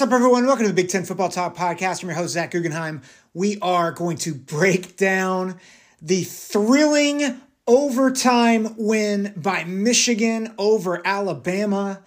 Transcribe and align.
What's 0.00 0.10
up, 0.10 0.16
everyone? 0.16 0.46
Welcome 0.46 0.64
to 0.64 0.70
the 0.70 0.74
Big 0.74 0.88
Ten 0.88 1.04
Football 1.04 1.28
Talk 1.28 1.54
Podcast. 1.54 2.02
I'm 2.02 2.08
your 2.08 2.16
host, 2.16 2.32
Zach 2.32 2.52
Guggenheim. 2.52 3.02
We 3.34 3.58
are 3.60 3.92
going 3.92 4.16
to 4.16 4.34
break 4.34 4.96
down 4.96 5.60
the 6.00 6.22
thrilling 6.22 7.38
overtime 7.66 8.76
win 8.78 9.34
by 9.36 9.64
Michigan 9.64 10.54
over 10.56 11.06
Alabama. 11.06 12.02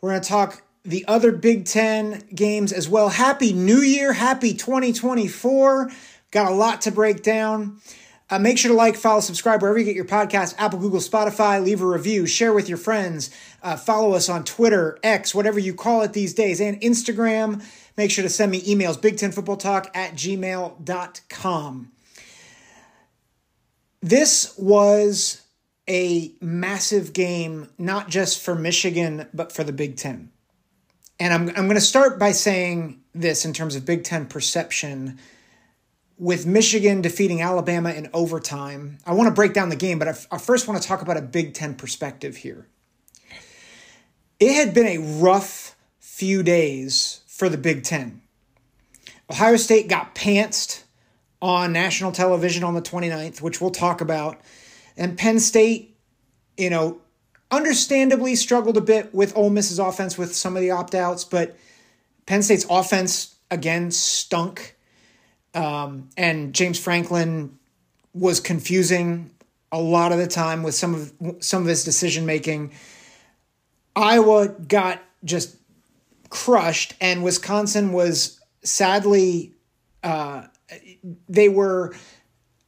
We're 0.00 0.10
going 0.10 0.22
to 0.22 0.28
talk 0.28 0.64
the 0.82 1.04
other 1.06 1.30
Big 1.30 1.66
Ten 1.66 2.24
games 2.34 2.72
as 2.72 2.88
well. 2.88 3.10
Happy 3.10 3.52
New 3.52 3.78
Year. 3.78 4.12
Happy 4.12 4.52
2024. 4.52 5.92
Got 6.32 6.50
a 6.50 6.54
lot 6.56 6.80
to 6.80 6.90
break 6.90 7.22
down. 7.22 7.78
Uh, 8.28 8.40
make 8.40 8.58
sure 8.58 8.70
to 8.70 8.76
like, 8.76 8.96
follow, 8.96 9.20
subscribe 9.20 9.62
wherever 9.62 9.78
you 9.78 9.84
get 9.84 9.94
your 9.94 10.04
podcast 10.04 10.54
Apple, 10.58 10.80
Google, 10.80 10.98
Spotify. 10.98 11.62
Leave 11.62 11.80
a 11.80 11.86
review, 11.86 12.26
share 12.26 12.52
with 12.52 12.68
your 12.68 12.78
friends. 12.78 13.30
Uh, 13.62 13.76
follow 13.76 14.14
us 14.14 14.28
on 14.28 14.44
Twitter, 14.44 14.98
X, 15.02 15.34
whatever 15.34 15.60
you 15.60 15.74
call 15.74 16.02
it 16.02 16.12
these 16.12 16.34
days, 16.34 16.60
and 16.60 16.80
Instagram. 16.80 17.64
Make 17.96 18.10
sure 18.10 18.22
to 18.22 18.28
send 18.28 18.50
me 18.50 18.60
emails, 18.62 19.00
Big 19.00 19.16
Ten 19.16 19.30
Football 19.30 19.56
Talk 19.56 19.90
at 19.94 20.14
gmail.com. 20.14 21.92
This 24.02 24.56
was 24.58 25.42
a 25.88 26.32
massive 26.40 27.12
game, 27.12 27.70
not 27.78 28.08
just 28.08 28.42
for 28.42 28.54
Michigan, 28.54 29.28
but 29.32 29.52
for 29.52 29.62
the 29.62 29.72
Big 29.72 29.96
Ten. 29.96 30.30
And 31.18 31.32
I'm, 31.32 31.48
I'm 31.50 31.66
going 31.66 31.76
to 31.76 31.80
start 31.80 32.18
by 32.18 32.32
saying 32.32 33.00
this 33.14 33.44
in 33.44 33.52
terms 33.52 33.76
of 33.76 33.86
Big 33.86 34.04
Ten 34.04 34.26
perception 34.26 35.18
with 36.18 36.46
Michigan 36.46 37.02
defeating 37.02 37.42
Alabama 37.42 37.90
in 37.90 38.08
overtime. 38.12 38.98
I 39.06 39.12
want 39.12 39.28
to 39.28 39.34
break 39.34 39.52
down 39.52 39.68
the 39.68 39.76
game, 39.76 39.98
but 39.98 40.08
I, 40.08 40.14
I 40.30 40.38
first 40.38 40.66
want 40.66 40.80
to 40.80 40.86
talk 40.86 41.02
about 41.02 41.16
a 41.16 41.22
Big 41.22 41.54
Ten 41.54 41.74
perspective 41.74 42.36
here. 42.36 42.66
It 44.40 44.54
had 44.54 44.74
been 44.74 44.86
a 44.86 44.98
rough 44.98 45.76
few 45.98 46.42
days 46.42 47.20
for 47.26 47.48
the 47.48 47.58
Big 47.58 47.84
Ten. 47.84 48.22
Ohio 49.30 49.56
State 49.56 49.88
got 49.88 50.14
pantsed 50.14 50.84
on 51.42 51.72
national 51.72 52.12
television 52.12 52.64
on 52.64 52.74
the 52.74 52.82
29th, 52.82 53.42
which 53.42 53.60
we'll 53.60 53.70
talk 53.70 54.00
about. 54.00 54.40
And 54.96 55.18
Penn 55.18 55.38
State, 55.38 55.96
you 56.56 56.70
know, 56.70 57.00
understandably 57.50 58.34
struggled 58.34 58.76
a 58.76 58.80
bit 58.80 59.14
with 59.14 59.36
Ole 59.36 59.50
Miss's 59.50 59.78
offense 59.78 60.16
with 60.16 60.34
some 60.34 60.56
of 60.56 60.62
the 60.62 60.70
opt 60.70 60.94
outs, 60.94 61.24
but 61.24 61.56
Penn 62.24 62.42
State's 62.42 62.66
offense 62.70 63.36
again 63.50 63.90
stunk. 63.90 64.75
Um, 65.56 66.10
and 66.16 66.54
James 66.54 66.78
Franklin 66.78 67.58
was 68.12 68.40
confusing 68.40 69.30
a 69.72 69.80
lot 69.80 70.12
of 70.12 70.18
the 70.18 70.26
time 70.26 70.62
with 70.62 70.74
some 70.74 70.94
of 70.94 71.12
some 71.40 71.62
of 71.62 71.68
his 71.68 71.84
decision 71.84 72.26
making. 72.26 72.72
Iowa 73.96 74.48
got 74.48 75.02
just 75.24 75.56
crushed, 76.28 76.94
and 77.00 77.24
Wisconsin 77.24 77.92
was 77.92 78.38
sadly 78.62 79.54
uh, 80.02 80.46
they 81.28 81.48
were 81.48 81.94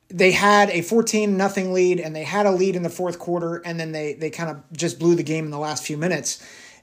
they 0.09 0.33
had 0.33 0.71
a 0.71 0.81
14 0.81 1.37
nothing 1.37 1.73
lead 1.73 2.01
and 2.01 2.17
they 2.17 2.25
had 2.25 2.47
a 2.47 2.51
lead 2.51 2.75
in 2.75 2.83
the 2.83 2.91
fourth 2.91 3.19
quarter 3.19 3.57
and 3.57 3.79
then 3.79 3.93
they 3.93 4.15
they 4.15 4.31
kind 4.31 4.51
of 4.51 4.63
just 4.73 4.99
blew 4.99 5.15
the 5.15 5.23
game 5.23 5.45
in 5.45 5.51
the 5.51 5.59
last 5.59 5.85
few 5.85 5.99
minutes 5.99 6.43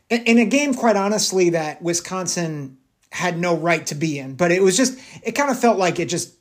in, 0.10 0.22
in 0.24 0.38
a 0.38 0.46
game 0.46 0.74
quite 0.74 0.96
honestly 0.96 1.50
that 1.50 1.82
Wisconsin 1.82 2.78
had 3.12 3.38
no 3.38 3.56
right 3.56 3.86
to 3.88 3.96
be 3.96 4.20
in 4.20 4.36
but 4.36 4.52
it 4.52 4.62
was 4.62 4.76
just 4.76 5.00
it 5.24 5.34
kind 5.34 5.50
of 5.50 5.60
felt 5.60 5.78
like 5.78 6.00
it 6.00 6.10
just 6.10 6.34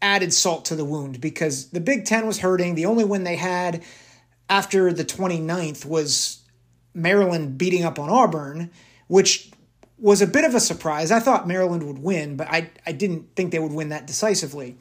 added 0.00 0.32
salt 0.32 0.66
to 0.66 0.76
the 0.76 0.84
wound 0.84 1.20
because 1.20 1.70
the 1.70 1.80
Big 1.80 2.04
10 2.04 2.26
was 2.26 2.38
hurting 2.38 2.74
the 2.74 2.86
only 2.86 3.04
win 3.04 3.24
they 3.24 3.36
had 3.36 3.82
after 4.48 4.92
the 4.92 5.04
29th 5.04 5.84
was 5.84 6.42
Maryland 6.94 7.58
beating 7.58 7.84
up 7.84 7.98
on 7.98 8.08
Auburn 8.08 8.70
which 9.08 9.50
was 9.98 10.22
a 10.22 10.26
bit 10.26 10.44
of 10.44 10.54
a 10.54 10.60
surprise. 10.60 11.10
I 11.10 11.20
thought 11.20 11.48
Maryland 11.48 11.82
would 11.82 11.98
win, 11.98 12.36
but 12.36 12.46
I, 12.48 12.70
I 12.86 12.92
didn't 12.92 13.34
think 13.34 13.50
they 13.50 13.58
would 13.58 13.72
win 13.72 13.88
that 13.88 14.06
decisively. 14.06 14.76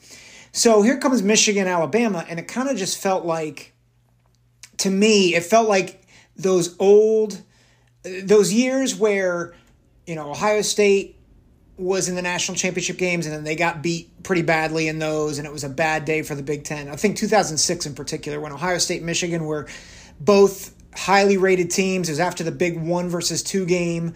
So 0.51 0.81
here 0.81 0.97
comes 0.99 1.23
Michigan, 1.23 1.67
Alabama, 1.67 2.25
and 2.29 2.39
it 2.39 2.47
kind 2.47 2.69
of 2.69 2.77
just 2.77 3.01
felt 3.01 3.25
like, 3.25 3.73
to 4.77 4.89
me, 4.89 5.35
it 5.35 5.43
felt 5.43 5.67
like 5.67 6.05
those 6.35 6.75
old, 6.79 7.41
those 8.03 8.53
years 8.53 8.95
where, 8.95 9.55
you 10.05 10.15
know, 10.15 10.29
Ohio 10.29 10.61
State 10.61 11.16
was 11.77 12.09
in 12.09 12.15
the 12.15 12.21
national 12.21 12.57
championship 12.57 12.97
games 12.97 13.25
and 13.25 13.35
then 13.35 13.43
they 13.43 13.55
got 13.55 13.83
beat 13.83 14.23
pretty 14.23 14.41
badly 14.41 14.87
in 14.87 14.99
those, 14.99 15.37
and 15.37 15.47
it 15.47 15.53
was 15.53 15.63
a 15.63 15.69
bad 15.69 16.05
day 16.05 16.23
for 16.23 16.35
the 16.35 16.43
Big 16.43 16.63
Ten. 16.63 16.89
I 16.89 16.95
think 16.95 17.17
2006 17.17 17.85
in 17.85 17.93
particular, 17.93 18.39
when 18.39 18.51
Ohio 18.51 18.77
State 18.79 18.97
and 18.97 19.05
Michigan 19.05 19.45
were 19.45 19.67
both 20.19 20.73
highly 20.97 21.37
rated 21.37 21.69
teams. 21.69 22.09
It 22.09 22.13
was 22.13 22.19
after 22.19 22.43
the 22.43 22.51
big 22.51 22.79
one 22.79 23.09
versus 23.09 23.43
two 23.43 23.65
game 23.65 24.15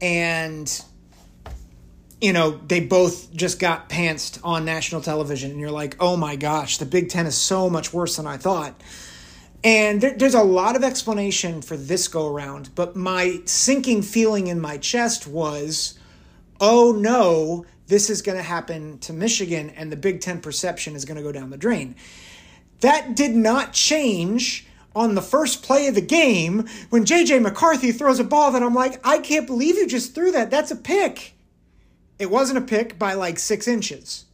and 0.00 0.84
you 2.20 2.32
know 2.32 2.60
they 2.66 2.80
both 2.80 3.32
just 3.34 3.58
got 3.58 3.88
pantsed 3.88 4.40
on 4.42 4.64
national 4.64 5.00
television 5.00 5.50
and 5.50 5.60
you're 5.60 5.70
like 5.70 5.96
oh 6.00 6.16
my 6.16 6.36
gosh 6.36 6.78
the 6.78 6.86
big 6.86 7.08
ten 7.08 7.26
is 7.26 7.36
so 7.36 7.70
much 7.70 7.92
worse 7.92 8.16
than 8.16 8.26
i 8.26 8.36
thought 8.36 8.78
and 9.64 10.00
there, 10.00 10.14
there's 10.16 10.34
a 10.34 10.42
lot 10.42 10.76
of 10.76 10.84
explanation 10.84 11.62
for 11.62 11.76
this 11.76 12.08
go 12.08 12.26
around 12.26 12.70
but 12.74 12.96
my 12.96 13.40
sinking 13.44 14.02
feeling 14.02 14.48
in 14.48 14.60
my 14.60 14.76
chest 14.76 15.26
was 15.26 15.95
oh 16.60 16.92
no 16.92 17.64
this 17.86 18.10
is 18.10 18.22
going 18.22 18.36
to 18.36 18.42
happen 18.42 18.98
to 18.98 19.12
michigan 19.12 19.70
and 19.70 19.90
the 19.90 19.96
big 19.96 20.20
ten 20.20 20.40
perception 20.40 20.94
is 20.94 21.04
going 21.04 21.16
to 21.16 21.22
go 21.22 21.32
down 21.32 21.50
the 21.50 21.56
drain 21.56 21.94
that 22.80 23.14
did 23.14 23.34
not 23.34 23.72
change 23.72 24.66
on 24.96 25.14
the 25.14 25.22
first 25.22 25.62
play 25.62 25.86
of 25.88 25.94
the 25.94 26.00
game 26.00 26.66
when 26.88 27.04
JJ 27.04 27.42
McCarthy 27.42 27.92
throws 27.92 28.18
a 28.18 28.24
ball 28.24 28.52
that 28.52 28.62
I'm 28.62 28.74
like, 28.74 28.98
I 29.06 29.18
can't 29.18 29.46
believe 29.46 29.76
you 29.76 29.86
just 29.86 30.14
threw 30.14 30.32
that. 30.32 30.50
That's 30.50 30.70
a 30.70 30.76
pick. 30.76 31.34
It 32.18 32.30
wasn't 32.30 32.58
a 32.58 32.62
pick 32.62 32.98
by 32.98 33.12
like 33.12 33.38
six 33.38 33.68
inches. 33.68 34.24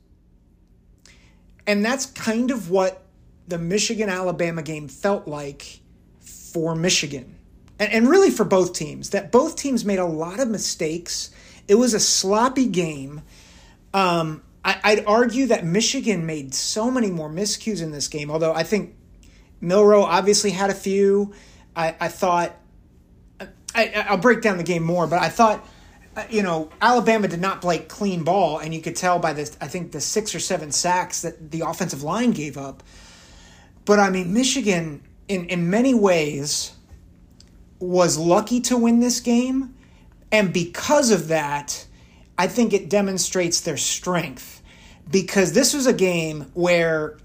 And 1.67 1.85
that's 1.85 2.07
kind 2.07 2.53
of 2.53 2.71
what 2.71 3.03
the 3.49 3.59
Michigan 3.59 4.09
Alabama 4.09 4.63
game 4.63 4.87
felt 4.87 5.27
like 5.27 5.81
for 6.21 6.77
Michigan. 6.77 7.37
And, 7.81 7.93
and 7.93 8.09
really 8.09 8.31
for 8.31 8.45
both 8.45 8.73
teams, 8.73 9.11
that 9.11 9.33
both 9.33 9.57
teams 9.57 9.85
made 9.85 9.99
a 9.99 10.07
lot 10.07 10.39
of 10.39 10.49
mistakes. 10.49 11.31
It 11.69 11.77
was 11.77 11.95
a 11.95 12.01
sloppy 12.01 12.67
game. 12.67 13.23
Um, 13.95 14.43
I, 14.65 14.81
I'd 14.85 15.05
argue 15.07 15.47
that 15.47 15.65
Michigan 15.65 16.27
made 16.27 16.55
so 16.55 16.91
many 16.91 17.11
more 17.11 17.29
miscues 17.29 17.83
in 17.83 17.91
this 17.91 18.09
game, 18.09 18.31
although 18.31 18.53
I 18.53 18.63
think 18.63 18.95
Milroe 19.61 20.03
obviously 20.03 20.51
had 20.51 20.71
a 20.71 20.75
few. 20.75 21.33
I, 21.75 21.95
I 22.01 22.09
thought, 22.09 22.55
I, 23.75 24.05
I'll 24.09 24.19
break 24.19 24.43
down 24.43 24.59
the 24.59 24.65
game 24.65 24.83
more, 24.83 25.07
but 25.07 25.21
I 25.21 25.29
thought, 25.29 25.67
you 26.29 26.43
know, 26.43 26.71
Alabama 26.81 27.27
did 27.29 27.41
not 27.41 27.63
play 27.63 27.79
clean 27.79 28.23
ball, 28.23 28.59
and 28.59 28.75
you 28.75 28.83
could 28.83 28.97
tell 28.97 29.19
by 29.19 29.33
this, 29.33 29.57
I 29.61 29.69
think 29.69 29.93
the 29.93 30.01
six 30.01 30.35
or 30.35 30.41
seven 30.41 30.71
sacks 30.71 31.23
that 31.23 31.51
the 31.51 31.63
offensive 31.63 32.03
line 32.03 32.33
gave 32.33 32.59
up. 32.59 32.83
But 33.85 33.99
I 33.99 34.11
mean, 34.11 34.33
Michigan, 34.35 35.03
in, 35.29 35.47
in 35.47 35.71
many 35.71 35.95
ways, 35.95 36.75
was 37.79 38.19
lucky 38.19 38.61
to 38.61 38.77
win 38.77 39.01
this 39.01 39.21
game. 39.21 39.75
And 40.33 40.53
because 40.53 41.13
of 41.13 41.29
that, 41.29 41.87
I 42.37 42.49
think 42.49 42.73
it 42.73 42.91
demonstrates 42.91 43.61
their 43.61 43.77
strength. 43.77 44.63
Because 45.09 45.53
this 45.53 45.75
was 45.75 45.87
a 45.87 45.93
game 45.93 46.51
where 46.55 47.19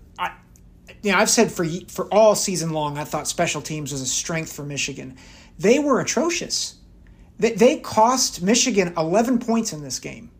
you 1.03 1.11
know, 1.11 1.19
I've 1.19 1.29
said 1.29 1.51
for 1.51 1.65
for 1.87 2.11
all 2.13 2.35
season 2.35 2.71
long, 2.71 2.97
I 2.97 3.03
thought 3.03 3.27
special 3.27 3.61
teams 3.61 3.91
was 3.91 4.01
a 4.01 4.05
strength 4.05 4.51
for 4.51 4.63
Michigan. 4.63 5.15
They 5.59 5.79
were 5.79 5.99
atrocious. 5.99 6.75
They, 7.39 7.53
they 7.53 7.77
cost 7.77 8.41
Michigan 8.41 8.93
11 8.97 9.39
points 9.39 9.73
in 9.73 9.83
this 9.83 9.99
game 9.99 10.31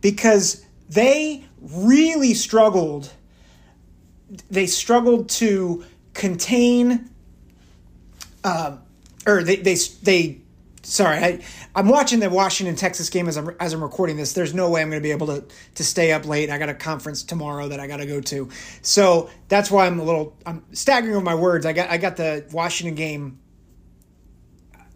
because 0.00 0.64
they 0.88 1.44
really 1.60 2.34
struggled. 2.34 3.12
They 4.50 4.66
struggled 4.66 5.28
to 5.30 5.84
contain, 6.14 7.10
uh, 8.44 8.78
or 9.26 9.42
they 9.42 9.56
they 9.56 9.76
they. 10.02 10.40
Sorry, 10.88 11.18
I, 11.18 11.40
I'm 11.74 11.86
watching 11.86 12.18
the 12.18 12.30
Washington 12.30 12.74
Texas 12.74 13.10
game 13.10 13.28
as 13.28 13.36
I'm 13.36 13.54
as 13.60 13.74
I'm 13.74 13.82
recording 13.82 14.16
this. 14.16 14.32
There's 14.32 14.54
no 14.54 14.70
way 14.70 14.80
I'm 14.80 14.88
going 14.88 15.02
to 15.02 15.06
be 15.06 15.10
able 15.10 15.26
to 15.26 15.44
to 15.74 15.84
stay 15.84 16.12
up 16.12 16.24
late. 16.24 16.48
I 16.48 16.56
got 16.56 16.70
a 16.70 16.74
conference 16.74 17.22
tomorrow 17.22 17.68
that 17.68 17.78
I 17.78 17.86
got 17.86 17.98
to 17.98 18.06
go 18.06 18.22
to, 18.22 18.48
so 18.80 19.28
that's 19.48 19.70
why 19.70 19.86
I'm 19.86 20.00
a 20.00 20.02
little 20.02 20.34
I'm 20.46 20.64
staggering 20.72 21.14
with 21.14 21.24
my 21.24 21.34
words. 21.34 21.66
I 21.66 21.74
got 21.74 21.90
I 21.90 21.98
got 21.98 22.16
the 22.16 22.46
Washington 22.52 22.94
game 22.94 23.38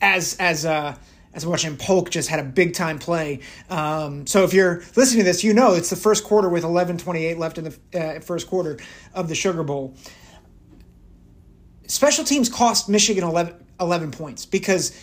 as 0.01 0.35
as 0.41 0.65
uh 0.65 0.97
as 1.35 1.45
watching 1.45 1.77
Polk 1.77 2.09
just 2.09 2.31
had 2.31 2.41
a 2.41 2.45
big 2.45 2.73
time 2.73 2.99
play. 2.99 3.41
Um, 3.69 4.27
so 4.27 4.45
if 4.45 4.55
you're 4.55 4.83
listening 4.97 5.25
to 5.25 5.25
this, 5.25 5.45
you 5.45 5.53
know 5.53 5.75
it's 5.75 5.91
the 5.91 5.97
first 5.97 6.25
quarter 6.25 6.49
with 6.49 6.65
11:28 6.65 7.37
left 7.37 7.59
in 7.59 7.65
the 7.65 8.01
uh, 8.01 8.21
first 8.21 8.49
quarter 8.49 8.79
of 9.13 9.29
the 9.29 9.35
Sugar 9.35 9.63
Bowl. 9.63 9.95
Special 11.87 12.25
teams 12.25 12.49
cost 12.49 12.89
Michigan 12.89 13.25
11, 13.25 13.55
11 13.79 14.11
points 14.13 14.47
because 14.47 14.97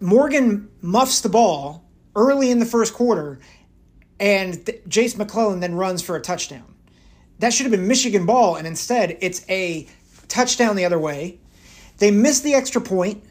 Morgan 0.00 0.70
muffs 0.80 1.20
the 1.20 1.28
ball 1.28 1.84
early 2.16 2.50
in 2.50 2.58
the 2.58 2.66
first 2.66 2.94
quarter, 2.94 3.38
and 4.18 4.64
th- 4.66 4.82
Jase 4.88 5.16
McClellan 5.16 5.60
then 5.60 5.74
runs 5.74 6.02
for 6.02 6.16
a 6.16 6.20
touchdown. 6.20 6.74
That 7.38 7.52
should 7.52 7.64
have 7.64 7.70
been 7.70 7.86
Michigan 7.86 8.26
ball, 8.26 8.56
and 8.56 8.66
instead 8.66 9.18
it's 9.20 9.44
a 9.48 9.86
touchdown 10.28 10.76
the 10.76 10.84
other 10.84 10.98
way. 10.98 11.38
They 11.98 12.10
miss 12.10 12.40
the 12.40 12.54
extra 12.54 12.80
point 12.80 13.22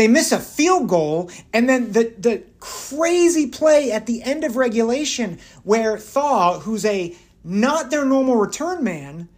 they 0.00 0.08
miss 0.08 0.32
a 0.32 0.38
field 0.38 0.88
goal, 0.88 1.30
and 1.52 1.68
then 1.68 1.92
the 1.92 2.14
the 2.18 2.42
crazy 2.58 3.48
play 3.48 3.92
at 3.92 4.06
the 4.06 4.22
end 4.22 4.44
of 4.44 4.56
regulation 4.56 5.38
where 5.62 5.98
Thaw, 5.98 6.60
who's 6.60 6.84
a 6.84 7.14
not 7.44 7.90
their 7.90 8.04
normal 8.04 8.36
return 8.36 8.84
man, 8.84 9.28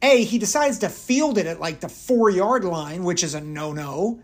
a 0.00 0.24
he 0.24 0.38
decides 0.38 0.78
to 0.78 0.88
field 0.88 1.38
it 1.38 1.46
at 1.46 1.60
like 1.60 1.80
the 1.80 1.88
four 1.88 2.30
yard 2.30 2.64
line, 2.64 3.04
which 3.04 3.22
is 3.22 3.34
a 3.34 3.40
no 3.40 3.72
no, 3.72 4.20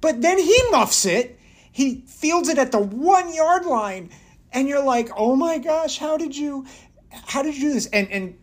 but 0.00 0.22
then 0.22 0.38
he 0.38 0.60
muffs 0.70 1.06
it. 1.06 1.38
He 1.72 2.02
fields 2.06 2.48
it 2.48 2.58
at 2.58 2.72
the 2.72 2.80
one 2.80 3.32
yard 3.34 3.66
line, 3.66 4.10
and 4.52 4.68
you're 4.68 4.82
like, 4.82 5.10
oh 5.16 5.36
my 5.36 5.58
gosh, 5.58 5.98
how 5.98 6.16
did 6.16 6.36
you, 6.36 6.66
how 7.10 7.42
did 7.42 7.54
you 7.56 7.68
do 7.68 7.74
this? 7.74 7.86
And 7.86 8.10
and 8.10 8.38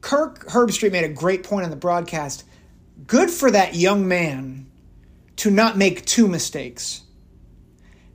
Kirk 0.00 0.46
Herbstreit 0.46 0.92
made 0.92 1.04
a 1.04 1.08
great 1.08 1.42
point 1.42 1.64
on 1.64 1.70
the 1.70 1.76
broadcast. 1.76 2.44
Good 3.06 3.30
for 3.30 3.50
that 3.50 3.74
young 3.74 4.06
man 4.06 4.66
to 5.36 5.50
not 5.50 5.76
make 5.76 6.04
two 6.04 6.28
mistakes. 6.28 7.02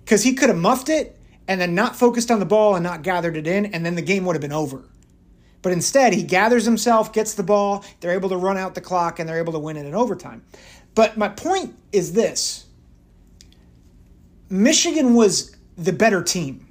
Because 0.04 0.24
he 0.24 0.34
could 0.34 0.50
have 0.50 0.58
muffed 0.58 0.90
it 0.90 1.18
and 1.48 1.60
then 1.60 1.76
not 1.76 1.96
focused 1.96 2.32
on 2.32 2.40
the 2.40 2.46
ball 2.46 2.76
and 2.76 2.84
not 2.84 3.02
gathered 3.02 3.38
it 3.38 3.48
in, 3.48 3.68
and 3.68 3.86
then 3.86 3.96
the 3.96 4.02
game 4.02 4.26
would 4.26 4.36
have 4.36 4.42
been 4.42 4.54
over. 4.54 4.84
But 5.62 5.72
instead, 5.72 6.14
he 6.14 6.24
gathers 6.24 6.66
himself, 6.66 7.14
gets 7.14 7.34
the 7.34 7.44
ball, 7.44 7.86
they're 8.00 8.12
able 8.12 8.30
to 8.30 8.38
run 8.38 8.58
out 8.58 8.76
the 8.76 8.82
clock, 8.82 9.20
and 9.20 9.28
they're 9.28 9.38
able 9.40 9.54
to 9.54 9.60
win 9.60 9.78
it 9.78 9.86
in 9.86 9.96
overtime. 9.96 10.44
But 10.96 11.18
my 11.18 11.30
point 11.30 11.76
is 11.92 12.14
this 12.14 12.66
Michigan 14.54 15.16
was 15.16 15.56
the 15.78 15.92
better 15.92 16.22
team. 16.22 16.68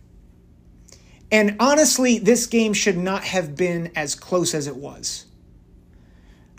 And 1.33 1.57
honestly, 1.59 2.21
this 2.21 2.47
game 2.47 2.75
should 2.75 2.97
not 2.97 3.25
have 3.25 3.57
been 3.57 3.91
as 3.97 4.15
close 4.15 4.55
as 4.55 4.69
it 4.69 4.77
was. 4.77 5.27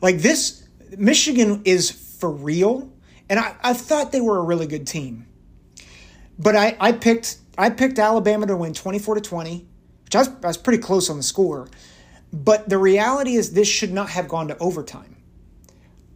Like 0.02 0.18
this, 0.18 0.68
Michigan 0.98 1.62
is 1.64 1.92
for 1.92 2.30
real 2.30 2.92
and 3.30 3.40
I, 3.40 3.56
I 3.64 3.74
thought 3.74 4.12
they 4.12 4.20
were 4.20 4.38
a 4.38 4.42
really 4.42 4.68
good 4.68 4.86
team. 4.86 5.26
But 6.38 6.58
I, 6.58 6.76
I 6.78 6.92
picked 6.92 7.38
I 7.58 7.70
picked 7.70 8.00
Alabama 8.00 8.46
to 8.48 8.58
win 8.58 8.74
24 8.74 9.16
to 9.16 9.22
20, 9.22 9.66
which 10.04 10.16
I 10.16 10.20
was, 10.20 10.28
I 10.28 10.48
was 10.48 10.58
pretty 10.58 10.84
close 10.84 11.10
on 11.10 11.16
the 11.16 11.24
score. 11.24 11.70
But 12.34 12.68
the 12.68 12.78
reality 12.78 13.36
is 13.36 13.54
this 13.54 13.70
should 13.70 13.94
not 13.94 14.10
have 14.10 14.28
gone 14.28 14.50
to 14.50 14.58
overtime. 14.58 15.16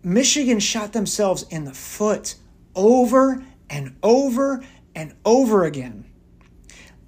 Michigan 0.03 0.59
shot 0.59 0.91
themselves 0.91 1.43
in 1.49 1.63
the 1.63 1.73
foot 1.73 2.35
over 2.75 3.41
and 3.69 3.95
over 4.03 4.63
and 4.97 5.13
over 5.23 5.63
again. 5.63 6.03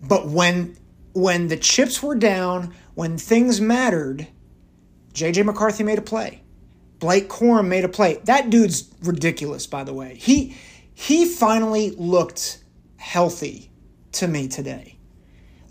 But 0.02 0.28
when 0.28 0.78
when 1.14 1.48
the 1.48 1.58
chips 1.58 2.02
were 2.02 2.16
down, 2.16 2.74
when 2.94 3.18
things 3.18 3.60
mattered, 3.60 4.28
JJ 5.14 5.44
McCarthy 5.44 5.84
made 5.84 5.98
a 5.98 6.04
play. 6.04 6.44
Blake 7.00 7.28
Corum 7.30 7.68
made 7.68 7.84
a 7.84 7.90
play. 7.90 8.22
That 8.26 8.52
dude's 8.52 8.94
ridiculous, 9.02 9.66
by 9.66 9.84
the 9.84 9.94
way. 9.94 10.16
He 10.16 10.56
he 10.94 11.26
finally 11.26 11.90
looked 11.92 12.64
healthy 12.98 13.72
to 14.14 14.28
me 14.28 14.48
today. 14.48 14.98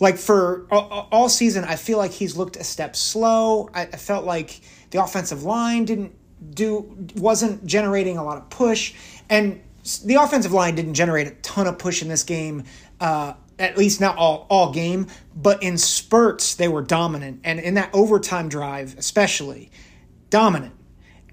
Like 0.00 0.16
for 0.16 0.66
all 0.70 1.28
season, 1.28 1.64
I 1.64 1.76
feel 1.76 1.98
like 1.98 2.10
he's 2.10 2.36
looked 2.36 2.56
a 2.56 2.64
step 2.64 2.96
slow. 2.96 3.70
I 3.72 3.86
felt 3.86 4.24
like 4.24 4.60
the 4.90 5.02
offensive 5.02 5.44
line 5.44 5.84
didn't 5.84 6.14
do 6.54 6.96
wasn't 7.16 7.64
generating 7.64 8.18
a 8.18 8.24
lot 8.24 8.38
of 8.38 8.50
push, 8.50 8.94
and 9.30 9.60
the 9.96 10.16
offensive 10.16 10.52
line 10.52 10.74
didn't 10.74 10.94
generate 10.94 11.26
a 11.26 11.30
ton 11.42 11.66
of 11.66 11.78
push 11.78 12.02
in 12.02 12.08
this 12.08 12.22
game. 12.22 12.64
Uh, 13.00 13.34
at 13.58 13.76
least 13.76 14.00
not 14.00 14.16
all 14.16 14.46
all 14.48 14.72
game, 14.72 15.06
but 15.34 15.62
in 15.62 15.78
spurts 15.78 16.54
they 16.54 16.68
were 16.68 16.82
dominant, 16.82 17.40
and 17.44 17.58
in 17.58 17.74
that 17.74 17.90
overtime 17.92 18.48
drive 18.48 18.96
especially 18.98 19.70
dominant. 20.30 20.74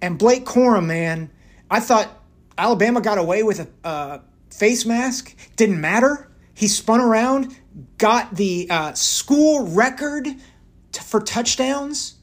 And 0.02 0.18
Blake 0.18 0.46
Corum, 0.46 0.86
man, 0.86 1.30
I 1.70 1.80
thought 1.80 2.10
Alabama 2.58 3.02
got 3.02 3.18
away 3.18 3.44
with 3.44 3.68
a 3.84 4.22
face 4.50 4.86
mask. 4.86 5.36
Didn't 5.56 5.80
matter. 5.80 6.30
He 6.54 6.68
spun 6.68 7.02
around, 7.02 7.56
got 7.98 8.36
the 8.36 8.68
uh, 8.70 8.94
school 8.94 9.68
record 9.68 10.26
t- 10.26 11.02
for 11.02 11.20
touchdowns. 11.20 12.16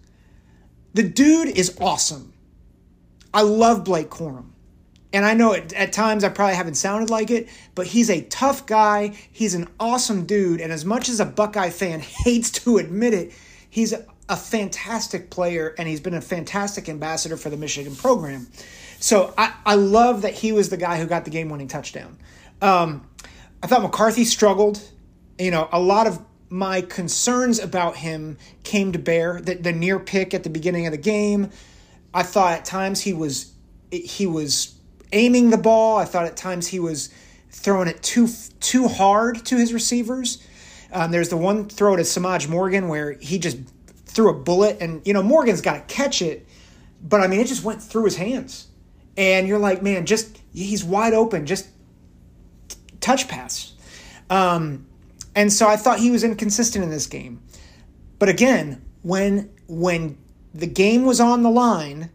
The 0.95 1.03
dude 1.03 1.49
is 1.49 1.77
awesome. 1.81 2.33
I 3.35 3.43
love 3.43 3.85
Blake 3.85 4.11
Corum. 4.11 4.51
And 5.13 5.25
I 5.25 5.35
know 5.35 5.53
it, 5.53 5.73
at 5.75 5.93
times 5.93 6.25
I 6.25 6.31
probably 6.31 6.57
haven't 6.57 6.77
sounded 6.77 7.11
like 7.11 7.31
it, 7.31 7.49
but 7.75 7.87
he's 7.87 8.09
a 8.09 8.23
tough 8.23 8.67
guy. 8.67 9.15
He's 9.31 9.55
an 9.55 9.69
awesome 9.79 10.25
dude. 10.25 10.61
And 10.61 10.73
as 10.73 10.85
much 10.85 11.09
as 11.09 11.21
a 11.21 11.27
Buckeye 11.27 11.71
fan 11.71 12.01
hates 12.25 12.51
to 12.51 12.79
admit 12.79 13.15
it, 13.15 13.33
he's 13.69 13.95
a 14.29 14.37
fantastic 14.37 15.29
player 15.31 15.75
and 15.77 15.87
he's 15.87 16.01
been 16.01 16.15
a 16.15 16.21
fantastic 16.21 16.89
ambassador 16.89 17.37
for 17.37 17.51
the 17.51 17.57
Michigan 17.57 17.95
program. 17.95 18.47
So 18.99 19.35
I, 19.37 19.53
I 19.67 19.75
love 19.75 20.23
that 20.23 20.33
he 20.33 20.53
was 20.53 20.71
the 20.71 20.77
guy 20.77 20.99
who 20.99 21.07
got 21.07 21.25
the 21.25 21.31
game 21.31 21.51
winning 21.51 21.69
touchdown. 21.69 22.17
Um, 22.63 23.07
I 23.63 23.67
thought 23.67 23.83
McCarthy 23.83 24.25
struggled. 24.25 24.81
You 25.39 25.51
know, 25.51 25.69
a 25.73 25.81
lot 25.81 26.07
of 26.07 26.25
my 26.49 26.83
concerns 26.83 27.59
about 27.59 27.97
him 27.97 28.39
came 28.63 28.93
to 28.93 28.99
bear. 28.99 29.41
The, 29.41 29.55
the 29.55 29.73
near 29.73 29.99
pick 29.99 30.35
at 30.35 30.45
the 30.45 30.51
beginning 30.51 30.87
of 30.87 30.93
the 30.93 30.99
game, 30.99 31.51
I 32.15 32.23
thought 32.23 32.53
at 32.53 32.65
times 32.65 33.01
he 33.01 33.13
was 33.13 33.53
he 33.91 34.27
was 34.27 34.75
aiming 35.13 35.51
the 35.51 35.59
ball. 35.59 35.99
I 35.99 36.05
thought 36.05 36.27
at 36.27 36.37
times 36.37 36.69
he 36.69 36.79
was 36.79 37.11
throwing 37.51 37.89
it 37.89 38.03
too 38.03 38.29
too 38.61 38.89
hard 38.89 39.45
to 39.47 39.57
his 39.57 39.73
receivers. 39.73 40.47
Um, 40.93 41.11
there's 41.11 41.29
the 41.29 41.37
one 41.37 41.69
throw 41.69 41.97
to 41.97 42.03
Semaj 42.03 42.49
Morgan 42.49 42.89
where 42.89 43.13
he 43.13 43.39
just 43.39 43.59
threw 44.07 44.31
a 44.31 44.35
bullet, 44.35 44.79
and 44.81 45.07
you 45.07 45.13
know 45.13 45.23
Morgan's 45.23 45.61
got 45.61 45.89
to 45.89 45.95
catch 45.95 46.23
it, 46.23 46.47
but 47.03 47.21
I 47.21 47.27
mean 47.27 47.41
it 47.41 47.47
just 47.47 47.65
went 47.65 47.83
through 47.83 48.05
his 48.05 48.17
hands, 48.17 48.69
and 49.17 49.47
you're 49.47 49.59
like, 49.59 49.83
man, 49.83 50.07
just 50.07 50.39
he's 50.53 50.85
wide 50.85 51.15
open, 51.15 51.47
just 51.47 51.69
touch 53.01 53.29
pass. 53.29 53.73
Um, 54.29 54.87
and 55.35 55.53
so 55.53 55.67
I 55.69 55.77
thought 55.77 55.99
he 55.99 56.11
was 56.11 56.25
inconsistent 56.25 56.85
in 56.85 56.91
this 56.91 57.07
game, 57.07 57.43
but 58.19 58.29
again, 58.29 58.85
when 59.03 59.51
when 59.67 60.19
the 60.55 60.67
game 60.67 61.05
was 61.05 61.21
on 61.21 61.43
the 61.43 61.51
line, 61.51 62.11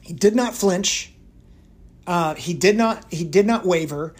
he 0.00 0.12
did 0.12 0.34
not 0.34 0.54
flinch. 0.54 1.11
Uh, 2.06 2.34
he 2.34 2.54
did 2.54 2.76
not 2.76 3.04
he 3.12 3.24
did 3.24 3.46
not 3.46 3.64
waver, 3.64 4.14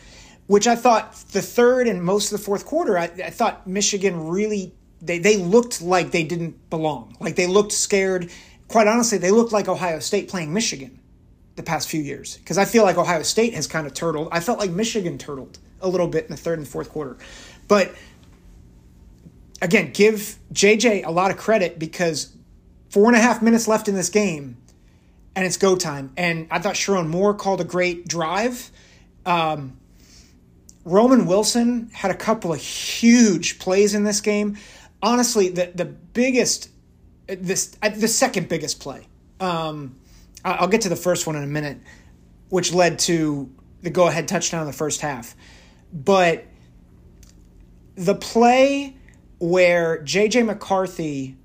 which 0.47 0.67
I 0.67 0.77
thought 0.77 1.15
the 1.33 1.43
third 1.43 1.89
and 1.89 2.03
most 2.03 2.33
of 2.33 2.39
the 2.39 2.45
fourth 2.45 2.65
quarter, 2.65 2.99
I, 2.99 3.05
I 3.05 3.31
thought 3.31 3.67
Michigan 3.67 4.29
really 4.29 4.75
they, 5.03 5.19
they 5.19 5.37
looked 5.37 5.83
like 5.83 6.13
they 6.13 6.23
didn't 6.23 6.71
belong. 6.71 7.17
Like 7.21 7.35
they 7.37 7.49
looked 7.49 7.73
scared. 7.73 8.31
Quite 8.69 8.87
honestly, 8.87 9.19
they 9.19 9.33
looked 9.33 9.53
like 9.53 9.69
Ohio 9.69 9.99
State 9.99 10.29
playing 10.29 10.55
Michigan 10.55 11.01
the 11.57 11.63
past 11.63 11.89
few 11.89 12.01
years. 12.01 12.37
Because 12.37 12.57
I 12.57 12.65
feel 12.65 12.85
like 12.85 12.97
Ohio 12.97 13.23
State 13.23 13.55
has 13.55 13.67
kind 13.67 13.87
of 13.87 13.95
turtled. 13.95 14.29
I 14.31 14.41
felt 14.41 14.59
like 14.59 14.71
Michigan 14.71 15.19
turtled 15.19 15.59
a 15.81 15.89
little 15.89 16.07
bit 16.07 16.25
in 16.25 16.31
the 16.31 16.37
third 16.37 16.59
and 16.59 16.67
fourth 16.67 16.91
quarter. 16.91 17.17
But 17.67 17.93
again, 19.61 19.91
give 19.93 20.37
JJ 20.53 21.05
a 21.05 21.11
lot 21.11 21.33
of 21.33 21.37
credit 21.37 21.79
because 21.79 22.35
four 22.89 23.07
and 23.09 23.17
a 23.17 23.21
half 23.21 23.43
minutes 23.43 23.67
left 23.67 23.89
in 23.89 23.97
this 23.97 24.09
game 24.09 24.57
and 25.35 25.47
it's 25.47 25.57
go 25.57 25.77
time. 25.77 26.13
And 26.17 26.47
I 26.51 26.59
thought 26.59 26.75
Sherrone 26.75 27.09
Moore 27.09 27.35
called 27.35 27.61
a 27.61 27.65
great 27.65 28.07
drive. 28.07 28.71
Um, 29.25 29.79
Roman 30.85 31.27
Wilson 31.27 31.91
had 31.93 32.11
a 32.11 32.17
couple 32.17 32.53
of 32.53 32.61
huge 32.61 33.59
plays 33.59 33.95
in 33.95 34.05
this 34.05 34.21
game 34.21 34.57
honestly, 35.03 35.49
the 35.49 35.73
the 35.75 35.85
biggest, 35.85 36.71
this 37.27 37.77
uh, 37.83 37.91
the 37.91 38.09
second 38.09 38.49
biggest 38.49 38.81
play. 38.81 39.07
Um, 39.41 39.97
I'll 40.45 40.69
get 40.69 40.83
to 40.83 40.89
the 40.89 40.97
first 40.97 41.27
one 41.27 41.37
in 41.37 41.43
a 41.43 41.49
minute, 41.49 41.79
which 42.49 42.73
led 42.73 42.99
to 43.01 43.51
the 43.83 43.91
go 43.91 44.07
ahead 44.07 44.29
touchdown 44.29 44.63
in 44.63 44.67
the 44.67 44.73
first 44.73 45.01
half. 45.01 45.35
But 45.93 46.45
the 47.97 48.15
play 48.15 48.97
where 49.39 50.03
JJ 50.03 50.47
McCarthy 50.47 51.37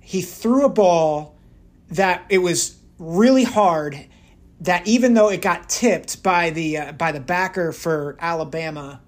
he 0.00 0.20
threw 0.20 0.64
a 0.64 0.68
ball 0.68 1.36
that 1.88 2.24
it 2.28 2.38
was 2.38 2.76
really 3.04 3.44
hard 3.44 4.06
that 4.60 4.86
even 4.86 5.14
though 5.14 5.28
it 5.28 5.42
got 5.42 5.68
tipped 5.68 6.22
by 6.22 6.50
the 6.50 6.78
uh, 6.78 6.92
by 6.92 7.12
the 7.12 7.20
backer 7.20 7.72
for 7.72 8.16
Alabama 8.20 9.00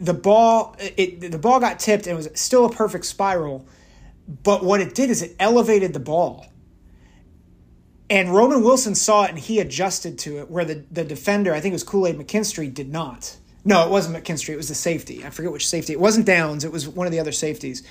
the 0.00 0.14
ball 0.14 0.76
it 0.78 1.20
the 1.32 1.38
ball 1.38 1.60
got 1.60 1.78
tipped 1.78 2.06
and 2.06 2.14
it 2.14 2.16
was 2.16 2.28
still 2.40 2.64
a 2.64 2.70
perfect 2.70 3.04
spiral. 3.04 3.66
But 4.42 4.62
what 4.62 4.80
it 4.80 4.94
did 4.94 5.10
is 5.10 5.22
it 5.22 5.34
elevated 5.40 5.92
the 5.92 6.00
ball. 6.00 6.46
And 8.10 8.34
Roman 8.34 8.62
Wilson 8.62 8.94
saw 8.94 9.24
it 9.24 9.30
and 9.30 9.38
he 9.38 9.58
adjusted 9.60 10.18
to 10.20 10.38
it 10.38 10.50
where 10.50 10.64
the, 10.64 10.84
the 10.90 11.04
defender 11.04 11.52
I 11.52 11.60
think 11.60 11.72
it 11.72 11.74
was 11.74 11.84
Kool-Aid 11.84 12.18
McKinstry 12.18 12.72
did 12.72 12.90
not. 12.90 13.36
No 13.64 13.84
it 13.84 13.90
wasn't 13.90 14.16
McKinstry 14.16 14.50
it 14.50 14.56
was 14.56 14.68
the 14.68 14.74
safety. 14.74 15.24
I 15.24 15.30
forget 15.30 15.52
which 15.52 15.66
safety. 15.66 15.92
It 15.92 16.00
wasn't 16.00 16.26
Downs 16.26 16.64
it 16.64 16.72
was 16.72 16.86
one 16.88 17.06
of 17.06 17.12
the 17.12 17.20
other 17.20 17.32
safeties 17.32 17.82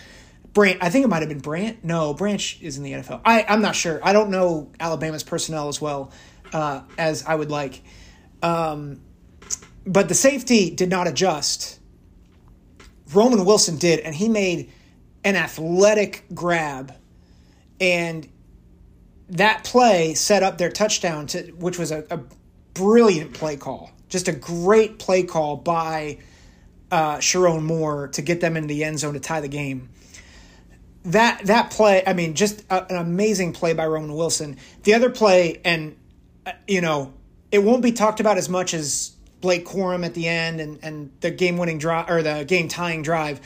Brant 0.57 0.79
I 0.81 0.89
think 0.89 1.05
it 1.05 1.07
might 1.07 1.19
have 1.19 1.29
been 1.29 1.39
Brant? 1.39 1.83
No 1.83 2.15
Branch 2.15 2.59
is 2.63 2.77
in 2.77 2.83
the 2.83 2.93
NFL 2.93 3.21
I, 3.23 3.45
I'm 3.47 3.61
not 3.61 3.75
sure. 3.75 3.99
I 4.01 4.11
don't 4.11 4.31
know 4.31 4.71
Alabama's 4.79 5.21
personnel 5.21 5.67
as 5.67 5.79
well 5.79 6.11
uh, 6.51 6.81
as 6.97 7.23
I 7.25 7.35
would 7.35 7.51
like. 7.51 7.83
Um, 8.41 9.01
but 9.85 10.09
the 10.09 10.15
safety 10.15 10.71
did 10.71 10.89
not 10.89 11.07
adjust. 11.07 11.79
Roman 13.13 13.45
Wilson 13.45 13.77
did, 13.77 13.99
and 13.99 14.15
he 14.15 14.27
made 14.27 14.71
an 15.23 15.35
athletic 15.35 16.25
grab, 16.33 16.93
and 17.79 18.27
that 19.29 19.63
play 19.63 20.15
set 20.15 20.41
up 20.41 20.57
their 20.57 20.71
touchdown, 20.71 21.27
to, 21.27 21.43
which 21.51 21.77
was 21.77 21.91
a, 21.91 22.03
a 22.09 22.19
brilliant 22.73 23.33
play 23.33 23.57
call. 23.57 23.91
Just 24.09 24.27
a 24.27 24.33
great 24.33 24.99
play 24.99 25.23
call 25.23 25.57
by 25.57 26.17
uh, 26.91 27.17
Sherrone 27.17 27.63
Moore 27.63 28.07
to 28.09 28.21
get 28.21 28.41
them 28.41 28.57
into 28.57 28.67
the 28.67 28.83
end 28.83 28.99
zone 28.99 29.13
to 29.13 29.19
tie 29.19 29.41
the 29.41 29.47
game. 29.47 29.89
That 31.07 31.45
that 31.45 31.71
play, 31.71 32.03
I 32.05 32.13
mean, 32.13 32.33
just 32.33 32.63
a, 32.69 32.85
an 32.91 32.97
amazing 32.97 33.53
play 33.53 33.73
by 33.73 33.85
Roman 33.87 34.13
Wilson. 34.13 34.57
The 34.83 34.93
other 34.93 35.09
play, 35.09 35.61
and 35.63 35.95
uh, 36.45 36.51
you 36.67 36.81
know, 36.81 37.13
it 37.51 37.59
won't 37.59 37.81
be 37.81 37.91
talked 37.93 38.19
about 38.19 38.37
as 38.37 38.49
much 38.49 38.73
as 38.73 39.11
Blake 39.39 39.65
Corum 39.65 40.05
at 40.05 40.13
the 40.13 40.27
end 40.27 40.59
and, 40.59 40.79
and 40.81 41.11
the 41.21 41.31
game 41.31 41.57
winning 41.57 41.77
drive 41.77 42.09
or 42.09 42.21
the 42.23 42.43
game 42.45 42.67
tying 42.67 43.03
drive. 43.03 43.39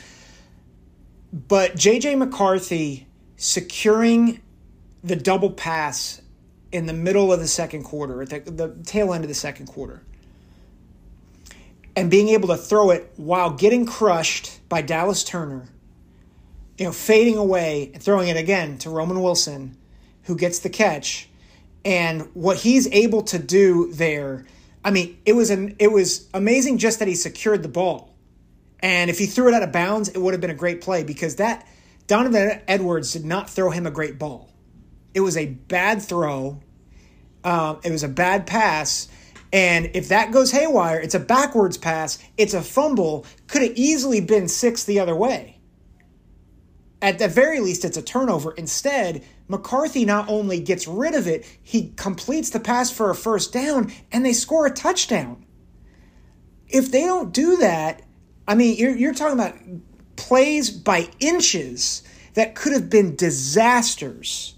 But 1.32 1.74
JJ 1.76 2.18
McCarthy 2.18 3.06
securing 3.36 4.40
the 5.02 5.16
double 5.16 5.50
pass 5.50 6.20
in 6.70 6.86
the 6.86 6.92
middle 6.92 7.32
of 7.32 7.40
the 7.40 7.48
second 7.48 7.84
quarter, 7.84 8.22
at 8.22 8.30
the, 8.30 8.50
the 8.50 8.76
tail 8.84 9.12
end 9.12 9.24
of 9.24 9.28
the 9.28 9.34
second 9.34 9.66
quarter, 9.66 10.02
and 11.94 12.10
being 12.10 12.28
able 12.30 12.48
to 12.48 12.56
throw 12.56 12.90
it 12.90 13.12
while 13.16 13.50
getting 13.50 13.84
crushed 13.84 14.66
by 14.68 14.80
Dallas 14.80 15.22
Turner, 15.22 15.68
you 16.78 16.86
know, 16.86 16.92
fading 16.92 17.36
away 17.36 17.90
and 17.94 18.02
throwing 18.02 18.28
it 18.28 18.36
again 18.36 18.78
to 18.78 18.90
Roman 18.90 19.22
Wilson, 19.22 19.76
who 20.24 20.36
gets 20.36 20.60
the 20.60 20.70
catch. 20.70 21.28
And 21.84 22.28
what 22.34 22.58
he's 22.58 22.86
able 22.88 23.22
to 23.22 23.38
do 23.38 23.92
there 23.92 24.46
I 24.84 24.90
mean, 24.90 25.18
it 25.24 25.34
was 25.34 25.50
an 25.50 25.76
it 25.78 25.92
was 25.92 26.28
amazing 26.34 26.78
just 26.78 26.98
that 26.98 27.08
he 27.08 27.14
secured 27.14 27.62
the 27.62 27.68
ball. 27.68 28.14
And 28.80 29.10
if 29.10 29.18
he 29.18 29.26
threw 29.26 29.48
it 29.48 29.54
out 29.54 29.62
of 29.62 29.70
bounds, 29.70 30.08
it 30.08 30.18
would 30.18 30.34
have 30.34 30.40
been 30.40 30.50
a 30.50 30.54
great 30.54 30.80
play 30.80 31.04
because 31.04 31.36
that 31.36 31.66
Donovan 32.08 32.60
Edwards 32.66 33.12
did 33.12 33.24
not 33.24 33.48
throw 33.48 33.70
him 33.70 33.86
a 33.86 33.92
great 33.92 34.18
ball. 34.18 34.50
It 35.14 35.20
was 35.20 35.36
a 35.36 35.46
bad 35.46 36.02
throw. 36.02 36.60
Um, 37.44 37.80
it 37.84 37.92
was 37.92 38.02
a 38.02 38.08
bad 38.08 38.46
pass. 38.46 39.08
And 39.52 39.90
if 39.94 40.08
that 40.08 40.32
goes 40.32 40.50
haywire, 40.50 40.98
it's 40.98 41.14
a 41.14 41.20
backwards 41.20 41.76
pass. 41.76 42.18
It's 42.36 42.54
a 42.54 42.62
fumble. 42.62 43.26
Could 43.46 43.62
have 43.62 43.76
easily 43.76 44.20
been 44.20 44.48
six 44.48 44.84
the 44.84 44.98
other 44.98 45.14
way. 45.14 45.51
At 47.02 47.18
the 47.18 47.26
very 47.26 47.58
least, 47.58 47.84
it's 47.84 47.96
a 47.96 48.02
turnover. 48.02 48.52
Instead, 48.52 49.24
McCarthy 49.48 50.04
not 50.04 50.28
only 50.28 50.60
gets 50.60 50.86
rid 50.86 51.14
of 51.14 51.26
it, 51.26 51.44
he 51.60 51.92
completes 51.96 52.50
the 52.50 52.60
pass 52.60 52.92
for 52.92 53.10
a 53.10 53.14
first 53.14 53.52
down 53.52 53.92
and 54.12 54.24
they 54.24 54.32
score 54.32 54.66
a 54.66 54.70
touchdown. 54.70 55.44
If 56.68 56.92
they 56.92 57.02
don't 57.02 57.32
do 57.32 57.56
that, 57.56 58.02
I 58.46 58.54
mean, 58.54 58.76
you're, 58.76 58.96
you're 58.96 59.14
talking 59.14 59.38
about 59.38 59.58
plays 60.14 60.70
by 60.70 61.08
inches 61.18 62.04
that 62.34 62.54
could 62.54 62.72
have 62.72 62.88
been 62.88 63.16
disasters. 63.16 64.54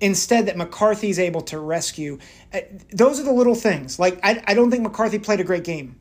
Instead, 0.00 0.46
that 0.46 0.56
McCarthy's 0.56 1.18
able 1.18 1.40
to 1.40 1.58
rescue. 1.58 2.18
Uh, 2.52 2.60
those 2.92 3.18
are 3.18 3.24
the 3.24 3.32
little 3.32 3.56
things. 3.56 3.98
Like, 3.98 4.20
I, 4.22 4.42
I 4.46 4.54
don't 4.54 4.70
think 4.70 4.82
McCarthy 4.82 5.18
played 5.18 5.40
a 5.40 5.44
great 5.44 5.64
game. 5.64 5.98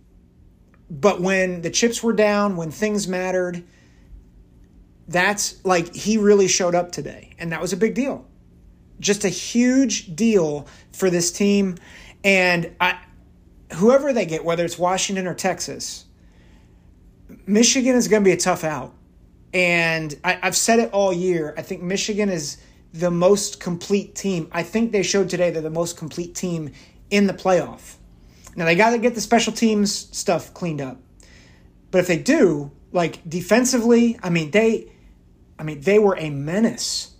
But 0.89 1.21
when 1.21 1.61
the 1.61 1.71
chips 1.71 2.03
were 2.03 2.13
down, 2.13 2.57
when 2.57 2.69
things 2.69 3.07
mattered, 3.07 3.63
that's 5.07 5.63
like 5.65 5.93
he 5.93 6.17
really 6.17 6.47
showed 6.47 6.75
up 6.75 6.91
today, 6.91 7.33
and 7.39 7.51
that 7.51 7.61
was 7.61 7.73
a 7.73 7.77
big 7.77 7.93
deal. 7.93 8.25
Just 8.99 9.23
a 9.23 9.29
huge 9.29 10.15
deal 10.15 10.67
for 10.91 11.09
this 11.09 11.31
team, 11.31 11.75
and 12.23 12.75
I, 12.81 12.99
whoever 13.73 14.13
they 14.13 14.25
get, 14.25 14.43
whether 14.43 14.65
it's 14.65 14.77
Washington 14.77 15.27
or 15.27 15.33
Texas, 15.33 16.05
Michigan 17.45 17.95
is 17.95 18.07
going 18.07 18.23
to 18.23 18.25
be 18.25 18.33
a 18.33 18.37
tough 18.37 18.63
out. 18.63 18.93
And 19.53 20.17
I, 20.23 20.39
I've 20.43 20.55
said 20.55 20.79
it 20.79 20.91
all 20.91 21.13
year. 21.13 21.53
I 21.57 21.61
think 21.61 21.81
Michigan 21.81 22.29
is 22.29 22.57
the 22.93 23.11
most 23.11 23.59
complete 23.59 24.15
team. 24.15 24.49
I 24.51 24.63
think 24.63 24.91
they 24.91 25.03
showed 25.03 25.29
today 25.29 25.51
they're 25.51 25.61
the 25.61 25.69
most 25.69 25.97
complete 25.97 26.35
team 26.35 26.71
in 27.09 27.27
the 27.27 27.33
playoff. 27.33 27.95
Now 28.55 28.65
they 28.65 28.75
got 28.75 28.91
to 28.91 28.97
get 28.97 29.15
the 29.15 29.21
special 29.21 29.53
teams 29.53 29.93
stuff 30.17 30.53
cleaned 30.53 30.81
up. 30.81 30.99
But 31.91 31.99
if 31.99 32.07
they 32.07 32.17
do, 32.17 32.71
like 32.91 33.27
defensively, 33.27 34.19
I 34.21 34.29
mean, 34.29 34.51
they 34.51 34.91
I 35.59 35.63
mean, 35.63 35.81
they 35.81 35.99
were 35.99 36.15
a 36.17 36.29
menace. 36.29 37.15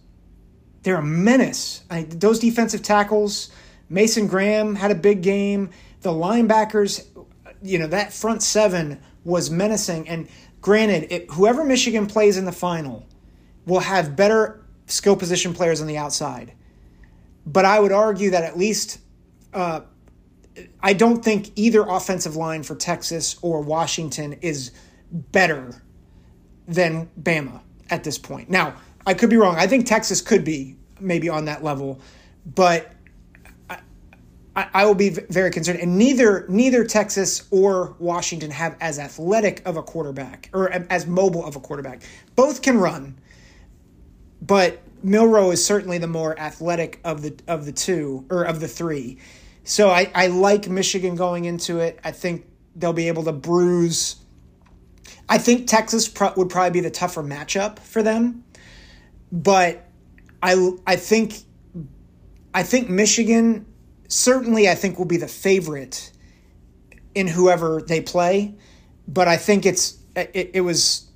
They're 0.83 0.97
a 0.97 1.03
menace. 1.03 1.83
I, 1.89 2.03
those 2.03 2.39
defensive 2.39 2.81
tackles, 2.81 3.49
Mason 3.89 4.27
Graham 4.27 4.75
had 4.75 4.91
a 4.91 4.95
big 4.95 5.21
game. 5.21 5.71
The 6.01 6.11
linebackers, 6.11 7.05
you 7.61 7.79
know, 7.79 7.87
that 7.87 8.13
front 8.13 8.43
seven 8.43 9.01
was 9.23 9.49
menacing. 9.49 10.07
And 10.07 10.29
granted, 10.61 11.11
it, 11.11 11.31
whoever 11.31 11.63
Michigan 11.63 12.05
plays 12.05 12.37
in 12.37 12.45
the 12.45 12.51
final 12.51 13.05
will 13.65 13.79
have 13.79 14.15
better 14.15 14.63
skill 14.85 15.15
position 15.15 15.53
players 15.53 15.81
on 15.81 15.87
the 15.87 15.97
outside. 15.97 16.53
But 17.45 17.65
I 17.65 17.79
would 17.79 17.91
argue 17.91 18.31
that 18.31 18.43
at 18.43 18.57
least 18.57 18.99
uh, 19.53 19.81
I 20.81 20.93
don't 20.93 21.23
think 21.23 21.51
either 21.55 21.81
offensive 21.81 22.35
line 22.35 22.63
for 22.63 22.75
Texas 22.75 23.37
or 23.41 23.61
Washington 23.61 24.33
is 24.41 24.71
better 25.11 25.81
than 26.67 27.09
Bama 27.21 27.61
at 27.89 28.03
this 28.03 28.17
point. 28.17 28.49
Now, 28.49 28.75
I 29.05 29.13
could 29.13 29.29
be 29.29 29.37
wrong. 29.37 29.55
I 29.55 29.67
think 29.67 29.85
Texas 29.85 30.21
could 30.21 30.43
be 30.43 30.75
maybe 30.99 31.29
on 31.29 31.45
that 31.45 31.63
level, 31.63 31.99
but 32.55 32.91
I, 33.69 34.67
I, 34.73 34.85
will 34.85 34.95
be 34.95 35.09
very 35.09 35.51
concerned. 35.51 35.79
And 35.79 35.97
neither 35.97 36.45
neither 36.49 36.83
Texas 36.83 37.47
or 37.51 37.95
Washington 37.99 38.51
have 38.51 38.75
as 38.81 38.99
athletic 38.99 39.61
of 39.65 39.77
a 39.77 39.83
quarterback 39.83 40.49
or 40.53 40.71
as 40.71 41.05
mobile 41.05 41.45
of 41.45 41.55
a 41.55 41.59
quarterback. 41.59 42.01
Both 42.35 42.61
can 42.61 42.77
run, 42.79 43.17
but 44.41 44.81
Milroe 45.03 45.51
is 45.51 45.63
certainly 45.63 45.99
the 45.99 46.07
more 46.07 46.37
athletic 46.39 46.99
of 47.03 47.21
the 47.21 47.35
of 47.47 47.65
the 47.65 47.71
two 47.71 48.25
or 48.29 48.43
of 48.43 48.59
the 48.59 48.67
three. 48.67 49.19
So 49.63 49.89
I, 49.89 50.09
I 50.15 50.27
like 50.27 50.69
Michigan 50.69 51.15
going 51.15 51.45
into 51.45 51.79
it. 51.79 51.99
I 52.03 52.11
think 52.11 52.45
they'll 52.75 52.93
be 52.93 53.09
able 53.09 53.23
to 53.25 53.33
bruise 53.33 54.15
I 55.29 55.37
think 55.37 55.67
Texas 55.67 56.07
pro- 56.07 56.33
would 56.37 56.49
probably 56.49 56.71
be 56.71 56.79
the 56.79 56.91
tougher 56.91 57.23
matchup 57.23 57.79
for 57.79 58.01
them, 58.01 58.43
but 59.31 59.85
I 60.41 60.71
I 60.85 60.95
think 60.95 61.35
I 62.53 62.63
think 62.63 62.89
Michigan 62.89 63.65
certainly 64.07 64.69
I 64.69 64.75
think 64.75 64.97
will 64.97 65.05
be 65.05 65.17
the 65.17 65.27
favorite 65.27 66.11
in 67.13 67.27
whoever 67.27 67.81
they 67.81 68.01
play, 68.01 68.55
but 69.07 69.27
I 69.27 69.37
think 69.37 69.65
it's 69.65 69.97
it, 70.15 70.51
it 70.53 70.61
was 70.61 71.09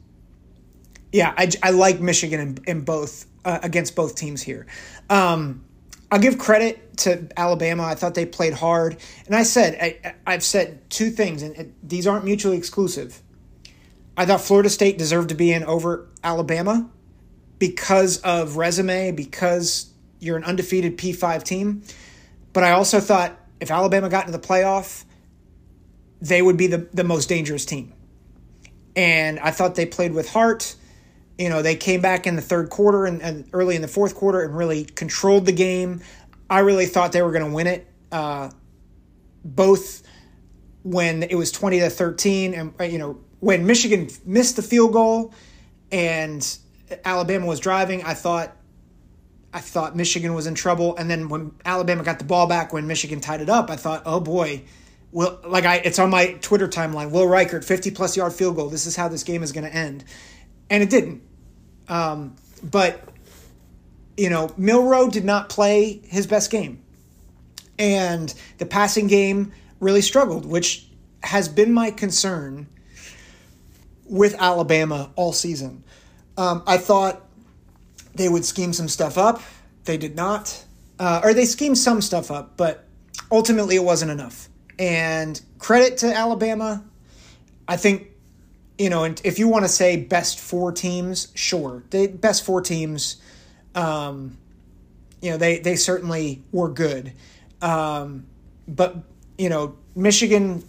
yeah 1.11 1.33
I, 1.37 1.49
I 1.63 1.69
like 1.71 1.99
Michigan 2.01 2.39
in, 2.39 2.57
in 2.67 2.81
both 2.81 3.25
uh, 3.45 3.59
against 3.63 3.95
both 3.95 4.15
teams 4.15 4.41
here. 4.41 4.67
Um, 5.09 5.63
I'll 6.11 6.19
give 6.19 6.37
credit 6.37 6.97
to 6.97 7.29
Alabama. 7.37 7.83
I 7.83 7.95
thought 7.95 8.15
they 8.15 8.25
played 8.25 8.53
hard, 8.53 8.97
and 9.25 9.35
I 9.35 9.43
said 9.43 10.13
I, 10.25 10.31
have 10.31 10.43
said 10.43 10.89
two 10.89 11.09
things, 11.09 11.41
and 11.41 11.73
these 11.81 12.05
aren't 12.05 12.25
mutually 12.25 12.57
exclusive. 12.57 13.21
I 14.17 14.25
thought 14.25 14.41
Florida 14.41 14.69
State 14.69 14.97
deserved 14.97 15.29
to 15.29 15.35
be 15.35 15.51
in 15.51 15.63
over 15.63 16.07
Alabama 16.23 16.89
because 17.59 18.17
of 18.19 18.57
resume, 18.57 19.11
because 19.11 19.91
you're 20.19 20.37
an 20.37 20.43
undefeated 20.43 20.97
P5 20.97 21.43
team. 21.43 21.83
But 22.53 22.63
I 22.63 22.71
also 22.71 22.99
thought 22.99 23.37
if 23.59 23.71
Alabama 23.71 24.09
got 24.09 24.27
into 24.27 24.37
the 24.37 24.45
playoff, 24.45 25.05
they 26.21 26.41
would 26.41 26.57
be 26.57 26.67
the, 26.67 26.89
the 26.93 27.03
most 27.03 27.29
dangerous 27.29 27.65
team. 27.65 27.93
And 28.95 29.39
I 29.39 29.51
thought 29.51 29.75
they 29.75 29.85
played 29.85 30.13
with 30.13 30.29
heart. 30.29 30.75
You 31.37 31.49
know, 31.49 31.61
they 31.61 31.75
came 31.75 32.01
back 32.01 32.27
in 32.27 32.35
the 32.35 32.41
third 32.41 32.69
quarter 32.69 33.05
and, 33.05 33.21
and 33.21 33.47
early 33.53 33.75
in 33.75 33.81
the 33.81 33.87
fourth 33.87 34.15
quarter 34.15 34.41
and 34.41 34.55
really 34.55 34.83
controlled 34.83 35.45
the 35.45 35.53
game. 35.53 36.01
I 36.49 36.59
really 36.59 36.85
thought 36.85 37.13
they 37.13 37.21
were 37.21 37.31
going 37.31 37.45
to 37.45 37.55
win 37.55 37.67
it. 37.67 37.87
Uh, 38.11 38.51
both 39.43 40.03
when 40.83 41.23
it 41.23 41.35
was 41.35 41.51
20 41.51 41.79
to 41.79 41.89
13 41.89 42.53
and, 42.53 42.91
you 42.91 42.99
know, 42.99 43.19
when 43.41 43.65
Michigan 43.65 44.07
missed 44.23 44.55
the 44.55 44.61
field 44.61 44.93
goal 44.93 45.33
and 45.91 46.57
Alabama 47.03 47.47
was 47.47 47.59
driving, 47.59 48.03
I 48.03 48.13
thought 48.13 48.55
I 49.53 49.59
thought 49.59 49.97
Michigan 49.97 50.33
was 50.33 50.47
in 50.47 50.55
trouble. 50.55 50.95
And 50.95 51.09
then 51.09 51.27
when 51.27 51.51
Alabama 51.65 52.03
got 52.03 52.19
the 52.19 52.25
ball 52.25 52.47
back, 52.47 52.71
when 52.71 52.87
Michigan 52.87 53.19
tied 53.19 53.41
it 53.41 53.49
up, 53.49 53.69
I 53.69 53.75
thought, 53.75 54.03
oh 54.05 54.21
boy, 54.21 54.61
will 55.11 55.39
like 55.45 55.65
I 55.65 55.77
it's 55.77 55.99
on 55.99 56.09
my 56.11 56.33
Twitter 56.41 56.67
timeline. 56.67 57.11
Will 57.11 57.25
Reichard 57.25 57.65
fifty 57.65 57.91
plus 57.91 58.15
yard 58.15 58.31
field 58.31 58.55
goal. 58.55 58.69
This 58.69 58.85
is 58.85 58.95
how 58.95 59.07
this 59.09 59.23
game 59.23 59.43
is 59.43 59.51
going 59.51 59.65
to 59.65 59.75
end, 59.75 60.05
and 60.69 60.81
it 60.81 60.89
didn't. 60.89 61.23
Um, 61.89 62.35
but 62.63 63.03
you 64.15 64.29
know, 64.29 64.53
Milroe 64.55 65.09
did 65.09 65.25
not 65.25 65.49
play 65.49 65.99
his 66.03 66.27
best 66.27 66.51
game, 66.51 66.83
and 67.79 68.33
the 68.59 68.67
passing 68.67 69.07
game 69.07 69.51
really 69.79 70.01
struggled, 70.01 70.45
which 70.45 70.87
has 71.23 71.49
been 71.49 71.73
my 71.73 71.89
concern 71.89 72.67
with 74.11 74.35
Alabama 74.39 75.09
all 75.15 75.31
season. 75.31 75.83
Um, 76.37 76.61
I 76.67 76.77
thought 76.77 77.25
they 78.13 78.27
would 78.27 78.43
scheme 78.43 78.73
some 78.73 78.89
stuff 78.89 79.17
up. 79.17 79.41
They 79.85 79.97
did 79.97 80.15
not. 80.15 80.65
Uh, 80.99 81.21
or 81.23 81.33
they 81.33 81.45
schemed 81.45 81.77
some 81.77 82.01
stuff 82.01 82.29
up, 82.29 82.57
but 82.57 82.85
ultimately 83.31 83.77
it 83.77 83.83
wasn't 83.83 84.11
enough. 84.11 84.49
And 84.77 85.41
credit 85.57 85.97
to 85.99 86.13
Alabama. 86.13 86.83
I 87.67 87.77
think, 87.77 88.09
you 88.77 88.89
know, 88.89 89.05
and 89.05 89.19
if 89.23 89.39
you 89.39 89.47
want 89.47 89.63
to 89.63 89.69
say 89.69 89.95
best 89.95 90.39
four 90.39 90.73
teams, 90.73 91.31
sure. 91.33 91.83
The 91.89 92.07
best 92.07 92.43
four 92.43 92.61
teams, 92.61 93.15
um, 93.75 94.37
you 95.21 95.31
know, 95.31 95.37
they, 95.37 95.59
they 95.59 95.77
certainly 95.77 96.43
were 96.51 96.69
good. 96.69 97.13
Um, 97.61 98.25
but, 98.67 98.97
you 99.37 99.47
know, 99.47 99.77
Michigan 99.95 100.65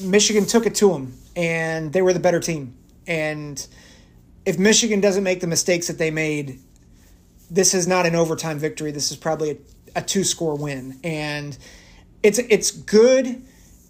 Michigan 0.00 0.46
took 0.46 0.64
it 0.64 0.76
to 0.76 0.92
them 0.92 1.19
and 1.40 1.94
they 1.94 2.02
were 2.02 2.12
the 2.12 2.20
better 2.20 2.38
team. 2.38 2.76
And 3.06 3.66
if 4.44 4.58
Michigan 4.58 5.00
doesn't 5.00 5.24
make 5.24 5.40
the 5.40 5.46
mistakes 5.46 5.86
that 5.86 5.96
they 5.96 6.10
made, 6.10 6.60
this 7.50 7.72
is 7.72 7.88
not 7.88 8.04
an 8.04 8.14
overtime 8.14 8.58
victory. 8.58 8.90
This 8.90 9.10
is 9.10 9.16
probably 9.16 9.50
a, 9.52 9.56
a 9.96 10.02
two 10.02 10.22
score 10.22 10.54
win. 10.54 11.00
And 11.02 11.56
it's 12.22 12.38
it's 12.38 12.70
good. 12.70 13.42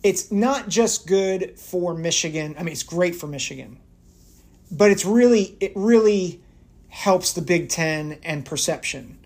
It's 0.05 0.31
not 0.31 0.69
just 0.69 1.09
good 1.09 1.59
for 1.59 1.93
Michigan. 1.93 2.55
I 2.57 2.63
mean, 2.63 2.73
it's 2.73 2.85
great 2.85 3.17
for 3.17 3.27
Michigan. 3.27 3.81
But 4.71 4.93
it's 4.93 5.05
really 5.05 5.57
it 5.59 5.73
really 5.75 6.41
helps 6.89 7.33
the 7.33 7.43
Big 7.43 7.69
10 7.69 8.21
and 8.23 8.45
perception. 8.45 9.19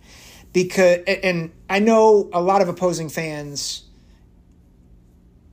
Because 0.54 1.00
and 1.07 1.52
I 1.69 1.78
know 1.78 2.31
a 2.33 2.40
lot 2.40 2.62
of 2.62 2.69
opposing 2.69 3.11
fans 3.11 3.83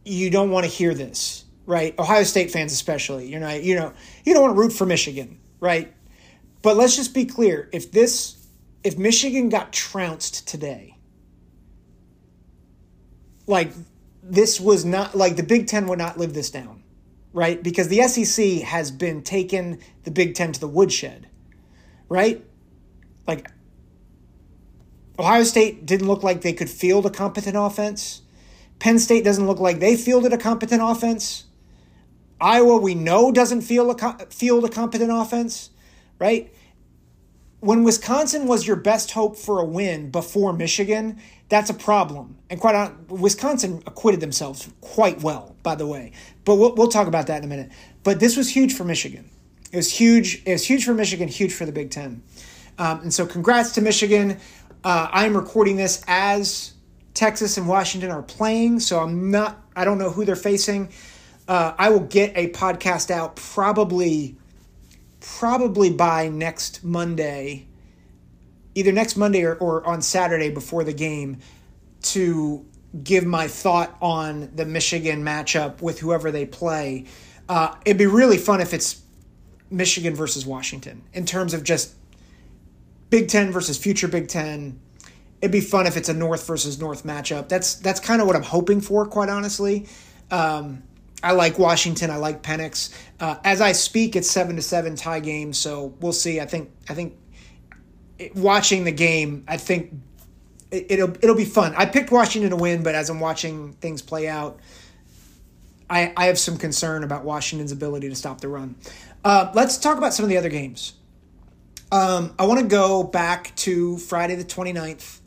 you 0.05 0.29
don't 0.29 0.51
want 0.51 0.65
to 0.65 0.71
hear 0.71 0.93
this, 0.93 1.43
right? 1.65 1.97
Ohio 1.99 2.23
State 2.23 2.51
fans 2.51 2.73
especially. 2.73 3.27
You're 3.29 3.39
not, 3.39 3.63
you 3.63 3.75
know, 3.75 3.93
you 4.23 4.33
don't 4.33 4.43
want 4.43 4.55
to 4.55 4.59
root 4.59 4.73
for 4.73 4.85
Michigan, 4.85 5.39
right? 5.59 5.93
But 6.61 6.77
let's 6.77 6.95
just 6.95 7.13
be 7.13 7.25
clear. 7.25 7.69
If 7.71 7.91
this 7.91 8.37
if 8.83 8.97
Michigan 8.97 9.49
got 9.49 9.71
trounced 9.71 10.47
today, 10.47 10.97
like 13.47 13.71
this 14.23 14.59
was 14.59 14.85
not 14.85 15.15
like 15.15 15.35
the 15.35 15.43
Big 15.43 15.67
10 15.67 15.87
would 15.87 15.99
not 15.99 16.17
live 16.17 16.33
this 16.33 16.49
down, 16.49 16.83
right? 17.33 17.61
Because 17.61 17.87
the 17.87 18.01
SEC 18.07 18.61
has 18.61 18.91
been 18.91 19.23
taking 19.23 19.81
the 20.03 20.11
Big 20.11 20.35
10 20.35 20.53
to 20.53 20.59
the 20.59 20.67
woodshed, 20.67 21.27
right? 22.09 22.43
Like 23.27 23.49
Ohio 25.19 25.43
State 25.43 25.85
didn't 25.85 26.07
look 26.07 26.23
like 26.23 26.41
they 26.41 26.53
could 26.53 26.69
field 26.69 27.05
a 27.05 27.09
competent 27.09 27.55
offense. 27.57 28.21
Penn 28.79 28.97
State 28.97 29.23
doesn't 29.23 29.45
look 29.45 29.59
like 29.59 29.79
they 29.79 29.95
fielded 29.95 30.33
a 30.33 30.37
competent 30.37 30.81
offense. 30.83 31.45
Iowa, 32.41 32.77
we 32.77 32.95
know, 32.95 33.31
doesn't 33.31 33.61
feel 33.61 33.91
a, 33.91 34.25
field 34.25 34.65
a 34.65 34.69
competent 34.69 35.11
offense, 35.13 35.69
right? 36.19 36.51
When 37.59 37.83
Wisconsin 37.83 38.47
was 38.47 38.65
your 38.65 38.75
best 38.75 39.11
hope 39.11 39.37
for 39.37 39.59
a 39.59 39.63
win 39.63 40.09
before 40.09 40.51
Michigan, 40.51 41.21
that's 41.47 41.69
a 41.69 41.75
problem. 41.75 42.37
And 42.49 42.59
quite 42.59 42.91
Wisconsin 43.09 43.83
acquitted 43.85 44.19
themselves 44.19 44.67
quite 44.81 45.21
well, 45.21 45.55
by 45.61 45.75
the 45.75 45.85
way. 45.85 46.13
But 46.43 46.55
we'll, 46.55 46.73
we'll 46.73 46.87
talk 46.87 47.07
about 47.07 47.27
that 47.27 47.37
in 47.37 47.43
a 47.43 47.47
minute. 47.47 47.71
But 48.03 48.19
this 48.19 48.35
was 48.35 48.49
huge 48.49 48.73
for 48.73 48.83
Michigan. 48.83 49.29
It 49.71 49.75
was 49.75 49.91
huge. 49.91 50.41
It 50.45 50.53
was 50.53 50.65
huge 50.65 50.85
for 50.85 50.95
Michigan, 50.95 51.27
huge 51.27 51.53
for 51.53 51.65
the 51.65 51.71
Big 51.71 51.91
Ten. 51.91 52.23
Um, 52.79 53.01
and 53.01 53.13
so, 53.13 53.25
congrats 53.27 53.73
to 53.73 53.81
Michigan. 53.81 54.39
Uh, 54.83 55.07
I'm 55.11 55.37
recording 55.37 55.77
this 55.77 56.03
as 56.07 56.73
Texas 57.13 57.57
and 57.57 57.67
Washington 57.67 58.09
are 58.09 58.23
playing, 58.23 58.79
so 58.79 58.99
I'm 58.99 59.29
not. 59.29 59.61
I 59.75 59.85
don't 59.85 59.99
know 59.99 60.09
who 60.09 60.25
they're 60.25 60.35
facing. 60.35 60.89
Uh, 61.51 61.75
I 61.77 61.89
will 61.89 61.99
get 61.99 62.31
a 62.37 62.49
podcast 62.51 63.11
out 63.11 63.35
probably, 63.35 64.37
probably 65.19 65.89
by 65.89 66.29
next 66.29 66.81
Monday, 66.81 67.67
either 68.73 68.93
next 68.93 69.17
Monday 69.17 69.43
or, 69.43 69.55
or 69.55 69.85
on 69.85 70.01
Saturday 70.01 70.49
before 70.49 70.85
the 70.85 70.93
game, 70.93 71.39
to 72.03 72.65
give 73.03 73.25
my 73.25 73.49
thought 73.49 73.97
on 74.01 74.49
the 74.55 74.63
Michigan 74.63 75.25
matchup 75.25 75.81
with 75.81 75.99
whoever 75.99 76.31
they 76.31 76.45
play. 76.45 77.03
Uh, 77.49 77.75
it'd 77.83 77.97
be 77.97 78.05
really 78.05 78.37
fun 78.37 78.61
if 78.61 78.73
it's 78.73 79.01
Michigan 79.69 80.15
versus 80.15 80.45
Washington 80.45 81.01
in 81.11 81.25
terms 81.25 81.53
of 81.53 81.65
just 81.65 81.95
Big 83.09 83.27
Ten 83.27 83.51
versus 83.51 83.77
future 83.77 84.07
Big 84.07 84.29
Ten 84.29 84.79
it'd 85.41 85.51
be 85.51 85.59
fun 85.59 85.85
if 85.85 85.97
it's 85.97 86.07
a 86.07 86.13
North 86.13 86.47
versus 86.47 86.79
North 86.79 87.03
matchup. 87.03 87.49
That's 87.49 87.75
that's 87.75 87.99
kind 87.99 88.21
of 88.21 88.27
what 88.27 88.37
I'm 88.37 88.41
hoping 88.41 88.79
for, 88.79 89.05
quite 89.05 89.27
honestly. 89.27 89.87
Um, 90.29 90.83
I 91.23 91.33
like 91.33 91.59
Washington. 91.59 92.09
I 92.09 92.17
like 92.17 92.41
Penix. 92.41 92.93
Uh, 93.19 93.35
as 93.43 93.61
I 93.61 93.73
speak, 93.73 94.15
it's 94.15 94.29
seven 94.29 94.55
to 94.55 94.61
seven 94.61 94.95
tie 94.95 95.19
game, 95.19 95.53
so 95.53 95.93
we'll 95.99 96.13
see. 96.13 96.39
I 96.39 96.45
think 96.45 96.71
I 96.89 96.93
think 96.93 97.15
it, 98.17 98.35
watching 98.35 98.83
the 98.83 98.91
game, 98.91 99.43
I 99.47 99.57
think 99.57 99.93
it, 100.71 100.87
it'll 100.89 101.11
it'll 101.21 101.35
be 101.35 101.45
fun. 101.45 101.73
I 101.75 101.85
picked 101.85 102.11
Washington 102.11 102.49
to 102.51 102.55
win, 102.55 102.83
but 102.83 102.95
as 102.95 103.09
I'm 103.09 103.19
watching 103.19 103.73
things 103.73 104.01
play 104.01 104.27
out, 104.27 104.59
I 105.89 106.13
I 106.17 106.25
have 106.25 106.39
some 106.39 106.57
concern 106.57 107.03
about 107.03 107.23
Washington's 107.23 107.71
ability 107.71 108.09
to 108.09 108.15
stop 108.15 108.41
the 108.41 108.47
run. 108.47 108.75
Uh, 109.23 109.51
let's 109.53 109.77
talk 109.77 109.97
about 109.97 110.13
some 110.13 110.23
of 110.23 110.29
the 110.29 110.37
other 110.37 110.49
games. 110.49 110.93
Um, 111.91 112.33
I 112.39 112.45
want 112.45 112.61
to 112.61 112.67
go 112.67 113.03
back 113.03 113.55
to 113.57 113.97
Friday 113.97 114.35
the 114.35 114.45
29th. 114.45 115.19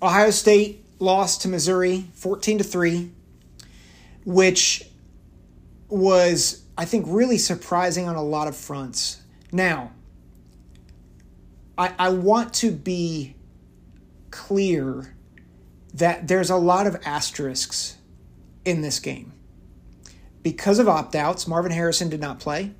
Ohio 0.00 0.30
State 0.30 0.84
lost 0.98 1.42
to 1.42 1.48
Missouri 1.48 2.06
14 2.14 2.58
to 2.58 2.64
3, 2.64 3.10
which 4.24 4.84
was 5.88 6.62
I 6.76 6.84
think 6.84 7.06
really 7.08 7.38
surprising 7.38 8.08
on 8.08 8.16
a 8.16 8.22
lot 8.22 8.48
of 8.48 8.56
fronts. 8.56 9.20
Now, 9.52 9.92
I, 11.76 11.94
I 11.98 12.08
want 12.10 12.54
to 12.54 12.70
be 12.70 13.36
clear 14.30 15.14
that 15.94 16.28
there's 16.28 16.48
a 16.48 16.56
lot 16.56 16.86
of 16.86 16.96
asterisks 17.04 17.98
in 18.64 18.80
this 18.80 18.98
game. 18.98 19.32
Because 20.42 20.78
of 20.78 20.88
opt 20.88 21.14
outs, 21.14 21.46
Marvin 21.46 21.72
Harrison 21.72 22.08
did 22.08 22.20
not 22.20 22.40
play. 22.40 22.72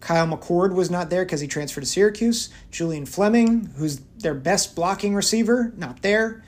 Kyle 0.00 0.28
McCord 0.28 0.74
was 0.74 0.90
not 0.90 1.10
there 1.10 1.24
because 1.24 1.40
he 1.40 1.48
transferred 1.48 1.80
to 1.80 1.86
Syracuse. 1.86 2.50
Julian 2.70 3.06
Fleming, 3.06 3.72
who's 3.76 4.00
their 4.18 4.34
best 4.34 4.76
blocking 4.76 5.14
receiver, 5.14 5.72
not 5.76 6.02
there 6.02 6.44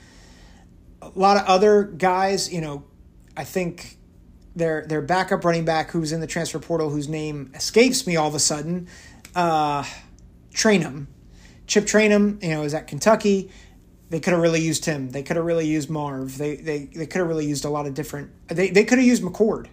a 1.01 1.19
lot 1.19 1.37
of 1.37 1.45
other 1.45 1.83
guys, 1.83 2.51
you 2.51 2.61
know, 2.61 2.83
I 3.35 3.43
think 3.43 3.97
their 4.57 4.85
their 4.85 5.01
backup 5.01 5.45
running 5.45 5.65
back 5.65 5.91
who's 5.91 6.11
in 6.11 6.19
the 6.19 6.27
transfer 6.27 6.59
portal 6.59 6.89
whose 6.89 7.07
name 7.07 7.51
escapes 7.53 8.07
me 8.07 8.15
all 8.15 8.27
of 8.27 8.35
a 8.35 8.39
sudden, 8.39 8.87
uh, 9.35 9.83
Trayanum. 10.53 11.07
Chip 11.67 11.85
Trayanum, 11.85 12.41
you 12.41 12.49
know, 12.49 12.63
is 12.63 12.73
at 12.73 12.87
Kentucky. 12.87 13.51
They 14.09 14.19
could 14.19 14.33
have 14.33 14.41
really 14.41 14.61
used 14.61 14.85
him. 14.85 15.11
They 15.11 15.21
could 15.21 15.35
have 15.35 15.45
really 15.45 15.67
used 15.67 15.89
Marv. 15.89 16.37
They 16.37 16.55
they 16.55 16.85
they 16.85 17.05
could 17.05 17.19
have 17.19 17.27
really 17.27 17.45
used 17.45 17.65
a 17.65 17.69
lot 17.69 17.85
of 17.85 17.93
different. 17.93 18.31
They 18.47 18.69
they 18.69 18.83
could 18.83 18.97
have 18.97 19.07
used 19.07 19.21
McCord, 19.21 19.67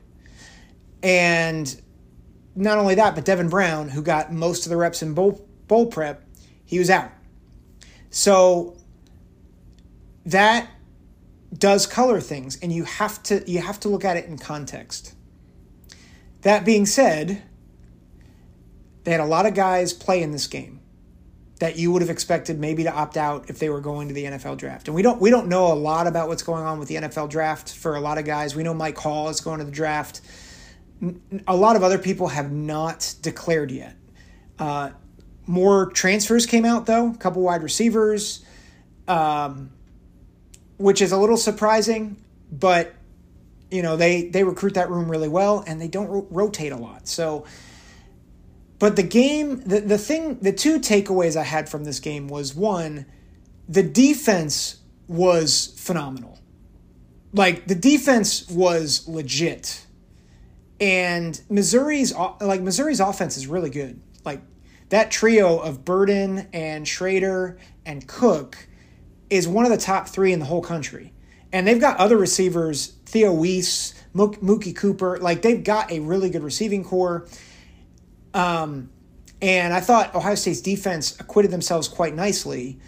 and 1.03 1.81
not 2.55 2.79
only 2.79 2.97
that, 2.97 3.15
but 3.15 3.25
Devin 3.25 3.49
Brown, 3.49 3.89
who 3.89 4.03
got 4.03 4.33
most 4.33 4.67
of 4.67 4.71
the 4.71 4.77
reps 4.77 5.03
in 5.03 5.15
bowl 5.15 5.47
bowl 5.67 5.87
prep, 5.87 6.23
he 6.65 6.79
was 6.79 6.91
out. 6.91 7.13
So 8.11 8.77
that 10.27 10.69
does 11.57 11.87
color 11.87 12.21
things 12.21 12.59
and 12.61 12.73
you 12.73 12.85
have 12.85 13.23
to 13.25 13.43
you 13.51 13.61
have 13.61 13.79
to 13.81 13.89
look 13.89 14.05
at 14.05 14.17
it 14.17 14.27
in 14.27 14.39
context. 14.39 15.15
That 16.43 16.65
being 16.65 16.85
said, 16.85 17.43
they 19.05 19.13
had 19.13 19.21
a 19.21 19.27
lot 19.27 19.47
of 19.47 19.55
guys 19.55 19.93
play 19.93 20.23
in 20.23 20.33
this 20.33 20.47
game 20.47 20.81
that 21.61 21.77
you 21.77 21.93
would 21.93 22.03
have 22.03 22.11
expected 22.11 22.59
maybe 22.59 22.83
to 22.83 22.93
opt 22.93 23.17
out 23.17 23.49
if 23.49 23.59
they 23.59 23.71
were 23.71 23.81
going 23.81 24.09
to 24.09 24.15
the 24.15 24.25
NFL 24.25 24.57
draft. 24.57 24.89
And 24.89 24.95
we 24.95 25.03
don't 25.03 25.21
we 25.21 25.31
don't 25.31 25.49
know 25.49 25.73
a 25.73 25.75
lot 25.75 26.07
about 26.07 26.29
what's 26.29 26.43
going 26.43 26.65
on 26.65 26.79
with 26.79 26.89
the 26.89 26.97
NFL 26.97 27.31
draft 27.31 27.73
for 27.73 27.95
a 27.95 28.01
lot 28.01 28.19
of 28.19 28.25
guys. 28.25 28.55
We 28.55 28.63
know 28.63 28.75
Mike 28.75 28.99
Hall 28.99 29.29
is 29.29 29.41
going 29.41 29.61
to 29.61 29.65
the 29.65 29.71
draft. 29.71 30.21
A 31.47 31.57
lot 31.57 31.77
of 31.77 31.83
other 31.83 31.99
people 31.99 32.29
have 32.29 32.51
not 32.51 33.15
declared 33.21 33.71
yet. 33.71 33.97
Uh, 34.59 34.91
more 35.47 35.91
transfers 35.91 36.47
came 36.47 36.65
out 36.65 36.87
though. 36.87 37.11
A 37.11 37.17
couple 37.17 37.43
wide 37.43 37.63
receivers. 37.63 38.45
Um, 39.07 39.71
which 40.79 41.01
is 41.03 41.13
a 41.13 41.19
little 41.19 41.37
surprising, 41.37 42.17
but 42.51 42.95
You 43.71 43.83
know, 43.83 43.97
they 43.97 44.29
they 44.29 44.45
recruit 44.45 44.75
that 44.75 44.89
room 44.89 45.11
really 45.11 45.29
well, 45.29 45.65
and 45.67 45.81
they 45.81 45.89
don't 45.89 46.07
ro- 46.09 46.27
rotate 46.31 46.71
a 46.71 46.77
lot. 46.77 47.09
So, 47.09 47.45
but 48.79 48.95
the 48.95 49.03
game, 49.03 49.63
the 49.67 49.81
the 49.81 49.99
thing, 49.99 50.39
the 50.41 50.53
two 50.53 50.79
takeaways 50.79 51.35
I 51.37 51.43
had 51.43 51.69
from 51.69 51.85
this 51.85 51.99
game 51.99 52.29
was 52.29 52.55
one, 52.55 53.07
the 53.69 53.83
defense 53.83 54.77
was 55.09 55.75
phenomenal. 55.77 56.39
Like 57.33 57.67
the 57.67 57.75
defense 57.75 58.49
was 58.49 59.09
legit, 59.09 59.87
and 60.79 61.41
Missouri's 61.51 62.15
like 62.41 62.61
Missouri's 62.61 63.01
offense 63.01 63.37
is 63.37 63.49
really 63.49 63.71
good. 63.71 64.01
Like 64.25 64.41
that 64.91 65.11
trio 65.11 65.59
of 65.59 65.85
Burden 65.85 66.47
and 66.53 66.87
Schrader 66.87 67.59
and 67.85 68.07
Cook 68.07 68.69
is 69.31 69.49
one 69.49 69.65
of 69.65 69.71
the 69.71 69.79
top 69.79 70.09
three 70.09 70.33
in 70.33 70.39
the 70.39 70.45
whole 70.45 70.63
country. 70.63 71.13
And 71.53 71.67
they've 71.67 71.81
got 71.81 71.99
other 71.99 72.17
receivers, 72.17 72.95
Theo 73.07 73.33
Wease, 73.33 73.95
Mookie 74.15 74.75
Cooper. 74.75 75.19
Like 75.19 75.43
they've 75.43 75.63
got 75.63 75.91
a 75.93 76.01
really 76.01 76.31
good 76.31 76.43
receiving 76.43 76.85
core. 76.85 77.29
Um, 78.33 78.91
and 79.41 79.73
I 79.73 79.81
thought 79.81 80.15
Ohio 80.15 80.35
State's 80.35 80.61
defense 80.61 81.19
acquitted 81.21 81.51
themselves 81.51 81.87
quite 81.87 82.15
nicely. 82.15 82.81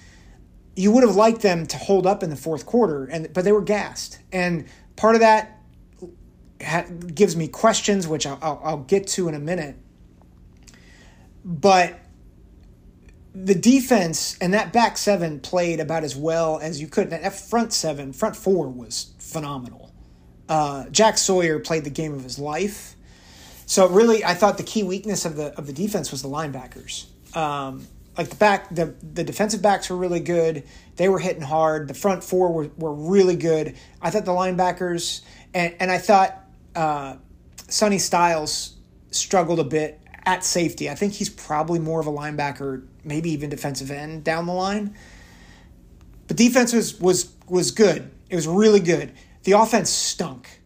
You 0.75 0.91
would 0.93 1.05
have 1.05 1.17
liked 1.17 1.43
them 1.43 1.67
to 1.67 1.77
hold 1.77 2.07
up 2.07 2.23
in 2.23 2.31
the 2.31 2.37
fourth 2.37 2.67
quarter, 2.67 3.05
and 3.05 3.33
but 3.33 3.45
they 3.45 3.53
were 3.53 3.63
gassed. 3.63 4.19
And 4.33 4.67
part 4.97 5.15
of 5.15 5.21
that 5.21 5.61
gives 7.15 7.37
me 7.37 7.49
questions, 7.49 8.09
which 8.09 8.27
I'll, 8.27 8.39
I'll, 8.43 8.61
I'll 8.65 8.79
get 8.79 9.07
to 9.09 9.29
in 9.29 9.35
a 9.35 9.39
minute. 9.39 9.77
But 11.45 11.99
the 13.45 13.55
defense 13.55 14.39
and 14.41 14.55
that 14.55 14.73
back 14.73 14.97
seven 14.97 15.41
played 15.41 15.79
about 15.79 16.05
as 16.05 16.17
well 16.17 16.59
as 16.59 16.81
you 16.81 16.89
could. 16.89 17.11
That 17.11 17.35
front 17.35 17.73
seven, 17.73 18.13
front 18.13 18.35
four 18.35 18.69
was 18.69 19.13
phenomenal. 19.19 19.93
Uh, 20.49 20.89
Jack 20.91 21.19
Sawyer 21.19 21.59
played 21.59 21.85
the 21.85 21.91
game 21.91 22.15
of 22.15 22.23
his 22.23 22.39
life. 22.39 22.95
So 23.67 23.89
really, 23.89 24.25
I 24.25 24.35
thought 24.35 24.57
the 24.57 24.65
key 24.65 24.85
weakness 24.85 25.25
of 25.25 25.37
the 25.37 25.53
of 25.59 25.67
the 25.67 25.73
defense 25.73 26.11
was 26.11 26.23
the 26.23 26.29
linebackers. 26.29 27.07
Um, 27.37 27.87
like 28.17 28.31
the 28.31 28.37
back, 28.37 28.75
the 28.75 28.95
the 29.03 29.25
defensive 29.25 29.61
backs 29.61 29.91
were 29.91 29.97
really 29.97 30.21
good. 30.21 30.65
They 30.95 31.09
were 31.09 31.19
hitting 31.19 31.43
hard. 31.43 31.89
The 31.89 31.95
front 31.95 32.25
four 32.25 32.53
were, 32.53 32.71
were 32.79 32.95
really 32.95 33.37
good. 33.37 33.77
I 34.01 34.11
thought 34.11 34.25
the 34.25 34.33
linebackers 34.33 35.21
and 35.53 35.75
and 35.79 35.91
I 35.91 35.99
thought 35.99 36.43
uh, 36.75 37.17
Sonny 37.69 37.99
Styles 37.99 38.77
struggled 39.11 39.59
a 39.59 39.65
bit 39.65 40.01
at 40.25 40.45
safety. 40.45 40.89
I 40.89 40.95
think 40.95 41.13
he's 41.13 41.29
probably 41.29 41.79
more 41.79 42.01
of 42.01 42.07
a 42.07 42.13
linebacker, 42.13 42.87
maybe 43.07 43.31
even 43.31 43.51
defensive 43.51 43.91
end 43.91 44.25
down 44.25 44.47
the 44.47 44.53
line. 44.53 44.95
But 46.27 46.37
defense 46.37 46.73
was 46.73 47.01
was 47.01 47.33
was 47.49 47.71
good. 47.71 48.11
It 48.29 48.35
was 48.35 48.49
really 48.49 48.81
good. 48.81 49.13
The 49.45 49.53
offense 49.53 49.91
stunk. 49.91 50.61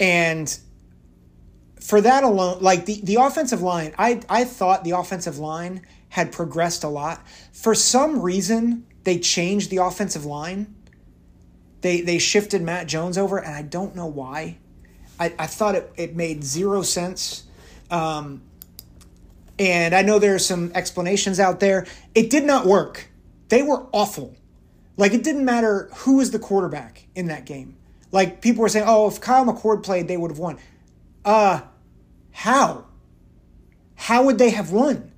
And 0.00 0.58
for 1.80 2.00
that 2.00 2.24
alone, 2.24 2.58
like 2.60 2.86
the, 2.86 3.00
the 3.02 3.16
offensive 3.16 3.62
line, 3.62 3.94
I 3.98 4.20
I 4.28 4.44
thought 4.44 4.84
the 4.84 4.92
offensive 4.92 5.38
line 5.38 5.82
had 6.08 6.32
progressed 6.32 6.82
a 6.84 6.88
lot. 6.88 7.26
For 7.52 7.74
some 7.74 8.22
reason, 8.22 8.86
they 9.04 9.18
changed 9.18 9.70
the 9.70 9.78
offensive 9.78 10.24
line. 10.24 10.74
They 11.82 12.00
they 12.00 12.18
shifted 12.18 12.62
Matt 12.62 12.86
Jones 12.86 13.18
over, 13.18 13.38
and 13.38 13.54
I 13.54 13.62
don't 13.62 13.94
know 13.94 14.06
why. 14.06 14.58
I, 15.18 15.32
I 15.38 15.46
thought 15.46 15.74
it, 15.74 15.92
it 15.96 16.16
made 16.16 16.44
zero 16.44 16.82
sense. 16.82 17.44
Um, 17.90 18.42
and 19.58 19.94
I 19.94 20.02
know 20.02 20.18
there 20.18 20.34
are 20.34 20.40
some 20.40 20.70
explanations 20.74 21.40
out 21.40 21.60
there. 21.60 21.86
It 22.14 22.30
did 22.30 22.44
not 22.44 22.66
work. 22.66 23.08
They 23.48 23.62
were 23.62 23.86
awful. 23.92 24.36
Like 24.96 25.12
it 25.12 25.22
didn't 25.22 25.44
matter 25.44 25.90
who 25.98 26.16
was 26.16 26.30
the 26.30 26.38
quarterback 26.38 27.06
in 27.14 27.26
that 27.26 27.44
game. 27.44 27.76
Like 28.12 28.40
people 28.40 28.62
were 28.62 28.68
saying, 28.68 28.86
"Oh, 28.88 29.08
if 29.08 29.20
Kyle 29.20 29.44
McCord 29.44 29.82
played, 29.82 30.08
they 30.08 30.16
would 30.16 30.30
have 30.30 30.38
won." 30.38 30.58
Uh, 31.24 31.62
how? 32.32 32.86
How 33.94 34.24
would 34.24 34.38
they 34.38 34.50
have 34.50 34.72
won? 34.72 35.12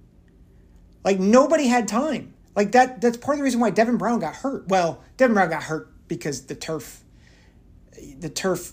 Like 1.04 1.18
nobody 1.18 1.66
had 1.66 1.86
time. 1.86 2.34
Like 2.56 2.72
that. 2.72 3.00
That's 3.00 3.16
part 3.16 3.34
of 3.34 3.38
the 3.38 3.44
reason 3.44 3.60
why 3.60 3.70
Devin 3.70 3.98
Brown 3.98 4.20
got 4.20 4.36
hurt. 4.36 4.68
Well, 4.68 5.02
Devin 5.16 5.34
Brown 5.34 5.50
got 5.50 5.64
hurt 5.64 5.90
because 6.08 6.46
the 6.46 6.54
turf, 6.54 7.04
the 8.18 8.28
turf, 8.28 8.72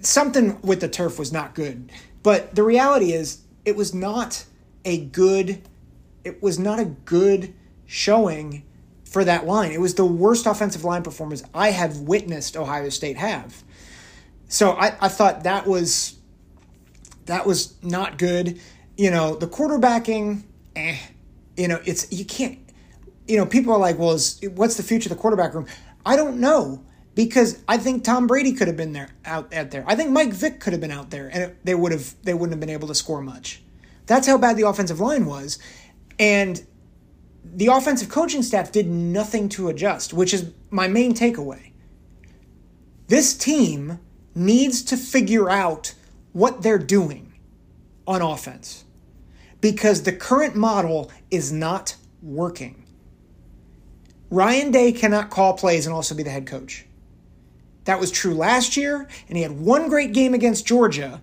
something 0.00 0.60
with 0.62 0.80
the 0.80 0.88
turf 0.88 1.18
was 1.18 1.32
not 1.32 1.54
good. 1.54 1.90
But 2.22 2.54
the 2.54 2.62
reality 2.62 3.12
is, 3.12 3.42
it 3.68 3.76
was 3.76 3.94
not 3.94 4.46
a 4.84 4.98
good, 4.98 5.62
it 6.24 6.42
was 6.42 6.58
not 6.58 6.78
a 6.78 6.86
good 6.86 7.54
showing 7.86 8.64
for 9.04 9.24
that 9.24 9.46
line. 9.46 9.72
It 9.72 9.80
was 9.80 9.94
the 9.94 10.04
worst 10.06 10.46
offensive 10.46 10.84
line 10.84 11.02
performance 11.02 11.42
I 11.54 11.70
have 11.70 11.98
witnessed 11.98 12.56
Ohio 12.56 12.88
State 12.88 13.18
have. 13.18 13.62
So 14.48 14.72
I, 14.72 14.96
I 15.00 15.08
thought 15.08 15.44
that 15.44 15.66
was 15.66 16.16
that 17.26 17.46
was 17.46 17.74
not 17.82 18.16
good. 18.16 18.58
You 18.96 19.10
know, 19.10 19.34
the 19.36 19.46
quarterbacking, 19.46 20.42
eh. 20.74 20.96
You 21.56 21.68
know, 21.68 21.80
it's 21.84 22.10
you 22.10 22.24
can't. 22.24 22.58
You 23.26 23.36
know, 23.36 23.44
people 23.44 23.74
are 23.74 23.78
like, 23.78 23.98
"Well, 23.98 24.12
is, 24.12 24.40
what's 24.54 24.76
the 24.78 24.82
future 24.82 25.10
of 25.10 25.16
the 25.16 25.20
quarterback 25.20 25.52
room?" 25.52 25.66
I 26.06 26.16
don't 26.16 26.40
know 26.40 26.82
because 27.18 27.58
I 27.66 27.78
think 27.78 28.04
Tom 28.04 28.28
Brady 28.28 28.52
could 28.52 28.68
have 28.68 28.76
been 28.76 28.92
there 28.92 29.10
out, 29.24 29.52
out 29.52 29.72
there. 29.72 29.82
I 29.88 29.96
think 29.96 30.10
Mike 30.10 30.32
Vick 30.32 30.60
could 30.60 30.72
have 30.72 30.80
been 30.80 30.92
out 30.92 31.10
there, 31.10 31.26
and 31.26 31.42
it, 31.42 31.56
they 31.64 31.74
would 31.74 31.90
have 31.90 32.14
they 32.22 32.32
wouldn't 32.32 32.52
have 32.52 32.60
been 32.60 32.70
able 32.70 32.86
to 32.86 32.94
score 32.94 33.20
much. 33.20 33.60
That's 34.06 34.28
how 34.28 34.38
bad 34.38 34.56
the 34.56 34.68
offensive 34.68 35.00
line 35.00 35.26
was, 35.26 35.58
and 36.20 36.64
the 37.44 37.66
offensive 37.66 38.08
coaching 38.08 38.44
staff 38.44 38.70
did 38.70 38.86
nothing 38.86 39.48
to 39.48 39.68
adjust, 39.68 40.14
which 40.14 40.32
is 40.32 40.52
my 40.70 40.86
main 40.86 41.12
takeaway. 41.12 41.72
This 43.08 43.36
team 43.36 43.98
needs 44.36 44.80
to 44.84 44.96
figure 44.96 45.50
out 45.50 45.94
what 46.32 46.62
they're 46.62 46.78
doing 46.78 47.32
on 48.06 48.22
offense 48.22 48.84
because 49.60 50.04
the 50.04 50.12
current 50.12 50.54
model 50.54 51.10
is 51.32 51.50
not 51.50 51.96
working. 52.22 52.86
Ryan 54.30 54.70
Day 54.70 54.92
cannot 54.92 55.30
call 55.30 55.54
plays 55.54 55.84
and 55.84 55.92
also 55.92 56.14
be 56.14 56.22
the 56.22 56.30
head 56.30 56.46
coach. 56.46 56.84
That 57.88 57.98
was 57.98 58.10
true 58.10 58.34
last 58.34 58.76
year, 58.76 59.08
and 59.28 59.38
he 59.38 59.42
had 59.42 59.52
one 59.52 59.88
great 59.88 60.12
game 60.12 60.34
against 60.34 60.66
Georgia. 60.66 61.22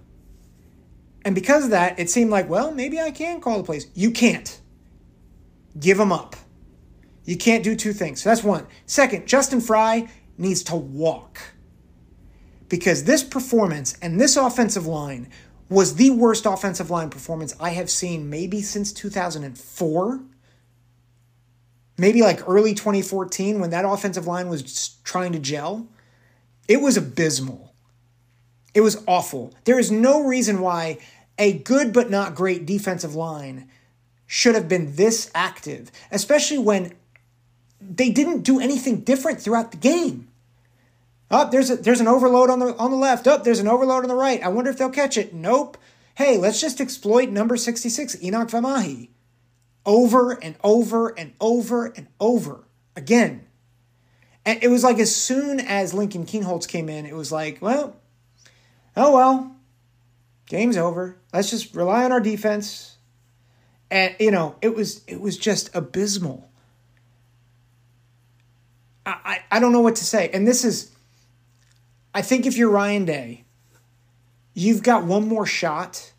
And 1.23 1.35
because 1.35 1.65
of 1.65 1.69
that, 1.69 1.99
it 1.99 2.09
seemed 2.09 2.31
like, 2.31 2.49
well, 2.49 2.71
maybe 2.71 2.99
I 2.99 3.11
can 3.11 3.39
call 3.39 3.59
the 3.59 3.63
plays. 3.63 3.85
You 3.93 4.09
can't. 4.09 4.59
Give 5.79 5.99
them 5.99 6.11
up. 6.11 6.35
You 7.23 7.37
can't 7.37 7.63
do 7.63 7.75
two 7.75 7.93
things. 7.93 8.23
So 8.23 8.29
that's 8.29 8.43
one. 8.43 8.65
Second, 8.87 9.27
Justin 9.27 9.61
Frye 9.61 10.09
needs 10.39 10.63
to 10.63 10.75
walk. 10.75 11.39
Because 12.67 13.03
this 13.03 13.23
performance 13.23 13.95
and 14.01 14.19
this 14.19 14.35
offensive 14.35 14.87
line 14.87 15.29
was 15.69 15.97
the 15.97 16.09
worst 16.09 16.47
offensive 16.47 16.89
line 16.89 17.11
performance 17.11 17.55
I 17.59 17.69
have 17.69 17.91
seen 17.91 18.27
maybe 18.27 18.63
since 18.63 18.91
2004. 18.91 20.19
Maybe 21.99 22.23
like 22.23 22.49
early 22.49 22.73
2014 22.73 23.59
when 23.59 23.69
that 23.69 23.85
offensive 23.85 24.25
line 24.25 24.49
was 24.49 24.97
trying 25.03 25.31
to 25.33 25.39
gel. 25.39 25.89
It 26.67 26.81
was 26.81 26.97
abysmal. 26.97 27.73
It 28.73 28.81
was 28.81 29.03
awful. 29.07 29.53
There 29.63 29.79
is 29.79 29.91
no 29.91 30.25
reason 30.25 30.59
why 30.59 30.99
a 31.37 31.53
good 31.53 31.93
but 31.93 32.09
not 32.09 32.35
great 32.35 32.65
defensive 32.65 33.15
line 33.15 33.69
should 34.27 34.55
have 34.55 34.67
been 34.67 34.95
this 34.95 35.29
active, 35.35 35.91
especially 36.11 36.57
when 36.57 36.93
they 37.79 38.09
didn't 38.09 38.41
do 38.41 38.59
anything 38.59 39.01
different 39.01 39.41
throughout 39.41 39.71
the 39.71 39.77
game. 39.77 40.27
Up 41.31 41.47
oh, 41.47 41.51
there's 41.51 41.69
a, 41.69 41.75
there's 41.77 42.01
an 42.01 42.07
overload 42.07 42.49
on 42.49 42.59
the 42.59 42.75
on 42.77 42.91
the 42.91 42.97
left. 42.97 43.27
Up 43.27 43.41
oh, 43.41 43.43
there's 43.43 43.59
an 43.59 43.67
overload 43.67 44.03
on 44.03 44.09
the 44.09 44.15
right. 44.15 44.41
I 44.43 44.47
wonder 44.49 44.69
if 44.69 44.77
they'll 44.77 44.89
catch 44.89 45.17
it. 45.17 45.33
Nope. 45.33 45.77
Hey, 46.15 46.37
let's 46.37 46.61
just 46.61 46.79
exploit 46.79 47.29
number 47.29 47.57
66, 47.57 48.15
Enokk 48.17 48.51
Vimahi. 48.51 49.09
Over 49.85 50.31
and 50.31 50.55
over 50.63 51.09
and 51.09 51.33
over 51.41 51.87
and 51.87 52.07
over 52.19 52.63
again. 52.95 53.44
And 54.45 54.63
it 54.63 54.67
was 54.67 54.83
like 54.83 54.99
as 54.99 55.15
soon 55.15 55.59
as 55.59 55.93
Lincoln 55.93 56.25
Kienholz 56.25 56.67
came 56.67 56.87
in, 56.87 57.05
it 57.05 57.15
was 57.15 57.31
like, 57.31 57.61
well, 57.61 57.95
oh 58.95 59.13
well, 59.13 59.55
game's 60.45 60.77
over. 60.77 61.17
Let's 61.33 61.49
just 61.49 61.75
rely 61.75 62.05
on 62.05 62.11
our 62.11 62.19
defense. 62.19 62.97
And 63.89 64.15
you 64.19 64.31
know, 64.31 64.55
it 64.61 64.75
was 64.75 65.03
it 65.07 65.19
was 65.19 65.37
just 65.37 65.75
abysmal. 65.75 66.49
I, 69.05 69.17
I, 69.23 69.43
I 69.51 69.59
don't 69.59 69.71
know 69.71 69.81
what 69.81 69.95
to 69.97 70.05
say. 70.05 70.29
And 70.31 70.47
this 70.47 70.63
is 70.63 70.91
I 72.13 72.21
think 72.21 72.45
if 72.45 72.55
you're 72.55 72.69
Ryan 72.69 73.05
Day, 73.05 73.43
you've 74.53 74.83
got 74.83 75.03
one 75.03 75.27
more 75.27 75.45
shot 75.45 76.13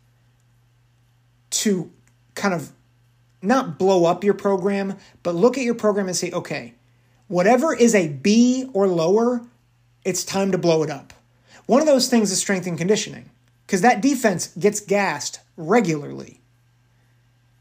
to 1.49 1.91
kind 2.35 2.53
of 2.53 2.71
not 3.41 3.79
blow 3.79 4.05
up 4.05 4.23
your 4.23 4.33
program, 4.33 4.97
but 5.23 5.33
look 5.33 5.57
at 5.57 5.63
your 5.63 5.75
program 5.75 6.07
and 6.07 6.15
say, 6.15 6.31
okay, 6.31 6.75
Whatever 7.27 7.75
is 7.75 7.93
a 7.93 8.07
B 8.07 8.69
or 8.73 8.87
lower, 8.87 9.41
it's 10.05 10.23
time 10.23 10.51
to 10.51 10.57
blow 10.57 10.83
it 10.83 10.89
up. 10.89 11.13
One 11.65 11.81
of 11.81 11.87
those 11.87 12.07
things 12.07 12.31
is 12.31 12.39
strength 12.39 12.67
and 12.67 12.77
conditioning 12.77 13.29
because 13.65 13.81
that 13.81 14.01
defense 14.01 14.47
gets 14.57 14.79
gassed 14.79 15.39
regularly. 15.57 16.39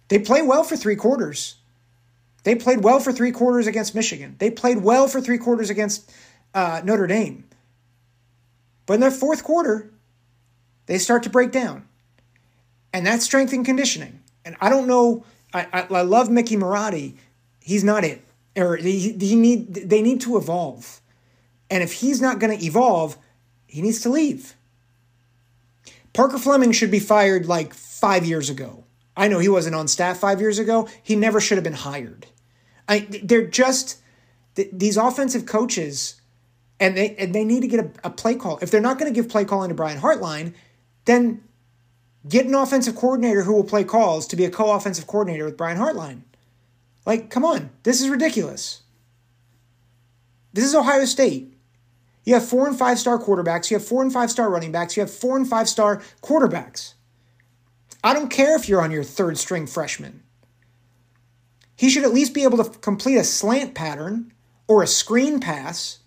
They 0.09 0.21
play 0.21 0.43
well 0.43 0.63
for 0.63 0.77
three 0.77 0.95
quarters. 0.95 1.57
They 2.45 2.55
played 2.55 2.85
well 2.85 3.01
for 3.01 3.13
three 3.13 3.33
quarters 3.33 3.67
against 3.67 3.95
Michigan. 3.95 4.37
They 4.39 4.53
played 4.53 4.79
well 4.79 5.09
for 5.09 5.21
three 5.21 5.39
quarters 5.39 5.69
against 5.69 6.13
uh, 6.55 6.81
Notre 6.85 7.09
Dame. 7.09 7.43
But 8.87 8.95
in 8.95 9.01
their 9.01 9.11
fourth 9.11 9.43
quarter, 9.43 9.91
they 10.87 10.99
start 10.99 11.25
to 11.25 11.31
break 11.31 11.51
down. 11.51 11.89
And 12.93 13.05
that's 13.05 13.25
strength 13.25 13.53
and 13.53 13.65
conditioning. 13.67 14.21
And 14.45 14.57
I 14.61 14.69
don't 14.69 14.87
know, 14.87 15.25
I, 15.53 15.67
I, 15.73 15.87
I 15.91 16.03
love 16.03 16.31
Mickey 16.31 16.57
Marotti. 16.57 17.17
He's 17.61 17.83
not 17.83 18.05
it. 18.05 18.25
Or 18.57 18.77
he, 18.77 19.13
he 19.13 19.37
need, 19.37 19.75
they 19.75 20.01
need 20.01 20.21
to 20.23 20.37
evolve. 20.37 21.01
And 21.71 21.83
if 21.83 21.95
he's 21.95 22.21
not 22.21 22.39
going 22.39 22.57
to 22.57 22.65
evolve, 22.65 23.19
he 23.67 23.83
needs 23.83 24.01
to 24.03 24.09
leave. 24.09 24.55
Parker 26.13 26.39
Fleming 26.39 26.73
should 26.73 26.91
be 26.91 26.99
fired 26.99 27.47
like 27.47 27.75
five 27.75 28.25
years 28.25 28.49
ago. 28.49 28.85
I 29.17 29.29
know 29.29 29.39
he 29.39 29.49
wasn't 29.49 29.75
on 29.75 29.89
staff 29.89 30.19
five 30.19 30.41
years 30.41 30.59
ago. 30.59 30.89
He 31.03 31.17
never 31.17 31.41
should 31.41 31.57
have 31.57 31.65
been 31.65 31.73
hired. 31.75 32.27
I, 32.89 33.01
they're 33.23 33.47
just 33.47 33.99
these 34.55 34.97
offensive 34.97 35.45
coaches, 35.45 36.21
and 36.79 36.97
they 36.97 37.17
and 37.17 37.35
they 37.35 37.45
need 37.45 37.61
to 37.61 37.69
get 37.69 37.81
a, 37.81 37.91
a 38.05 38.11
play 38.11 38.35
call. 38.35 38.59
If 38.63 38.71
they're 38.71 38.81
not 38.81 38.99
going 38.99 39.13
to 39.13 39.15
give 39.15 39.31
play 39.31 39.45
calling 39.45 39.69
to 39.69 39.75
Brian 39.75 40.01
Hartline, 40.01 40.55
then 41.05 41.43
get 42.29 42.47
an 42.47 42.55
offensive 42.55 42.97
coordinator 42.97 43.43
who 43.43 43.55
will 43.55 43.65
play 43.65 43.85
calls 43.85 44.27
to 44.29 44.37
be 44.37 44.45
a 44.45 44.51
co-offensive 44.51 45.07
coordinator 45.07 45.45
with 45.45 45.57
Brian 45.57 45.79
Hartline. 45.79 46.23
Like, 47.07 47.31
come 47.31 47.45
on, 47.45 47.71
this 47.85 48.01
is 48.03 48.11
ridiculous. 48.11 48.83
This 50.53 50.65
is 50.65 50.75
Ohio 50.75 51.05
State. 51.05 51.55
You 52.25 52.35
have 52.35 52.47
four 52.47 52.67
and 52.67 52.77
five 52.77 52.99
star 52.99 53.19
quarterbacks, 53.19 53.71
you 53.71 53.77
have 53.77 53.87
four 53.87 54.03
and 54.03 54.13
five 54.13 54.31
star 54.31 54.51
running 54.51 54.73
backs, 54.73 54.97
you 54.97 55.01
have 55.01 55.11
four 55.11 55.37
and 55.37 55.49
five 55.49 55.69
star 55.69 56.03
quarterbacks. 56.21 56.95
I 58.03 58.13
don't 58.13 58.31
care 58.31 58.57
if 58.57 58.69
you're 58.69 58.83
on 58.83 58.91
your 58.91 59.05
third 59.05 59.39
string 59.39 59.67
freshman. 59.67 60.25
He 61.77 61.89
should 61.89 62.05
at 62.05 62.15
least 62.15 62.35
be 62.35 62.43
able 62.43 62.63
to 62.63 62.79
complete 62.81 63.17
a 63.17 63.25
slant 63.25 63.75
pattern 63.75 64.33
or 64.67 64.83
a 64.83 64.87
screen 64.89 65.39
pass, 65.39 66.01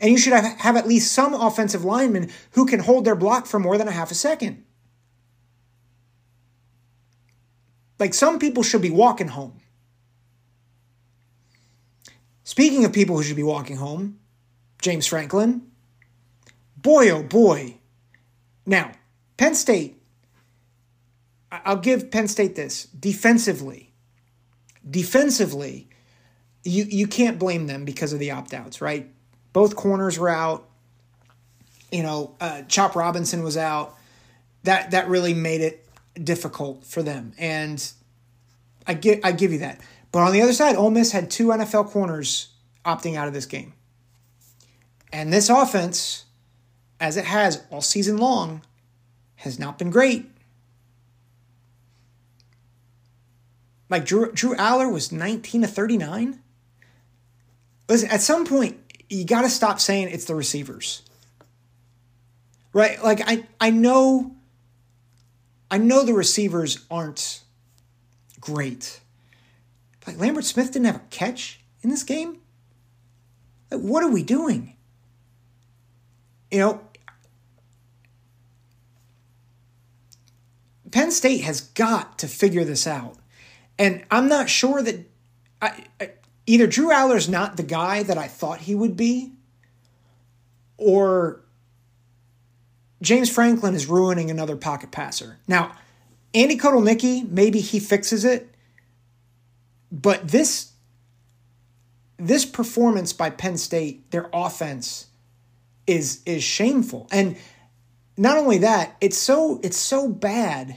and 0.00 0.10
you 0.10 0.16
should 0.16 0.32
have, 0.32 0.58
have 0.60 0.76
at 0.76 0.88
least 0.88 1.12
some 1.12 1.34
offensive 1.34 1.84
linemen 1.84 2.30
who 2.52 2.64
can 2.64 2.80
hold 2.80 3.04
their 3.04 3.16
block 3.16 3.44
for 3.44 3.58
more 3.58 3.76
than 3.76 3.88
a 3.88 3.92
half 3.92 4.10
a 4.10 4.14
second. 4.14 4.64
Like 7.98 8.14
some 8.14 8.38
people 8.38 8.62
should 8.62 8.80
be 8.80 8.90
walking 8.90 9.28
home. 9.28 9.59
Speaking 12.50 12.84
of 12.84 12.92
people 12.92 13.16
who 13.16 13.22
should 13.22 13.36
be 13.36 13.44
walking 13.44 13.76
home, 13.76 14.18
James 14.82 15.06
Franklin. 15.06 15.70
Boy, 16.76 17.08
oh 17.08 17.22
boy. 17.22 17.76
Now, 18.66 18.90
Penn 19.36 19.54
State, 19.54 20.02
I'll 21.52 21.76
give 21.76 22.10
Penn 22.10 22.26
State 22.26 22.56
this 22.56 22.86
defensively. 22.86 23.92
Defensively, 24.90 25.90
you, 26.64 26.86
you 26.90 27.06
can't 27.06 27.38
blame 27.38 27.68
them 27.68 27.84
because 27.84 28.12
of 28.12 28.18
the 28.18 28.32
opt 28.32 28.52
outs, 28.52 28.80
right? 28.80 29.08
Both 29.52 29.76
corners 29.76 30.18
were 30.18 30.28
out. 30.28 30.68
You 31.92 32.02
know, 32.02 32.34
uh, 32.40 32.62
Chop 32.62 32.96
Robinson 32.96 33.44
was 33.44 33.56
out. 33.56 33.94
That 34.64 34.90
that 34.90 35.08
really 35.08 35.34
made 35.34 35.60
it 35.60 35.86
difficult 36.20 36.84
for 36.84 37.00
them, 37.00 37.32
and 37.38 37.92
I 38.88 38.94
give 38.94 39.20
I 39.22 39.30
give 39.30 39.52
you 39.52 39.60
that. 39.60 39.80
But 40.12 40.20
on 40.20 40.32
the 40.32 40.42
other 40.42 40.52
side, 40.52 40.76
Ole 40.76 40.90
Miss 40.90 41.12
had 41.12 41.30
two 41.30 41.48
NFL 41.48 41.90
corners 41.90 42.48
opting 42.84 43.16
out 43.16 43.28
of 43.28 43.34
this 43.34 43.46
game. 43.46 43.74
And 45.12 45.32
this 45.32 45.48
offense, 45.48 46.24
as 46.98 47.16
it 47.16 47.24
has 47.24 47.62
all 47.70 47.80
season 47.80 48.16
long, 48.16 48.62
has 49.36 49.58
not 49.58 49.78
been 49.78 49.90
great. 49.90 50.26
Like 53.88 54.04
Drew, 54.04 54.30
Drew 54.32 54.54
Allar 54.56 54.92
was 54.92 55.10
19 55.10 55.62
to 55.62 55.68
39. 55.68 56.40
Listen, 57.88 58.08
at 58.08 58.20
some 58.20 58.46
point, 58.46 58.78
you 59.08 59.24
got 59.24 59.42
to 59.42 59.50
stop 59.50 59.80
saying 59.80 60.08
it's 60.08 60.26
the 60.26 60.34
receivers. 60.34 61.02
Right? 62.72 63.02
Like 63.02 63.20
I 63.26 63.44
I 63.60 63.70
know 63.70 64.36
I 65.70 65.78
know 65.78 66.04
the 66.04 66.14
receivers 66.14 66.86
aren't 66.88 67.40
great. 68.40 69.00
Like 70.06 70.18
Lambert 70.18 70.44
Smith 70.44 70.72
didn't 70.72 70.86
have 70.86 70.96
a 70.96 71.02
catch 71.10 71.60
in 71.82 71.90
this 71.90 72.02
game. 72.02 72.38
Like, 73.70 73.80
what 73.80 74.02
are 74.02 74.10
we 74.10 74.22
doing? 74.22 74.76
you 76.50 76.58
know, 76.58 76.80
Penn 80.90 81.10
State 81.10 81.42
has 81.42 81.60
got 81.60 82.18
to 82.18 82.28
figure 82.28 82.64
this 82.64 82.86
out. 82.86 83.16
And 83.78 84.04
I'm 84.10 84.28
not 84.28 84.50
sure 84.50 84.82
that 84.82 85.08
I, 85.62 85.84
I, 86.00 86.10
either 86.46 86.66
Drew 86.66 86.90
Allar's 86.90 87.28
not 87.28 87.56
the 87.56 87.62
guy 87.62 88.02
that 88.02 88.18
I 88.18 88.26
thought 88.26 88.62
he 88.62 88.74
would 88.74 88.96
be, 88.96 89.32
or 90.76 91.42
James 93.00 93.30
Franklin 93.30 93.74
is 93.74 93.86
ruining 93.86 94.30
another 94.30 94.56
pocket 94.56 94.90
passer. 94.90 95.38
Now, 95.46 95.76
Andy 96.34 96.58
Kotelnicki, 96.58 97.28
maybe 97.28 97.60
he 97.60 97.78
fixes 97.78 98.24
it, 98.24 98.49
but 99.90 100.28
this 100.28 100.72
this 102.18 102.44
performance 102.44 103.12
by 103.12 103.30
Penn 103.30 103.56
State, 103.56 104.10
their 104.10 104.28
offense, 104.32 105.06
is 105.86 106.22
is 106.26 106.42
shameful. 106.42 107.08
And 107.10 107.36
not 108.16 108.36
only 108.36 108.58
that, 108.58 108.96
it's 109.00 109.16
so 109.16 109.60
it's 109.62 109.78
so 109.78 110.08
bad 110.08 110.76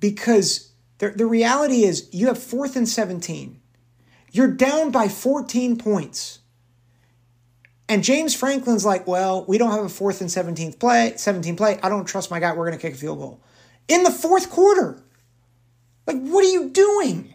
because 0.00 0.72
the, 0.98 1.10
the 1.10 1.26
reality 1.26 1.84
is 1.84 2.08
you 2.12 2.26
have 2.26 2.42
fourth 2.42 2.76
and 2.76 2.88
17. 2.88 3.60
You're 4.32 4.48
down 4.48 4.90
by 4.90 5.08
14 5.08 5.76
points. 5.76 6.40
And 7.88 8.02
James 8.02 8.34
Franklin's 8.34 8.84
like, 8.86 9.06
well, 9.06 9.44
we 9.46 9.58
don't 9.58 9.70
have 9.72 9.84
a 9.84 9.88
fourth 9.88 10.20
and 10.22 10.30
17th 10.30 10.78
play, 10.78 11.12
17 11.16 11.56
play. 11.56 11.78
I 11.82 11.88
don't 11.88 12.06
trust 12.06 12.30
my 12.30 12.40
guy. 12.40 12.52
We're 12.52 12.66
going 12.66 12.78
to 12.78 12.80
kick 12.80 12.94
a 12.94 12.96
field 12.96 13.18
goal. 13.18 13.42
In 13.88 14.02
the 14.02 14.10
fourth 14.10 14.48
quarter. 14.48 15.02
Like, 16.06 16.20
what 16.20 16.44
are 16.44 16.48
you 16.48 16.70
doing? 16.70 17.34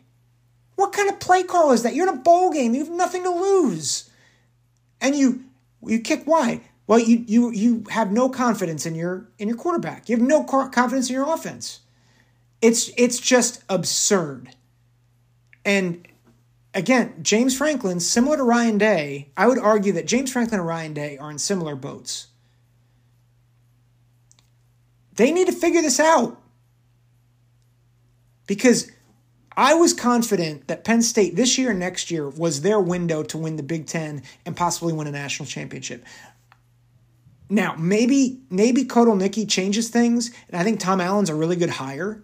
What 0.78 0.94
kind 0.94 1.10
of 1.10 1.20
play 1.20 1.42
call 1.44 1.72
is 1.72 1.82
that? 1.84 1.96
You're 1.96 2.08
in 2.08 2.14
a 2.14 2.22
bowl 2.22 2.52
game. 2.52 2.76
You 2.76 2.86
have 2.86 2.94
nothing 2.94 3.24
to 3.24 3.32
lose. 3.32 4.10
And 5.02 5.16
you 5.16 5.44
you 5.84 6.00
kick 6.00 6.22
why? 6.26 6.62
Well, 6.86 7.00
you 7.00 7.26
you 7.28 7.52
you 7.52 7.84
have 7.90 8.12
no 8.12 8.30
confidence 8.30 8.86
in 8.86 8.94
your 8.94 9.28
in 9.40 9.48
your 9.48 9.58
quarterback. 9.58 10.08
You 10.08 10.16
have 10.16 10.26
no 10.26 10.44
confidence 10.44 11.10
in 11.10 11.16
your 11.16 11.34
offense. 11.34 11.80
It's 12.62 12.92
it's 12.96 13.20
just 13.20 13.64
absurd. 13.68 14.56
And 15.66 16.08
again, 16.76 17.16
James 17.24 17.58
Franklin, 17.58 18.00
similar 18.00 18.38
to 18.38 18.44
Ryan 18.44 18.78
Day, 18.78 19.30
I 19.36 19.48
would 19.48 19.58
argue 19.58 19.94
that 19.94 20.06
James 20.06 20.32
Franklin 20.32 20.60
and 20.60 20.68
Ryan 20.68 20.94
Day 20.94 21.18
are 21.18 21.32
in 21.32 21.40
similar 21.40 21.76
boats. 21.76 22.28
They 25.16 25.32
need 25.32 25.48
to 25.48 25.54
figure 25.54 25.82
this 25.82 26.00
out. 26.00 26.40
Because 28.46 28.92
I 29.58 29.74
was 29.74 29.92
confident 29.92 30.68
that 30.68 30.84
Penn 30.84 31.02
State 31.02 31.36
this 31.36 31.58
year 31.58 31.72
and 31.72 31.80
next 31.80 32.12
year 32.12 32.30
was 32.30 32.62
their 32.62 32.80
window 32.80 33.24
to 33.24 33.40
win 33.40 33.56
the 33.56 33.64
Big 33.64 33.88
Ten 33.88 34.22
and 34.46 34.56
possibly 34.56 34.94
win 34.94 35.08
a 35.08 35.12
national 35.12 35.48
championship. 35.48 36.06
Now, 37.50 37.76
maybe 37.76 38.42
maybe 38.52 38.86
Kotelnicki 38.86 39.50
changes 39.50 39.90
things, 39.90 40.32
and 40.50 40.62
I 40.62 40.64
think 40.64 40.80
Tom 40.80 41.02
Allen's 41.02 41.32
a 41.32 41.36
really 41.36 41.56
good 41.56 41.72
hire. 41.72 42.24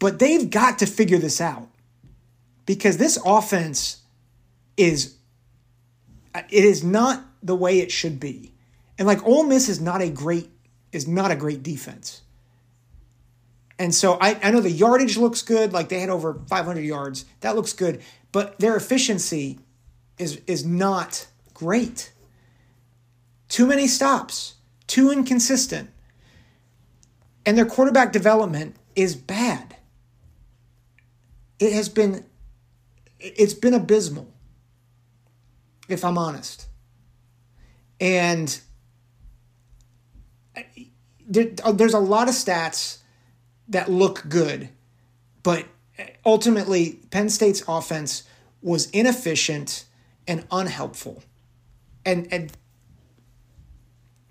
But 0.00 0.18
they've 0.18 0.50
got 0.50 0.80
to 0.80 0.86
figure 0.86 1.18
this 1.18 1.40
out 1.40 1.68
because 2.66 2.96
this 2.96 3.18
offense 3.24 3.98
is 4.76 5.16
it 6.34 6.64
is 6.64 6.82
not 6.82 7.24
the 7.42 7.54
way 7.54 7.78
it 7.78 7.92
should 7.92 8.18
be. 8.18 8.52
And 8.98 9.06
like 9.06 9.24
Ole 9.24 9.44
Miss 9.44 9.68
is 9.68 9.80
not 9.80 10.00
a 10.00 10.08
great 10.08 10.50
is 10.90 11.06
not 11.06 11.30
a 11.30 11.36
great 11.36 11.62
defense. 11.62 12.22
And 13.80 13.94
so 13.94 14.18
I, 14.20 14.38
I 14.42 14.50
know 14.50 14.60
the 14.60 14.70
yardage 14.70 15.16
looks 15.16 15.40
good, 15.40 15.72
like 15.72 15.88
they 15.88 16.00
had 16.00 16.10
over 16.10 16.34
500 16.50 16.82
yards. 16.82 17.24
That 17.40 17.56
looks 17.56 17.72
good, 17.72 18.02
but 18.30 18.58
their 18.58 18.76
efficiency 18.76 19.58
is 20.18 20.42
is 20.46 20.66
not 20.66 21.26
great. 21.54 22.12
Too 23.48 23.66
many 23.66 23.86
stops, 23.86 24.56
too 24.86 25.10
inconsistent. 25.10 25.88
And 27.46 27.56
their 27.56 27.64
quarterback 27.64 28.12
development 28.12 28.76
is 28.94 29.16
bad. 29.16 29.76
It 31.58 31.72
has 31.72 31.88
been 31.88 32.26
it's 33.18 33.54
been 33.54 33.72
abysmal. 33.72 34.30
If 35.88 36.04
I'm 36.04 36.18
honest. 36.18 36.66
And 37.98 38.60
uh, 40.54 40.60
uh, 41.64 41.72
there's 41.72 41.94
a 41.94 41.98
lot 41.98 42.28
of 42.28 42.34
stats 42.34 42.98
that 43.70 43.90
look 43.90 44.28
good, 44.28 44.68
but 45.42 45.64
ultimately, 46.24 47.00
Penn 47.10 47.28
State's 47.28 47.62
offense 47.66 48.24
was 48.62 48.90
inefficient 48.90 49.84
and 50.26 50.44
unhelpful. 50.50 51.22
And, 52.04 52.28
and 52.32 52.52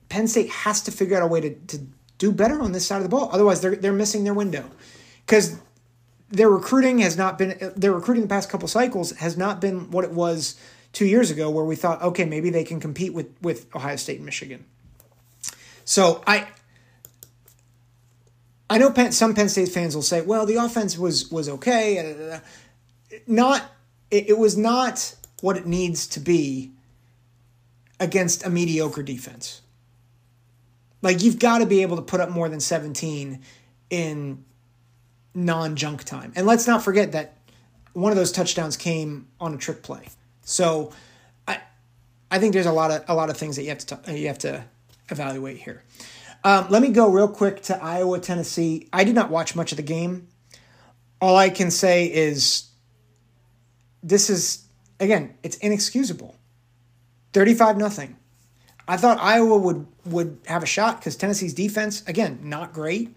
Penn 0.09 0.27
State 0.27 0.49
has 0.49 0.81
to 0.83 0.91
figure 0.91 1.17
out 1.17 1.23
a 1.23 1.27
way 1.27 1.41
to, 1.41 1.53
to 1.53 1.79
do 2.17 2.31
better 2.31 2.61
on 2.61 2.73
this 2.73 2.85
side 2.85 2.97
of 2.97 3.03
the 3.03 3.09
ball. 3.09 3.29
Otherwise, 3.31 3.61
they're, 3.61 3.75
they're 3.75 3.93
missing 3.93 4.23
their 4.23 4.33
window. 4.33 4.69
Because 5.25 5.57
their 6.29 6.49
recruiting 6.49 6.99
has 6.99 7.17
not 7.17 7.37
been, 7.37 7.57
their 7.75 7.93
recruiting 7.93 8.23
the 8.23 8.29
past 8.29 8.49
couple 8.49 8.67
cycles 8.67 9.11
has 9.17 9.37
not 9.37 9.61
been 9.61 9.89
what 9.91 10.03
it 10.03 10.11
was 10.11 10.59
two 10.91 11.05
years 11.05 11.31
ago, 11.31 11.49
where 11.49 11.65
we 11.65 11.75
thought, 11.75 12.01
okay, 12.01 12.25
maybe 12.25 12.49
they 12.49 12.63
can 12.63 12.79
compete 12.79 13.13
with, 13.13 13.29
with 13.41 13.73
Ohio 13.75 13.95
State 13.95 14.17
and 14.17 14.25
Michigan. 14.25 14.65
So 15.85 16.23
I 16.27 16.47
I 18.69 18.77
know 18.77 18.91
Penn, 18.91 19.11
some 19.11 19.33
Penn 19.33 19.49
State 19.49 19.69
fans 19.69 19.95
will 19.95 20.03
say, 20.03 20.21
"Well, 20.21 20.45
the 20.45 20.55
offense 20.55 20.97
was 20.97 21.31
was 21.31 21.49
okay." 21.49 22.39
Not 23.25 23.63
it, 24.11 24.29
it 24.29 24.37
was 24.37 24.57
not 24.57 25.15
what 25.41 25.57
it 25.57 25.65
needs 25.65 26.05
to 26.07 26.19
be 26.19 26.71
against 27.99 28.45
a 28.45 28.49
mediocre 28.49 29.03
defense. 29.03 29.61
Like 31.01 31.23
you've 31.23 31.39
got 31.39 31.59
to 31.59 31.65
be 31.65 31.81
able 31.81 31.95
to 31.97 32.01
put 32.01 32.19
up 32.19 32.29
more 32.29 32.49
than 32.49 32.59
17 32.59 33.41
in 33.89 34.45
non-junk 35.33 36.03
time. 36.03 36.33
And 36.35 36.45
let's 36.45 36.67
not 36.67 36.83
forget 36.83 37.13
that 37.13 37.37
one 37.93 38.11
of 38.11 38.17
those 38.17 38.31
touchdowns 38.31 38.77
came 38.77 39.27
on 39.39 39.53
a 39.53 39.57
trick 39.57 39.81
play. 39.81 40.07
So 40.41 40.91
I 41.47 41.61
I 42.29 42.39
think 42.39 42.53
there's 42.53 42.65
a 42.65 42.71
lot 42.71 42.91
of 42.91 43.03
a 43.07 43.15
lot 43.15 43.29
of 43.29 43.37
things 43.37 43.55
that 43.55 43.63
you 43.63 43.69
have 43.69 43.85
to 43.87 43.99
you 44.13 44.27
have 44.27 44.39
to 44.39 44.65
evaluate 45.09 45.57
here. 45.57 45.83
Um, 46.43 46.67
let 46.69 46.81
me 46.81 46.89
go 46.89 47.09
real 47.09 47.27
quick 47.27 47.61
to 47.63 47.83
Iowa 47.83 48.19
Tennessee. 48.19 48.87
I 48.93 49.03
did 49.03 49.15
not 49.15 49.29
watch 49.29 49.55
much 49.55 49.71
of 49.71 49.77
the 49.77 49.83
game. 49.83 50.27
All 51.19 51.35
I 51.35 51.49
can 51.49 51.69
say 51.69 52.05
is 52.05 52.69
this 54.01 54.29
is 54.29 54.65
again, 54.99 55.33
it's 55.43 55.57
inexcusable. 55.57 56.35
35 57.33 57.77
nothing. 57.77 58.15
I 58.87 58.97
thought 58.97 59.19
Iowa 59.19 59.57
would 59.57 59.85
would 60.05 60.39
have 60.45 60.63
a 60.63 60.65
shot 60.65 61.01
cuz 61.01 61.15
Tennessee's 61.15 61.53
defense 61.53 62.03
again, 62.07 62.39
not 62.41 62.73
great. 62.73 63.15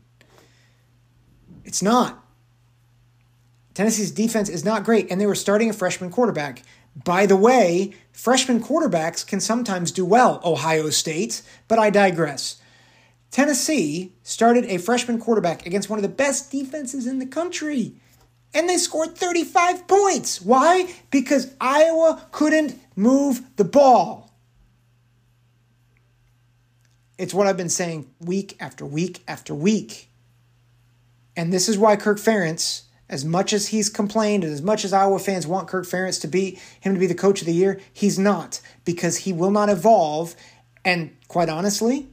It's 1.64 1.82
not. 1.82 2.24
Tennessee's 3.74 4.10
defense 4.10 4.48
is 4.48 4.64
not 4.64 4.84
great 4.84 5.10
and 5.10 5.20
they 5.20 5.26
were 5.26 5.36
starting 5.36 5.70
a 5.70 5.72
freshman 5.72 6.10
quarterback. 6.10 6.62
By 7.04 7.24
the 7.24 7.36
way, 7.36 7.94
freshman 8.12 8.62
quarterbacks 8.62 9.26
can 9.26 9.40
sometimes 9.40 9.92
do 9.92 10.04
well, 10.04 10.42
Ohio 10.44 10.90
State, 10.90 11.40
but 11.68 11.78
I 11.78 11.88
digress. 11.88 12.56
Tennessee 13.32 14.12
started 14.22 14.66
a 14.66 14.78
freshman 14.78 15.18
quarterback 15.18 15.66
against 15.66 15.90
one 15.90 15.98
of 15.98 16.02
the 16.02 16.08
best 16.08 16.52
defenses 16.52 17.06
in 17.06 17.18
the 17.18 17.26
country 17.26 17.96
and 18.54 18.68
they 18.68 18.76
scored 18.76 19.16
35 19.16 19.88
points. 19.88 20.40
Why? 20.42 20.92
Because 21.10 21.54
Iowa 21.60 22.26
couldn't 22.30 22.78
move 22.94 23.42
the 23.56 23.64
ball. 23.64 24.30
It's 27.16 27.32
what 27.32 27.46
I've 27.46 27.56
been 27.56 27.68
saying 27.68 28.10
week 28.20 28.56
after 28.60 28.84
week 28.84 29.22
after 29.26 29.54
week. 29.54 30.10
And 31.34 31.52
this 31.52 31.68
is 31.68 31.78
why 31.78 31.96
Kirk 31.96 32.18
Ferentz, 32.18 32.82
as 33.08 33.24
much 33.24 33.54
as 33.54 33.68
he's 33.68 33.88
complained 33.88 34.44
and 34.44 34.52
as 34.52 34.60
much 34.60 34.84
as 34.84 34.92
Iowa 34.92 35.18
fans 35.18 35.46
want 35.46 35.68
Kirk 35.68 35.86
Ferentz 35.86 36.20
to 36.20 36.28
be 36.28 36.58
him 36.80 36.92
to 36.92 37.00
be 37.00 37.06
the 37.06 37.14
coach 37.14 37.40
of 37.40 37.46
the 37.46 37.54
year, 37.54 37.80
he's 37.90 38.18
not 38.18 38.60
because 38.84 39.18
he 39.18 39.32
will 39.32 39.50
not 39.50 39.70
evolve. 39.70 40.34
And 40.84 41.16
quite 41.28 41.48
honestly, 41.48 42.08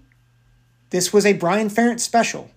this 0.90 1.14
was 1.14 1.26
a 1.26 1.34
Brian 1.34 1.70
Ferentz 1.70 2.02
special. 2.02 2.50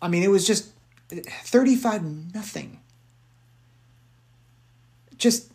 I 0.00 0.08
mean, 0.08 0.22
it 0.22 0.30
was 0.30 0.46
just 0.46 0.70
eh, 1.10 1.22
35 1.44 2.34
nothing. 2.34 2.80
Just 5.16 5.50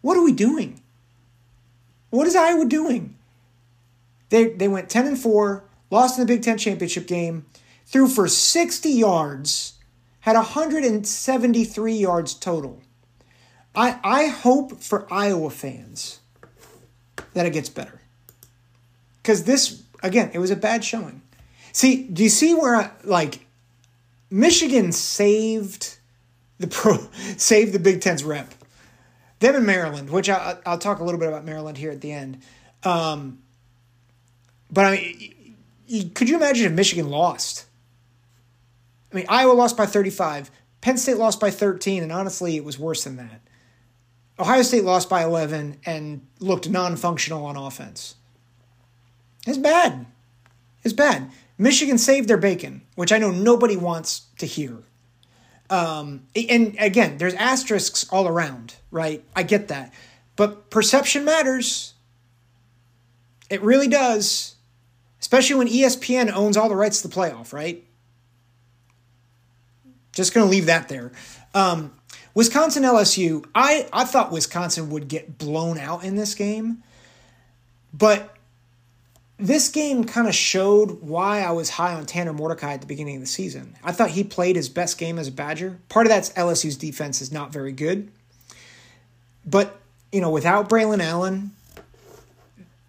what 0.00 0.16
are 0.16 0.22
we 0.22 0.32
doing? 0.32 0.80
What 2.10 2.26
is 2.26 2.34
Iowa 2.36 2.64
doing? 2.66 3.16
They 4.30 4.48
they 4.48 4.68
went 4.68 4.90
10 4.90 5.06
and 5.06 5.18
4, 5.18 5.64
lost 5.90 6.18
in 6.18 6.26
the 6.26 6.32
Big 6.32 6.42
10 6.42 6.58
championship 6.58 7.06
game, 7.06 7.46
threw 7.84 8.08
for 8.08 8.26
60 8.26 8.88
yards, 8.90 9.74
had 10.20 10.34
173 10.34 11.92
yards 11.94 12.34
total. 12.34 12.82
I 13.74 14.00
I 14.02 14.26
hope 14.26 14.80
for 14.80 15.06
Iowa 15.12 15.50
fans 15.50 16.20
that 17.34 17.46
it 17.46 17.52
gets 17.52 17.68
better. 17.68 18.00
Cuz 19.26 19.42
this 19.42 19.82
again, 20.02 20.30
it 20.32 20.38
was 20.38 20.50
a 20.50 20.56
bad 20.56 20.84
showing. 20.84 21.20
See, 21.72 22.04
do 22.04 22.22
you 22.22 22.30
see 22.30 22.54
where 22.54 22.76
I, 22.76 22.90
like 23.04 23.46
Michigan 24.30 24.92
saved 24.92 25.98
the 26.58 26.68
pro 26.68 26.98
saved 27.36 27.72
the 27.72 27.78
Big 27.78 28.00
Ten's 28.00 28.24
rep. 28.24 28.54
Them 29.40 29.56
in 29.56 29.66
Maryland, 29.66 30.08
which 30.08 30.30
I, 30.30 30.56
will 30.64 30.78
talk 30.78 31.00
a 31.00 31.04
little 31.04 31.20
bit 31.20 31.28
about 31.28 31.44
Maryland 31.44 31.76
here 31.76 31.90
at 31.90 32.00
the 32.00 32.12
end. 32.12 32.40
Um, 32.84 33.40
but 34.70 34.86
I 34.86 34.90
mean, 35.88 36.10
could 36.14 36.28
you 36.28 36.36
imagine 36.36 36.66
if 36.66 36.72
Michigan 36.72 37.10
lost? 37.10 37.66
I 39.12 39.16
mean, 39.16 39.26
Iowa 39.28 39.52
lost 39.52 39.76
by 39.76 39.86
35, 39.86 40.50
Penn 40.80 40.96
State 40.96 41.18
lost 41.18 41.38
by 41.40 41.50
13, 41.50 42.02
and 42.02 42.12
honestly, 42.12 42.56
it 42.56 42.64
was 42.64 42.78
worse 42.78 43.04
than 43.04 43.16
that. 43.16 43.40
Ohio 44.38 44.62
State 44.62 44.84
lost 44.84 45.08
by 45.08 45.22
11 45.22 45.80
and 45.84 46.26
looked 46.40 46.68
non 46.68 46.96
functional 46.96 47.44
on 47.44 47.56
offense. 47.56 48.14
It's 49.46 49.58
bad. 49.58 50.06
It's 50.82 50.92
bad. 50.92 51.30
Michigan 51.56 51.98
saved 51.98 52.28
their 52.28 52.36
bacon, 52.36 52.82
which 52.96 53.12
I 53.12 53.18
know 53.18 53.30
nobody 53.30 53.76
wants 53.76 54.26
to 54.38 54.46
hear. 54.46 54.82
Um, 55.70 56.26
and 56.34 56.76
again, 56.78 57.18
there's 57.18 57.34
asterisks 57.34 58.06
all 58.10 58.28
around, 58.28 58.74
right? 58.90 59.24
I 59.34 59.42
get 59.42 59.68
that. 59.68 59.92
But 60.36 60.70
perception 60.70 61.24
matters. 61.24 61.94
It 63.48 63.62
really 63.62 63.88
does. 63.88 64.56
Especially 65.20 65.56
when 65.56 65.68
ESPN 65.68 66.30
owns 66.32 66.56
all 66.56 66.68
the 66.68 66.76
rights 66.76 67.02
to 67.02 67.08
the 67.08 67.14
playoff, 67.14 67.52
right? 67.52 67.82
Just 70.12 70.34
going 70.34 70.46
to 70.46 70.50
leave 70.50 70.66
that 70.66 70.88
there. 70.88 71.12
Um, 71.54 71.92
Wisconsin 72.34 72.82
LSU, 72.82 73.44
I, 73.54 73.88
I 73.92 74.04
thought 74.04 74.30
Wisconsin 74.30 74.90
would 74.90 75.08
get 75.08 75.38
blown 75.38 75.78
out 75.78 76.04
in 76.04 76.16
this 76.16 76.34
game. 76.34 76.82
But 77.94 78.35
this 79.38 79.68
game 79.68 80.04
kind 80.04 80.28
of 80.28 80.34
showed 80.34 81.02
why 81.02 81.42
I 81.42 81.50
was 81.50 81.70
high 81.70 81.94
on 81.94 82.06
Tanner 82.06 82.32
Mordecai 82.32 82.72
at 82.74 82.80
the 82.80 82.86
beginning 82.86 83.16
of 83.16 83.20
the 83.20 83.26
season. 83.26 83.76
I 83.84 83.92
thought 83.92 84.10
he 84.10 84.24
played 84.24 84.56
his 84.56 84.68
best 84.68 84.96
game 84.96 85.18
as 85.18 85.28
a 85.28 85.32
Badger. 85.32 85.78
Part 85.88 86.06
of 86.06 86.10
that's 86.10 86.30
LSU's 86.32 86.76
defense 86.76 87.20
is 87.20 87.30
not 87.30 87.52
very 87.52 87.72
good. 87.72 88.10
But, 89.44 89.78
you 90.10 90.20
know, 90.20 90.30
without 90.30 90.68
Braylon 90.68 91.02
Allen, 91.02 91.50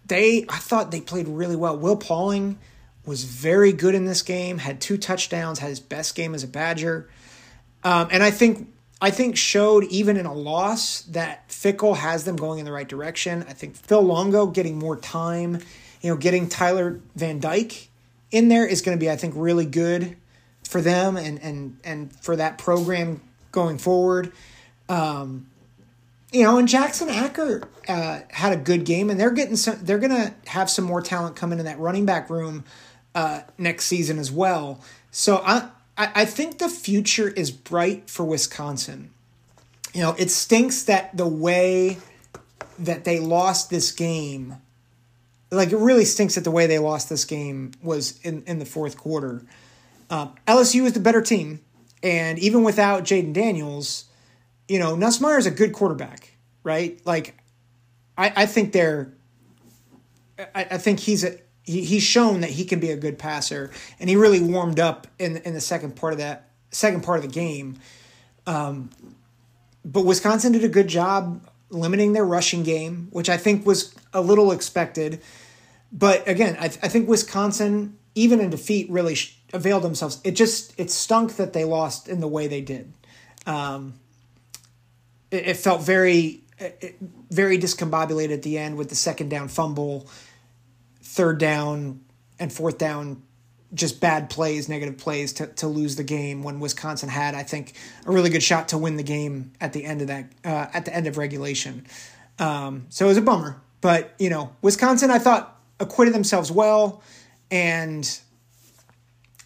they 0.06 0.46
I 0.48 0.56
thought 0.56 0.90
they 0.90 1.02
played 1.02 1.28
really 1.28 1.56
well. 1.56 1.76
Will 1.76 1.96
Pauling 1.96 2.58
was 3.04 3.24
very 3.24 3.72
good 3.72 3.94
in 3.94 4.06
this 4.06 4.22
game, 4.22 4.58
had 4.58 4.80
two 4.80 4.96
touchdowns, 4.96 5.58
had 5.58 5.68
his 5.68 5.80
best 5.80 6.14
game 6.14 6.34
as 6.34 6.42
a 6.42 6.48
Badger. 6.48 7.08
Um, 7.84 8.08
and 8.10 8.22
I 8.22 8.30
think 8.30 8.72
I 9.00 9.10
think 9.10 9.36
showed 9.36 9.84
even 9.84 10.16
in 10.16 10.26
a 10.26 10.34
loss 10.34 11.02
that 11.02 11.48
Fickell 11.48 11.96
has 11.96 12.24
them 12.24 12.36
going 12.36 12.58
in 12.58 12.64
the 12.64 12.72
right 12.72 12.88
direction. 12.88 13.44
I 13.48 13.52
think 13.52 13.76
Phil 13.76 14.02
Longo 14.02 14.46
getting 14.46 14.78
more 14.78 14.96
time 14.96 15.60
you 16.00 16.10
know, 16.10 16.16
getting 16.16 16.48
Tyler 16.48 17.00
Van 17.16 17.40
Dyke 17.40 17.88
in 18.30 18.48
there 18.48 18.66
is 18.66 18.82
going 18.82 18.96
to 18.96 19.00
be, 19.00 19.10
I 19.10 19.16
think, 19.16 19.34
really 19.36 19.66
good 19.66 20.16
for 20.62 20.80
them 20.80 21.16
and 21.16 21.40
and 21.42 21.78
and 21.84 22.14
for 22.20 22.36
that 22.36 22.58
program 22.58 23.22
going 23.52 23.78
forward. 23.78 24.32
Um, 24.88 25.46
you 26.32 26.42
know, 26.42 26.58
and 26.58 26.68
Jackson 26.68 27.08
Acker 27.08 27.68
uh, 27.88 28.20
had 28.30 28.52
a 28.52 28.56
good 28.56 28.84
game, 28.84 29.08
and 29.08 29.18
they're 29.18 29.30
getting 29.30 29.56
some. 29.56 29.78
They're 29.82 29.98
going 29.98 30.10
to 30.10 30.34
have 30.50 30.68
some 30.68 30.84
more 30.84 31.00
talent 31.00 31.36
coming 31.36 31.58
in 31.58 31.64
that 31.64 31.78
running 31.78 32.04
back 32.04 32.28
room 32.28 32.64
uh, 33.14 33.40
next 33.56 33.86
season 33.86 34.18
as 34.18 34.30
well. 34.30 34.80
So 35.10 35.42
I 35.44 35.70
I 35.96 36.24
think 36.26 36.58
the 36.58 36.68
future 36.68 37.28
is 37.28 37.50
bright 37.50 38.08
for 38.08 38.24
Wisconsin. 38.24 39.10
You 39.94 40.02
know, 40.02 40.14
it 40.18 40.30
stinks 40.30 40.82
that 40.84 41.16
the 41.16 41.26
way 41.26 41.98
that 42.78 43.04
they 43.04 43.18
lost 43.18 43.70
this 43.70 43.90
game 43.90 44.56
like 45.50 45.72
it 45.72 45.76
really 45.76 46.04
stinks 46.04 46.34
that 46.34 46.44
the 46.44 46.50
way 46.50 46.66
they 46.66 46.78
lost 46.78 47.08
this 47.08 47.24
game 47.24 47.72
was 47.82 48.18
in, 48.22 48.42
in 48.46 48.58
the 48.58 48.66
fourth 48.66 48.96
quarter. 48.96 49.42
Uh, 50.10 50.28
LSU 50.46 50.84
is 50.84 50.92
the 50.92 51.00
better 51.00 51.22
team, 51.22 51.60
and 52.02 52.38
even 52.38 52.62
without 52.62 53.04
Jayden 53.04 53.32
Daniels, 53.32 54.04
you 54.68 54.78
know 54.78 54.96
Nussmeier 54.96 55.38
is 55.38 55.46
a 55.46 55.50
good 55.50 55.72
quarterback, 55.72 56.36
right? 56.62 57.00
Like, 57.04 57.36
I, 58.16 58.32
I 58.36 58.46
think 58.46 58.72
they're, 58.72 59.12
I, 60.38 60.66
I 60.70 60.78
think 60.78 61.00
he's 61.00 61.24
a 61.24 61.38
he, 61.62 61.84
he's 61.84 62.02
shown 62.02 62.40
that 62.40 62.50
he 62.50 62.64
can 62.64 62.80
be 62.80 62.90
a 62.90 62.96
good 62.96 63.18
passer, 63.18 63.70
and 64.00 64.08
he 64.08 64.16
really 64.16 64.40
warmed 64.40 64.80
up 64.80 65.06
in 65.18 65.38
in 65.38 65.54
the 65.54 65.60
second 65.60 65.96
part 65.96 66.12
of 66.12 66.18
that 66.18 66.50
second 66.70 67.02
part 67.02 67.18
of 67.18 67.24
the 67.24 67.32
game. 67.32 67.78
Um, 68.46 68.90
but 69.84 70.04
Wisconsin 70.04 70.52
did 70.52 70.64
a 70.64 70.68
good 70.68 70.88
job 70.88 71.46
limiting 71.70 72.12
their 72.12 72.24
rushing 72.24 72.62
game, 72.62 73.08
which 73.10 73.28
I 73.28 73.36
think 73.36 73.66
was 73.66 73.94
a 74.12 74.20
little 74.20 74.52
expected. 74.52 75.20
But 75.92 76.26
again, 76.28 76.56
I, 76.58 76.68
th- 76.68 76.80
I 76.82 76.88
think 76.88 77.08
Wisconsin, 77.08 77.98
even 78.14 78.40
in 78.40 78.50
defeat, 78.50 78.90
really 78.90 79.14
sh- 79.14 79.38
availed 79.52 79.82
themselves. 79.82 80.20
It 80.24 80.32
just 80.32 80.78
it 80.78 80.90
stunk 80.90 81.36
that 81.36 81.52
they 81.52 81.64
lost 81.64 82.08
in 82.08 82.20
the 82.20 82.28
way 82.28 82.46
they 82.46 82.60
did. 82.60 82.92
Um, 83.46 83.94
it, 85.30 85.48
it, 85.48 85.56
felt 85.56 85.82
very 85.82 86.42
it, 86.58 86.96
very 87.30 87.58
discombobulated 87.58 88.32
at 88.32 88.42
the 88.42 88.58
end 88.58 88.76
with 88.76 88.90
the 88.90 88.94
second 88.94 89.30
down 89.30 89.48
fumble, 89.48 90.08
third 91.02 91.38
down 91.38 92.00
and 92.38 92.52
fourth 92.52 92.78
down 92.78 93.22
just 93.74 94.00
bad 94.00 94.30
plays, 94.30 94.68
negative 94.68 94.96
plays 94.96 95.32
to, 95.34 95.46
to 95.46 95.66
lose 95.66 95.96
the 95.96 96.04
game 96.04 96.42
when 96.42 96.58
Wisconsin 96.60 97.08
had, 97.08 97.34
I 97.34 97.42
think, 97.42 97.74
a 98.06 98.10
really 98.10 98.30
good 98.30 98.42
shot 98.42 98.68
to 98.68 98.78
win 98.78 98.96
the 98.96 99.02
game 99.02 99.52
at 99.60 99.72
the 99.72 99.84
end 99.84 100.00
of 100.00 100.06
that 100.06 100.32
uh, 100.44 100.66
at 100.72 100.84
the 100.84 100.94
end 100.94 101.06
of 101.06 101.18
regulation. 101.18 101.86
Um, 102.38 102.86
so 102.88 103.06
it 103.06 103.08
was 103.08 103.18
a 103.18 103.22
bummer, 103.22 103.60
but 103.80 104.14
you 104.18 104.30
know, 104.30 104.54
Wisconsin, 104.62 105.10
I 105.10 105.18
thought 105.18 105.60
acquitted 105.80 106.14
themselves 106.14 106.50
well, 106.50 107.02
and 107.50 108.20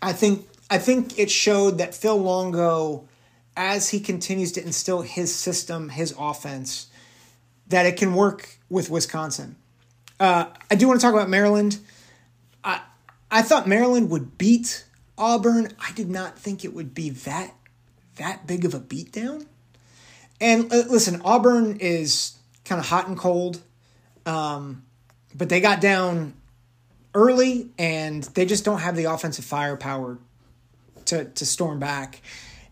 I 0.01 0.13
think 0.13 0.49
I 0.71 0.79
think 0.79 1.19
it 1.19 1.31
showed 1.31 1.79
that 1.79 1.95
Phil 1.95 2.17
Longo, 2.17 3.09
as 3.57 3.91
he 3.91 4.01
continues 4.01 4.53
to 4.53 4.65
instill 4.65 5.03
his 5.03 5.35
system, 5.35 5.91
his 5.91 6.15
offense, 6.19 6.87
that 7.69 7.87
it 7.87 7.97
can 7.97 8.15
work 8.15 8.59
with 8.71 8.91
Wisconsin. 8.91 9.57
Uh, 10.19 10.47
I 10.71 10.75
do 10.75 10.89
want 10.89 11.01
to 11.01 11.07
talk 11.07 11.15
about 11.15 11.29
Maryland. 11.29 11.79
I 12.65 12.81
I 13.31 13.43
thought 13.43 13.67
Maryland 13.67 14.11
would 14.11 14.39
beat 14.39 14.85
Auburn. 15.19 15.69
I 15.79 15.93
did 15.93 16.09
not 16.09 16.39
think 16.39 16.65
it 16.65 16.75
would 16.75 16.95
be 16.95 17.11
that 17.11 17.55
that 18.17 18.47
big 18.47 18.65
of 18.65 18.75
a 18.75 18.81
beatdown. 18.81 19.47
And 20.41 20.73
uh, 20.73 20.85
listen, 20.89 21.21
Auburn 21.25 21.79
is 21.81 22.37
kind 22.65 22.79
of 22.79 22.87
hot 22.87 23.09
and 23.09 23.17
cold, 23.17 23.63
um, 24.27 24.85
but 25.35 25.49
they 25.49 25.61
got 25.61 25.81
down 25.81 26.35
early, 27.15 27.71
and 27.79 28.23
they 28.23 28.47
just 28.47 28.65
don't 28.65 28.81
have 28.81 28.97
the 28.97 29.05
offensive 29.05 29.45
firepower 29.45 30.19
to 31.07 31.25
to 31.27 31.47
storm 31.47 31.79
back. 31.79 32.21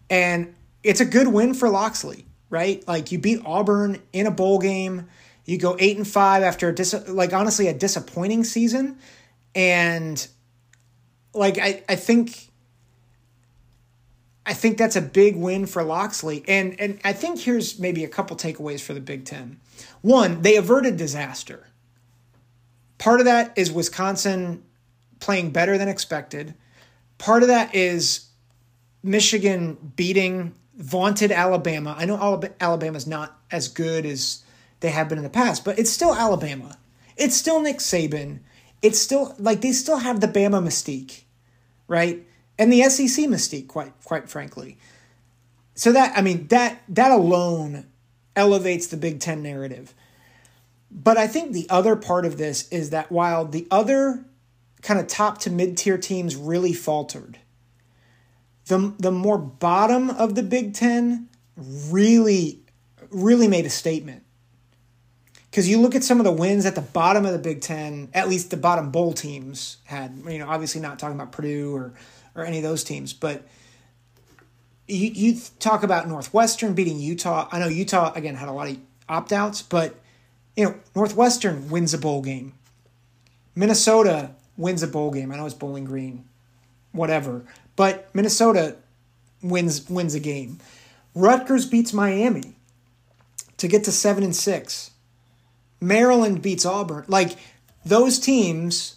And 0.09 0.55
it's 0.82 1.01
a 1.01 1.05
good 1.05 1.28
win 1.28 1.55
for 1.55 1.68
Locksley, 1.68 2.26
right? 2.48 2.86
Like 2.86 3.12
you 3.12 3.18
beat 3.18 3.42
Auburn 3.44 4.01
in 4.12 4.26
a 4.26 4.30
bowl 4.30 4.59
game. 4.59 5.09
You 5.44 5.59
go 5.59 5.76
eight 5.78 5.96
and 5.96 6.07
five 6.07 6.42
after 6.42 6.68
a 6.68 6.74
dis- 6.74 7.09
like 7.09 7.32
honestly 7.32 7.66
a 7.68 7.74
disappointing 7.74 8.44
season, 8.44 8.98
and 9.55 10.26
like 11.34 11.59
I 11.59 11.82
I 11.88 11.96
think. 11.96 12.49
I 14.47 14.55
think 14.55 14.78
that's 14.78 14.97
a 14.97 15.03
big 15.03 15.36
win 15.36 15.66
for 15.66 15.82
Locksley. 15.82 16.45
And 16.49 16.78
and 16.80 16.99
I 17.05 17.12
think 17.12 17.41
here's 17.41 17.78
maybe 17.78 18.05
a 18.05 18.09
couple 18.09 18.36
takeaways 18.36 18.80
for 18.80 18.95
the 18.95 19.01
Big 19.01 19.24
Ten. 19.24 19.61
One, 20.01 20.43
they 20.43 20.57
averted 20.57 20.97
disaster. 20.97 21.66
Part 22.99 23.20
of 23.20 23.26
that 23.26 23.53
is 23.57 23.72
Wisconsin 23.72 24.62
playing 25.20 25.51
better 25.51 25.78
than 25.78 25.88
expected. 25.88 26.55
Part 27.18 27.43
of 27.43 27.49
that 27.49 27.74
is 27.74 28.28
Michigan 29.03 29.93
beating 29.97 30.55
vaunted 30.76 31.30
Alabama. 31.30 31.95
I 31.99 32.07
know 32.07 32.43
Alabama's 32.61 33.07
not 33.07 33.38
as 33.51 33.68
good 33.68 34.07
as 34.07 34.43
they 34.80 34.91
have 34.91 35.09
been 35.09 35.18
in 35.18 35.24
the 35.24 35.30
past, 35.30 35.64
but 35.64 35.78
it's 35.78 35.91
still 35.91 36.14
Alabama. 36.14 36.78
It's 37.16 37.36
still 37.36 37.61
Nick 37.61 37.78
Saban. 37.78 38.41
It's 38.82 38.99
still 38.99 39.34
like 39.38 39.61
they 39.61 39.72
still 39.72 39.99
have 39.99 40.20
the 40.20 40.28
Bama 40.28 40.62
mystique, 40.62 41.24
right? 41.86 42.26
And 42.61 42.71
the 42.71 42.83
SEC 42.91 43.25
mystique, 43.25 43.69
quite 43.69 43.95
quite 44.05 44.29
frankly. 44.29 44.77
So 45.75 45.93
that 45.93 46.17
I 46.17 46.21
mean 46.21 46.47
that 46.49 46.83
that 46.91 47.11
alone 47.11 47.87
elevates 48.37 48.87
the 48.87 48.99
Big 48.99 49.19
Ten 49.19 49.43
narrative. 49.43 49.95
But 50.91 51.17
I 51.17 51.27
think 51.27 51.53
the 51.53 51.67
other 51.71 51.97
part 51.97 52.27
of 52.27 52.37
this 52.37 52.69
is 52.69 52.91
that 52.91 53.11
while 53.11 53.47
the 53.47 53.67
other 53.71 54.27
kind 54.83 55.01
of 55.01 55.07
top 55.07 55.39
to 55.39 55.51
mid 55.51 55.79
tier 55.79 55.97
teams 55.97 56.37
really 56.37 56.75
faltered, 56.75 57.39
the, 58.67 58.93
the 58.99 59.11
more 59.11 59.39
bottom 59.39 60.11
of 60.11 60.35
the 60.35 60.43
Big 60.43 60.75
Ten 60.75 61.29
really, 61.57 62.61
really 63.11 63.49
made 63.49 63.65
a 63.65 63.71
statement. 63.71 64.25
Because 65.51 65.69
you 65.69 65.81
look 65.81 65.95
at 65.95 66.05
some 66.05 66.19
of 66.19 66.25
the 66.25 66.33
wins 66.33 66.67
at 66.67 66.75
the 66.75 66.81
bottom 66.81 67.25
of 67.25 67.33
the 67.33 67.39
Big 67.39 67.61
Ten, 67.61 68.09
at 68.13 68.29
least 68.29 68.51
the 68.51 68.57
bottom 68.57 68.91
bowl 68.91 69.13
teams 69.13 69.79
had, 69.85 70.23
you 70.29 70.39
know, 70.39 70.49
obviously 70.49 70.81
not 70.81 70.99
talking 70.99 71.17
about 71.17 71.33
Purdue 71.33 71.75
or, 71.75 71.95
or 72.35 72.45
any 72.45 72.59
of 72.59 72.62
those 72.62 72.85
teams, 72.85 73.12
but 73.12 73.47
you, 74.87 75.11
you 75.14 75.41
talk 75.59 75.83
about 75.83 76.09
Northwestern 76.09 76.74
beating 76.74 76.99
Utah. 76.99 77.49
I 77.51 77.59
know 77.59 77.68
Utah, 77.68 78.12
again, 78.14 78.35
had 78.35 78.49
a 78.49 78.53
lot 78.53 78.68
of 78.68 78.78
opt 79.09 79.33
outs, 79.33 79.62
but, 79.62 79.95
you 80.57 80.64
know, 80.64 80.74
Northwestern 80.95 81.70
wins 81.70 81.95
a 81.95 81.99
bowl 81.99 82.22
game. 82.22 82.55
Minnesota 83.55 84.31
wins 84.57 84.83
a 84.83 84.89
bowl 84.89 85.11
game. 85.11 85.33
I 85.33 85.37
know 85.37 85.47
it's 85.47 85.55
Bowling 85.55 85.85
Green, 85.85 86.24
whatever. 86.93 87.45
But 87.76 88.09
Minnesota 88.14 88.76
wins 89.43 89.89
wins 89.89 90.14
a 90.14 90.20
game. 90.20 90.59
Rutgers 91.14 91.66
beats 91.66 91.93
Miami 91.93 92.57
to 93.57 93.68
get 93.68 93.85
to 93.85 93.93
7 93.93 94.22
and 94.22 94.37
6. 94.37 94.91
Maryland 95.81 96.43
beats 96.43 96.64
Auburn. 96.66 97.05
Like 97.09 97.37
those 97.85 98.18
teams 98.18 98.97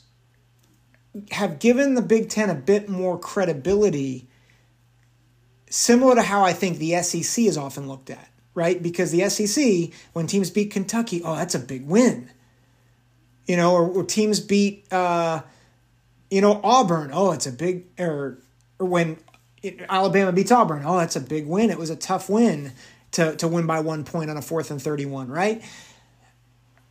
have 1.31 1.59
given 1.59 1.95
the 1.95 2.01
Big 2.01 2.29
10 2.29 2.49
a 2.49 2.55
bit 2.55 2.89
more 2.89 3.19
credibility 3.19 4.27
similar 5.69 6.15
to 6.15 6.21
how 6.21 6.43
I 6.43 6.53
think 6.53 6.77
the 6.77 7.01
SEC 7.01 7.45
is 7.45 7.57
often 7.57 7.87
looked 7.87 8.09
at, 8.09 8.29
right? 8.53 8.81
Because 8.81 9.11
the 9.11 9.27
SEC, 9.29 9.91
when 10.13 10.27
teams 10.27 10.51
beat 10.51 10.71
Kentucky, 10.71 11.21
oh, 11.23 11.35
that's 11.35 11.55
a 11.55 11.59
big 11.59 11.87
win. 11.87 12.29
You 13.47 13.57
know, 13.57 13.73
or, 13.73 13.89
or 13.89 14.03
teams 14.03 14.39
beat, 14.39 14.91
uh, 14.91 15.41
you 16.29 16.41
know, 16.41 16.61
Auburn, 16.63 17.11
oh, 17.13 17.31
it's 17.31 17.47
a 17.47 17.51
big, 17.51 17.85
or 17.99 18.39
or 18.79 18.87
when 18.87 19.17
it, 19.61 19.81
Alabama 19.89 20.31
beats 20.31 20.51
Auburn. 20.51 20.83
Oh, 20.85 20.97
that's 20.97 21.15
a 21.15 21.21
big 21.21 21.47
win. 21.47 21.69
It 21.69 21.77
was 21.77 21.89
a 21.89 21.95
tough 21.95 22.29
win 22.29 22.71
to, 23.11 23.35
to 23.37 23.47
win 23.47 23.65
by 23.65 23.79
one 23.79 24.03
point 24.03 24.29
on 24.29 24.37
a 24.37 24.41
fourth 24.41 24.71
and 24.71 24.81
31, 24.81 25.29
right? 25.29 25.63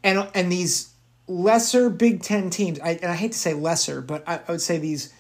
And, 0.03 0.29
and 0.35 0.51
these 0.51 0.92
lesser 1.27 1.91
Big 1.91 2.23
Ten 2.23 2.51
teams, 2.51 2.81
I, 2.81 2.93
and 3.03 3.11
I 3.11 3.15
hate 3.15 3.33
to 3.33 3.39
say 3.39 3.55
lesser, 3.55 4.01
but 4.01 4.23
I, 4.27 4.41
I 4.47 4.53
would 4.53 4.61
say 4.61 4.79
these 4.79 5.13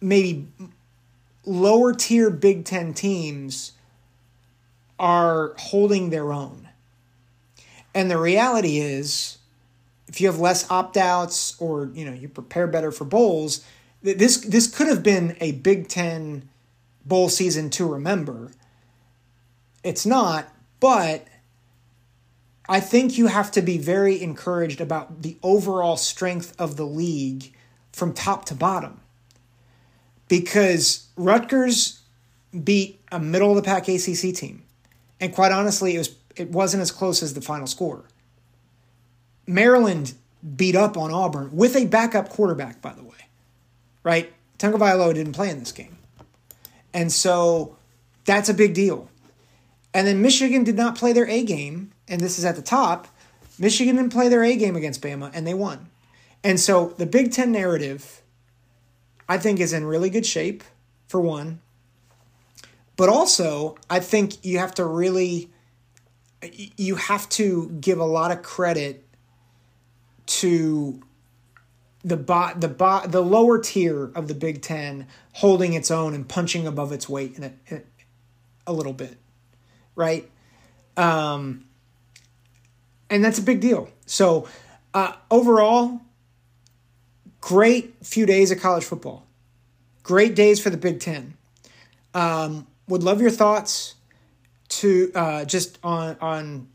maybe 0.00 0.46
lower 1.44 1.92
tier 1.94 2.30
Big 2.30 2.64
Ten 2.64 2.94
teams 2.94 3.72
are 4.98 5.54
holding 5.58 6.10
their 6.10 6.32
own. 6.32 6.68
And 7.94 8.10
the 8.10 8.18
reality 8.18 8.78
is, 8.78 9.38
if 10.06 10.20
you 10.20 10.26
have 10.28 10.38
less 10.38 10.70
opt 10.70 10.96
outs 10.96 11.60
or 11.60 11.90
you 11.94 12.04
know 12.04 12.12
you 12.12 12.28
prepare 12.28 12.66
better 12.66 12.90
for 12.90 13.04
bowls, 13.04 13.64
this 14.02 14.38
this 14.38 14.66
could 14.66 14.86
have 14.86 15.02
been 15.02 15.36
a 15.40 15.52
Big 15.52 15.88
Ten 15.88 16.48
bowl 17.04 17.28
season 17.28 17.70
to 17.70 17.86
remember. 17.86 18.50
It's 19.82 20.04
not, 20.04 20.52
but 20.80 21.26
I 22.68 22.80
think 22.80 23.16
you 23.16 23.28
have 23.28 23.50
to 23.52 23.62
be 23.62 23.78
very 23.78 24.20
encouraged 24.20 24.80
about 24.80 25.22
the 25.22 25.36
overall 25.42 25.96
strength 25.96 26.54
of 26.58 26.76
the 26.76 26.84
league 26.84 27.52
from 27.92 28.12
top 28.12 28.44
to 28.46 28.54
bottom. 28.54 29.00
Because 30.28 31.08
Rutgers 31.16 32.00
beat 32.62 33.00
a 33.10 33.18
middle 33.18 33.50
of 33.50 33.56
the 33.56 33.62
pack 33.62 33.88
ACC 33.88 34.34
team. 34.34 34.64
And 35.20 35.32
quite 35.32 35.52
honestly, 35.52 35.94
it 35.94 35.98
was 35.98 36.14
it 36.36 36.50
wasn't 36.50 36.82
as 36.82 36.92
close 36.92 37.22
as 37.22 37.34
the 37.34 37.40
final 37.40 37.66
score. 37.66 38.04
Maryland 39.46 40.12
beat 40.54 40.76
up 40.76 40.96
on 40.96 41.10
Auburn 41.10 41.50
with 41.52 41.74
a 41.74 41.86
backup 41.86 42.28
quarterback, 42.28 42.80
by 42.80 42.92
the 42.92 43.02
way 43.02 43.18
right? 44.08 44.32
Tagovailoa 44.58 45.12
didn't 45.12 45.34
play 45.34 45.50
in 45.50 45.58
this 45.58 45.70
game. 45.70 45.98
And 46.94 47.12
so 47.12 47.76
that's 48.24 48.48
a 48.48 48.54
big 48.54 48.72
deal. 48.72 49.10
And 49.92 50.06
then 50.06 50.22
Michigan 50.22 50.64
did 50.64 50.76
not 50.76 50.96
play 50.96 51.12
their 51.12 51.28
A 51.28 51.44
game, 51.44 51.92
and 52.08 52.20
this 52.20 52.38
is 52.38 52.44
at 52.44 52.56
the 52.56 52.62
top. 52.62 53.08
Michigan 53.58 53.96
didn't 53.96 54.12
play 54.12 54.28
their 54.28 54.44
A 54.44 54.56
game 54.56 54.76
against 54.76 55.02
Bama, 55.02 55.30
and 55.34 55.46
they 55.46 55.54
won. 55.54 55.88
And 56.44 56.60
so 56.60 56.94
the 56.98 57.06
Big 57.06 57.32
Ten 57.32 57.50
narrative, 57.50 58.22
I 59.28 59.38
think, 59.38 59.60
is 59.60 59.72
in 59.72 59.84
really 59.84 60.10
good 60.10 60.26
shape, 60.26 60.62
for 61.08 61.20
one. 61.20 61.60
But 62.96 63.08
also, 63.08 63.76
I 63.88 64.00
think 64.00 64.44
you 64.44 64.58
have 64.58 64.74
to 64.74 64.84
really 64.84 65.50
you 66.76 66.94
have 66.94 67.28
to 67.30 67.68
give 67.80 67.98
a 67.98 68.04
lot 68.04 68.30
of 68.30 68.42
credit 68.42 69.04
to 70.26 71.00
the 72.04 72.16
bot 72.16 72.60
the 72.60 72.68
bot 72.68 73.10
the 73.10 73.22
lower 73.22 73.58
tier 73.58 74.12
of 74.14 74.28
the 74.28 74.34
Big 74.34 74.62
Ten 74.62 75.06
holding 75.34 75.72
its 75.72 75.90
own 75.90 76.14
and 76.14 76.28
punching 76.28 76.66
above 76.66 76.92
its 76.92 77.08
weight 77.08 77.36
in 77.36 77.44
a, 77.44 77.52
in 77.68 77.76
a, 77.78 78.70
a 78.70 78.72
little 78.72 78.92
bit, 78.92 79.16
right? 79.94 80.28
Um, 80.96 81.64
and 83.10 83.24
that's 83.24 83.38
a 83.38 83.42
big 83.42 83.60
deal. 83.60 83.88
So 84.06 84.48
uh, 84.94 85.12
overall, 85.30 86.00
great 87.40 87.94
few 88.04 88.26
days 88.26 88.50
of 88.50 88.60
college 88.60 88.84
football. 88.84 89.26
Great 90.02 90.34
days 90.34 90.60
for 90.60 90.70
the 90.70 90.76
Big 90.76 91.00
Ten. 91.00 91.34
Um, 92.14 92.66
would 92.88 93.02
love 93.02 93.20
your 93.20 93.30
thoughts 93.30 93.94
to 94.68 95.12
uh, 95.14 95.44
just 95.44 95.78
on 95.82 96.16
on 96.20 96.68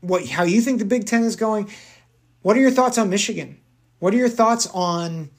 what 0.00 0.26
how 0.28 0.44
you 0.44 0.60
think 0.60 0.78
the 0.78 0.84
Big 0.84 1.06
Ten 1.06 1.22
is 1.22 1.36
going. 1.36 1.70
What 2.42 2.56
are 2.56 2.60
your 2.60 2.70
thoughts 2.70 2.98
on 2.98 3.10
Michigan? 3.10 3.58
What 3.98 4.12
are 4.12 4.18
your 4.18 4.28
thoughts 4.28 4.66
on 4.74 5.30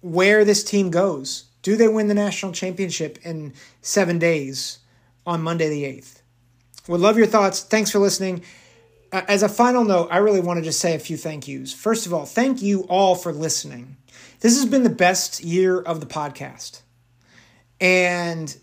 where 0.00 0.44
this 0.44 0.64
team 0.64 0.90
goes? 0.90 1.44
Do 1.62 1.76
they 1.76 1.88
win 1.88 2.08
the 2.08 2.14
national 2.14 2.52
championship 2.52 3.18
in 3.24 3.52
seven 3.80 4.18
days 4.18 4.78
on 5.26 5.42
Monday 5.42 5.68
the 5.68 5.84
8th? 5.84 6.20
Would 6.88 7.00
love 7.00 7.16
your 7.16 7.26
thoughts. 7.26 7.62
Thanks 7.62 7.90
for 7.90 7.98
listening. 7.98 8.42
Uh, 9.12 9.22
as 9.28 9.42
a 9.42 9.48
final 9.48 9.84
note, 9.84 10.08
I 10.10 10.18
really 10.18 10.40
want 10.40 10.58
to 10.58 10.62
just 10.62 10.80
say 10.80 10.94
a 10.94 10.98
few 10.98 11.16
thank 11.16 11.46
yous. 11.46 11.72
First 11.72 12.06
of 12.06 12.14
all, 12.14 12.26
thank 12.26 12.62
you 12.62 12.82
all 12.82 13.14
for 13.14 13.32
listening. 13.32 13.96
This 14.40 14.56
has 14.56 14.66
been 14.66 14.82
the 14.82 14.90
best 14.90 15.42
year 15.42 15.80
of 15.80 16.00
the 16.00 16.06
podcast. 16.06 16.80
And 17.80 18.56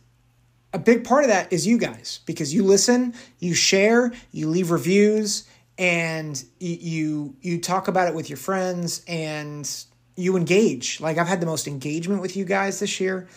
a 0.74 0.80
big 0.80 1.04
part 1.04 1.24
of 1.24 1.30
that 1.30 1.54
is 1.54 1.68
you 1.68 1.78
guys 1.78 2.20
because 2.26 2.54
you 2.54 2.64
listen, 2.64 3.14
you 3.40 3.54
share, 3.54 4.12
you 4.32 4.50
leave 4.50 4.72
reviews, 4.72 5.48
and 5.78 6.44
you, 6.60 6.78
you 6.80 7.36
you 7.42 7.62
talk 7.62 7.88
about 7.88 8.08
it 8.08 8.16
with 8.16 8.30
your 8.30 8.38
friends 8.38 9.04
and 9.08 9.70
you 10.16 10.38
engage. 10.38 11.00
Like 11.00 11.18
I've 11.18 11.28
had 11.28 11.42
the 11.42 11.46
most 11.46 11.68
engagement 11.68 12.22
with 12.22 12.36
you 12.36 12.46
guys 12.46 12.80
this 12.80 13.00
year. 13.00 13.28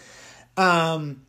Um, 0.56 1.22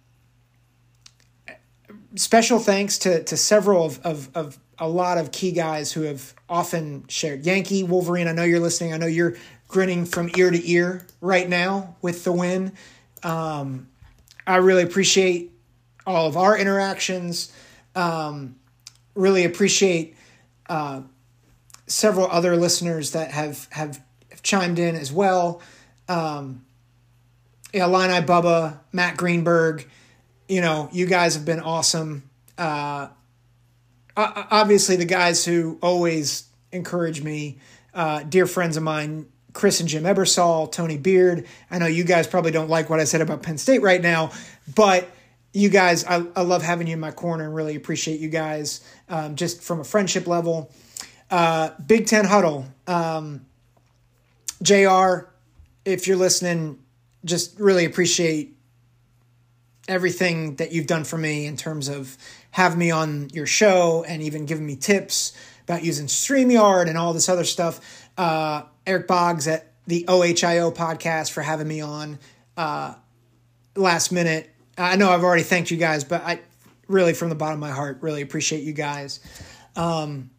special 2.15 2.59
thanks 2.59 2.97
to 2.99 3.23
to 3.23 3.37
several 3.37 3.85
of, 3.85 4.05
of 4.05 4.29
of 4.35 4.59
a 4.79 4.87
lot 4.87 5.17
of 5.17 5.31
key 5.31 5.51
guys 5.51 5.91
who 5.91 6.01
have 6.03 6.33
often 6.49 7.05
shared. 7.07 7.45
Yankee 7.45 7.83
Wolverine, 7.83 8.27
I 8.27 8.31
know 8.31 8.43
you're 8.43 8.59
listening. 8.59 8.93
I 8.93 8.97
know 8.97 9.07
you're 9.07 9.35
grinning 9.67 10.05
from 10.05 10.29
ear 10.37 10.49
to 10.51 10.69
ear 10.69 11.05
right 11.21 11.47
now 11.47 11.95
with 12.01 12.23
the 12.23 12.31
win. 12.31 12.73
Um, 13.23 13.87
I 14.45 14.57
really 14.57 14.83
appreciate 14.83 15.51
all 16.05 16.27
of 16.27 16.37
our 16.37 16.57
interactions. 16.57 17.51
Um, 17.95 18.55
really 19.15 19.43
appreciate 19.43 20.15
uh, 20.69 21.01
several 21.87 22.27
other 22.27 22.55
listeners 22.55 23.11
that 23.11 23.31
have 23.31 23.67
have, 23.71 24.01
have 24.31 24.43
chimed 24.43 24.79
in 24.79 24.95
as 24.95 25.11
well. 25.11 25.61
Um, 26.07 26.63
yeah, 27.73 27.85
Illini 27.85 28.25
Bubba, 28.25 28.79
Matt 28.93 29.17
Greenberg, 29.17 29.89
you 30.47 30.61
know, 30.61 30.89
you 30.91 31.05
guys 31.05 31.35
have 31.35 31.45
been 31.45 31.59
awesome. 31.59 32.29
Uh, 32.57 33.09
obviously, 34.17 34.95
the 34.95 35.05
guys 35.05 35.45
who 35.45 35.77
always 35.81 36.47
encourage 36.71 37.21
me, 37.21 37.59
uh, 37.93 38.23
dear 38.23 38.47
friends 38.47 38.77
of 38.77 38.83
mine, 38.83 39.27
Chris 39.53 39.79
and 39.79 39.87
Jim 39.89 40.03
Ebersol, 40.03 40.71
Tony 40.71 40.97
Beard. 40.97 41.47
I 41.71 41.79
know 41.79 41.87
you 41.87 42.03
guys 42.03 42.27
probably 42.27 42.51
don't 42.51 42.69
like 42.69 42.89
what 42.89 42.99
I 42.99 43.05
said 43.05 43.21
about 43.21 43.41
Penn 43.43 43.57
State 43.57 43.81
right 43.81 44.01
now, 44.01 44.31
but 44.75 45.09
you 45.53 45.69
guys, 45.69 46.05
I, 46.05 46.23
I 46.35 46.41
love 46.41 46.61
having 46.61 46.87
you 46.87 46.93
in 46.93 46.99
my 46.99 47.11
corner 47.11 47.45
and 47.45 47.55
really 47.55 47.75
appreciate 47.75 48.19
you 48.19 48.29
guys 48.29 48.81
um, 49.09 49.35
just 49.35 49.63
from 49.63 49.79
a 49.79 49.83
friendship 49.83 50.27
level. 50.27 50.71
Uh, 51.31 51.71
Big 51.85 52.05
Ten 52.05 52.25
Huddle, 52.25 52.67
um, 52.85 53.45
JR, 54.61 55.29
if 55.85 56.07
you're 56.07 56.17
listening, 56.17 56.79
just 57.25 57.59
really 57.59 57.85
appreciate 57.85 58.55
everything 59.87 60.55
that 60.57 60.71
you've 60.71 60.87
done 60.87 61.03
for 61.03 61.17
me 61.17 61.45
in 61.45 61.57
terms 61.57 61.87
of 61.87 62.17
having 62.51 62.79
me 62.79 62.91
on 62.91 63.29
your 63.33 63.45
show 63.45 64.03
and 64.07 64.21
even 64.21 64.45
giving 64.45 64.65
me 64.65 64.75
tips 64.75 65.33
about 65.63 65.83
using 65.83 66.07
StreamYard 66.07 66.87
and 66.87 66.97
all 66.97 67.13
this 67.13 67.29
other 67.29 67.43
stuff. 67.43 68.09
Uh, 68.17 68.63
Eric 68.85 69.07
Boggs 69.07 69.47
at 69.47 69.73
the 69.85 70.05
OHIO 70.07 70.71
podcast 70.71 71.31
for 71.31 71.41
having 71.41 71.67
me 71.67 71.81
on 71.81 72.19
uh, 72.55 72.93
last 73.75 74.11
minute. 74.11 74.49
I 74.77 74.95
know 74.95 75.09
I've 75.09 75.23
already 75.23 75.43
thanked 75.43 75.71
you 75.71 75.77
guys, 75.77 76.03
but 76.03 76.21
I 76.23 76.39
really, 76.87 77.13
from 77.13 77.29
the 77.29 77.35
bottom 77.35 77.55
of 77.55 77.59
my 77.59 77.75
heart, 77.75 77.99
really 78.01 78.21
appreciate 78.21 78.63
you 78.63 78.73
guys. 78.73 79.19
Um, 79.75 80.29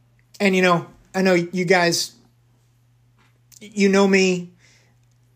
and, 0.41 0.57
you 0.57 0.63
know, 0.63 0.87
I 1.15 1.23
know 1.23 1.35
you 1.35 1.65
guys, 1.65 2.13
you 3.61 3.89
know 3.89 4.07
me, 4.07 4.53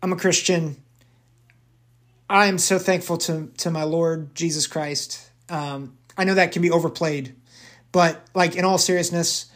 I'm 0.01 0.11
a 0.11 0.17
Christian. 0.17 0.77
I 2.29 2.47
am 2.47 2.57
so 2.57 2.79
thankful 2.79 3.17
to, 3.19 3.51
to 3.57 3.71
my 3.71 3.83
Lord 3.83 4.33
Jesus 4.35 4.65
Christ. 4.65 5.29
Um, 5.49 5.97
I 6.17 6.23
know 6.23 6.35
that 6.35 6.51
can 6.51 6.61
be 6.61 6.71
overplayed, 6.71 7.35
but 7.91 8.27
like 8.33 8.55
in 8.55 8.65
all 8.65 8.77
seriousness, 8.77 9.47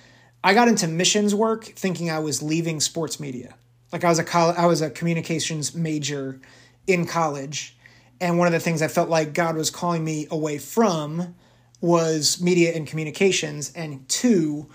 I 0.43 0.53
got 0.53 0.67
into 0.67 0.87
missions 0.87 1.35
work 1.35 1.65
thinking 1.65 2.09
I 2.09 2.19
was 2.19 2.41
leaving 2.41 2.79
sports 2.79 3.19
media. 3.19 3.55
Like 3.91 4.03
I 4.03 4.09
was 4.09 4.19
a 4.19 4.23
college, 4.23 4.57
I 4.57 4.65
was 4.65 4.81
a 4.81 4.89
communications 4.89 5.73
major 5.75 6.39
in 6.87 7.05
college, 7.05 7.75
and 8.19 8.37
one 8.37 8.47
of 8.47 8.53
the 8.53 8.59
things 8.59 8.81
I 8.81 8.87
felt 8.87 9.09
like 9.09 9.33
God 9.33 9.55
was 9.55 9.69
calling 9.69 10.03
me 10.03 10.27
away 10.31 10.57
from 10.57 11.35
was 11.79 12.41
media 12.41 12.73
and 12.73 12.87
communications, 12.87 13.71
and 13.73 14.07
to 14.09 14.67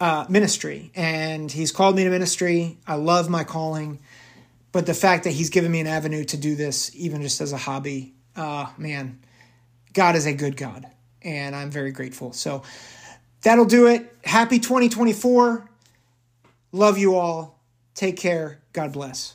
uh, 0.00 0.26
ministry. 0.28 0.92
And 0.94 1.50
He's 1.50 1.72
called 1.72 1.96
me 1.96 2.04
to 2.04 2.10
ministry. 2.10 2.78
I 2.86 2.94
love 2.94 3.28
my 3.28 3.44
calling, 3.44 4.00
but 4.72 4.86
the 4.86 4.94
fact 4.94 5.24
that 5.24 5.30
He's 5.30 5.50
given 5.50 5.70
me 5.70 5.80
an 5.80 5.86
avenue 5.86 6.24
to 6.24 6.36
do 6.36 6.54
this, 6.54 6.94
even 6.94 7.22
just 7.22 7.40
as 7.40 7.52
a 7.52 7.58
hobby, 7.58 8.14
uh, 8.36 8.66
man, 8.78 9.20
God 9.92 10.16
is 10.16 10.26
a 10.26 10.32
good 10.32 10.56
God, 10.56 10.86
and 11.22 11.54
I'm 11.54 11.70
very 11.70 11.92
grateful. 11.92 12.32
So 12.32 12.62
that'll 13.42 13.64
do 13.64 13.86
it. 13.86 14.14
Happy 14.24 14.58
2024. 14.58 15.68
Love 16.72 16.98
you 16.98 17.16
all. 17.16 17.58
Take 17.94 18.16
care. 18.16 18.60
God 18.72 18.92
bless. 18.92 19.34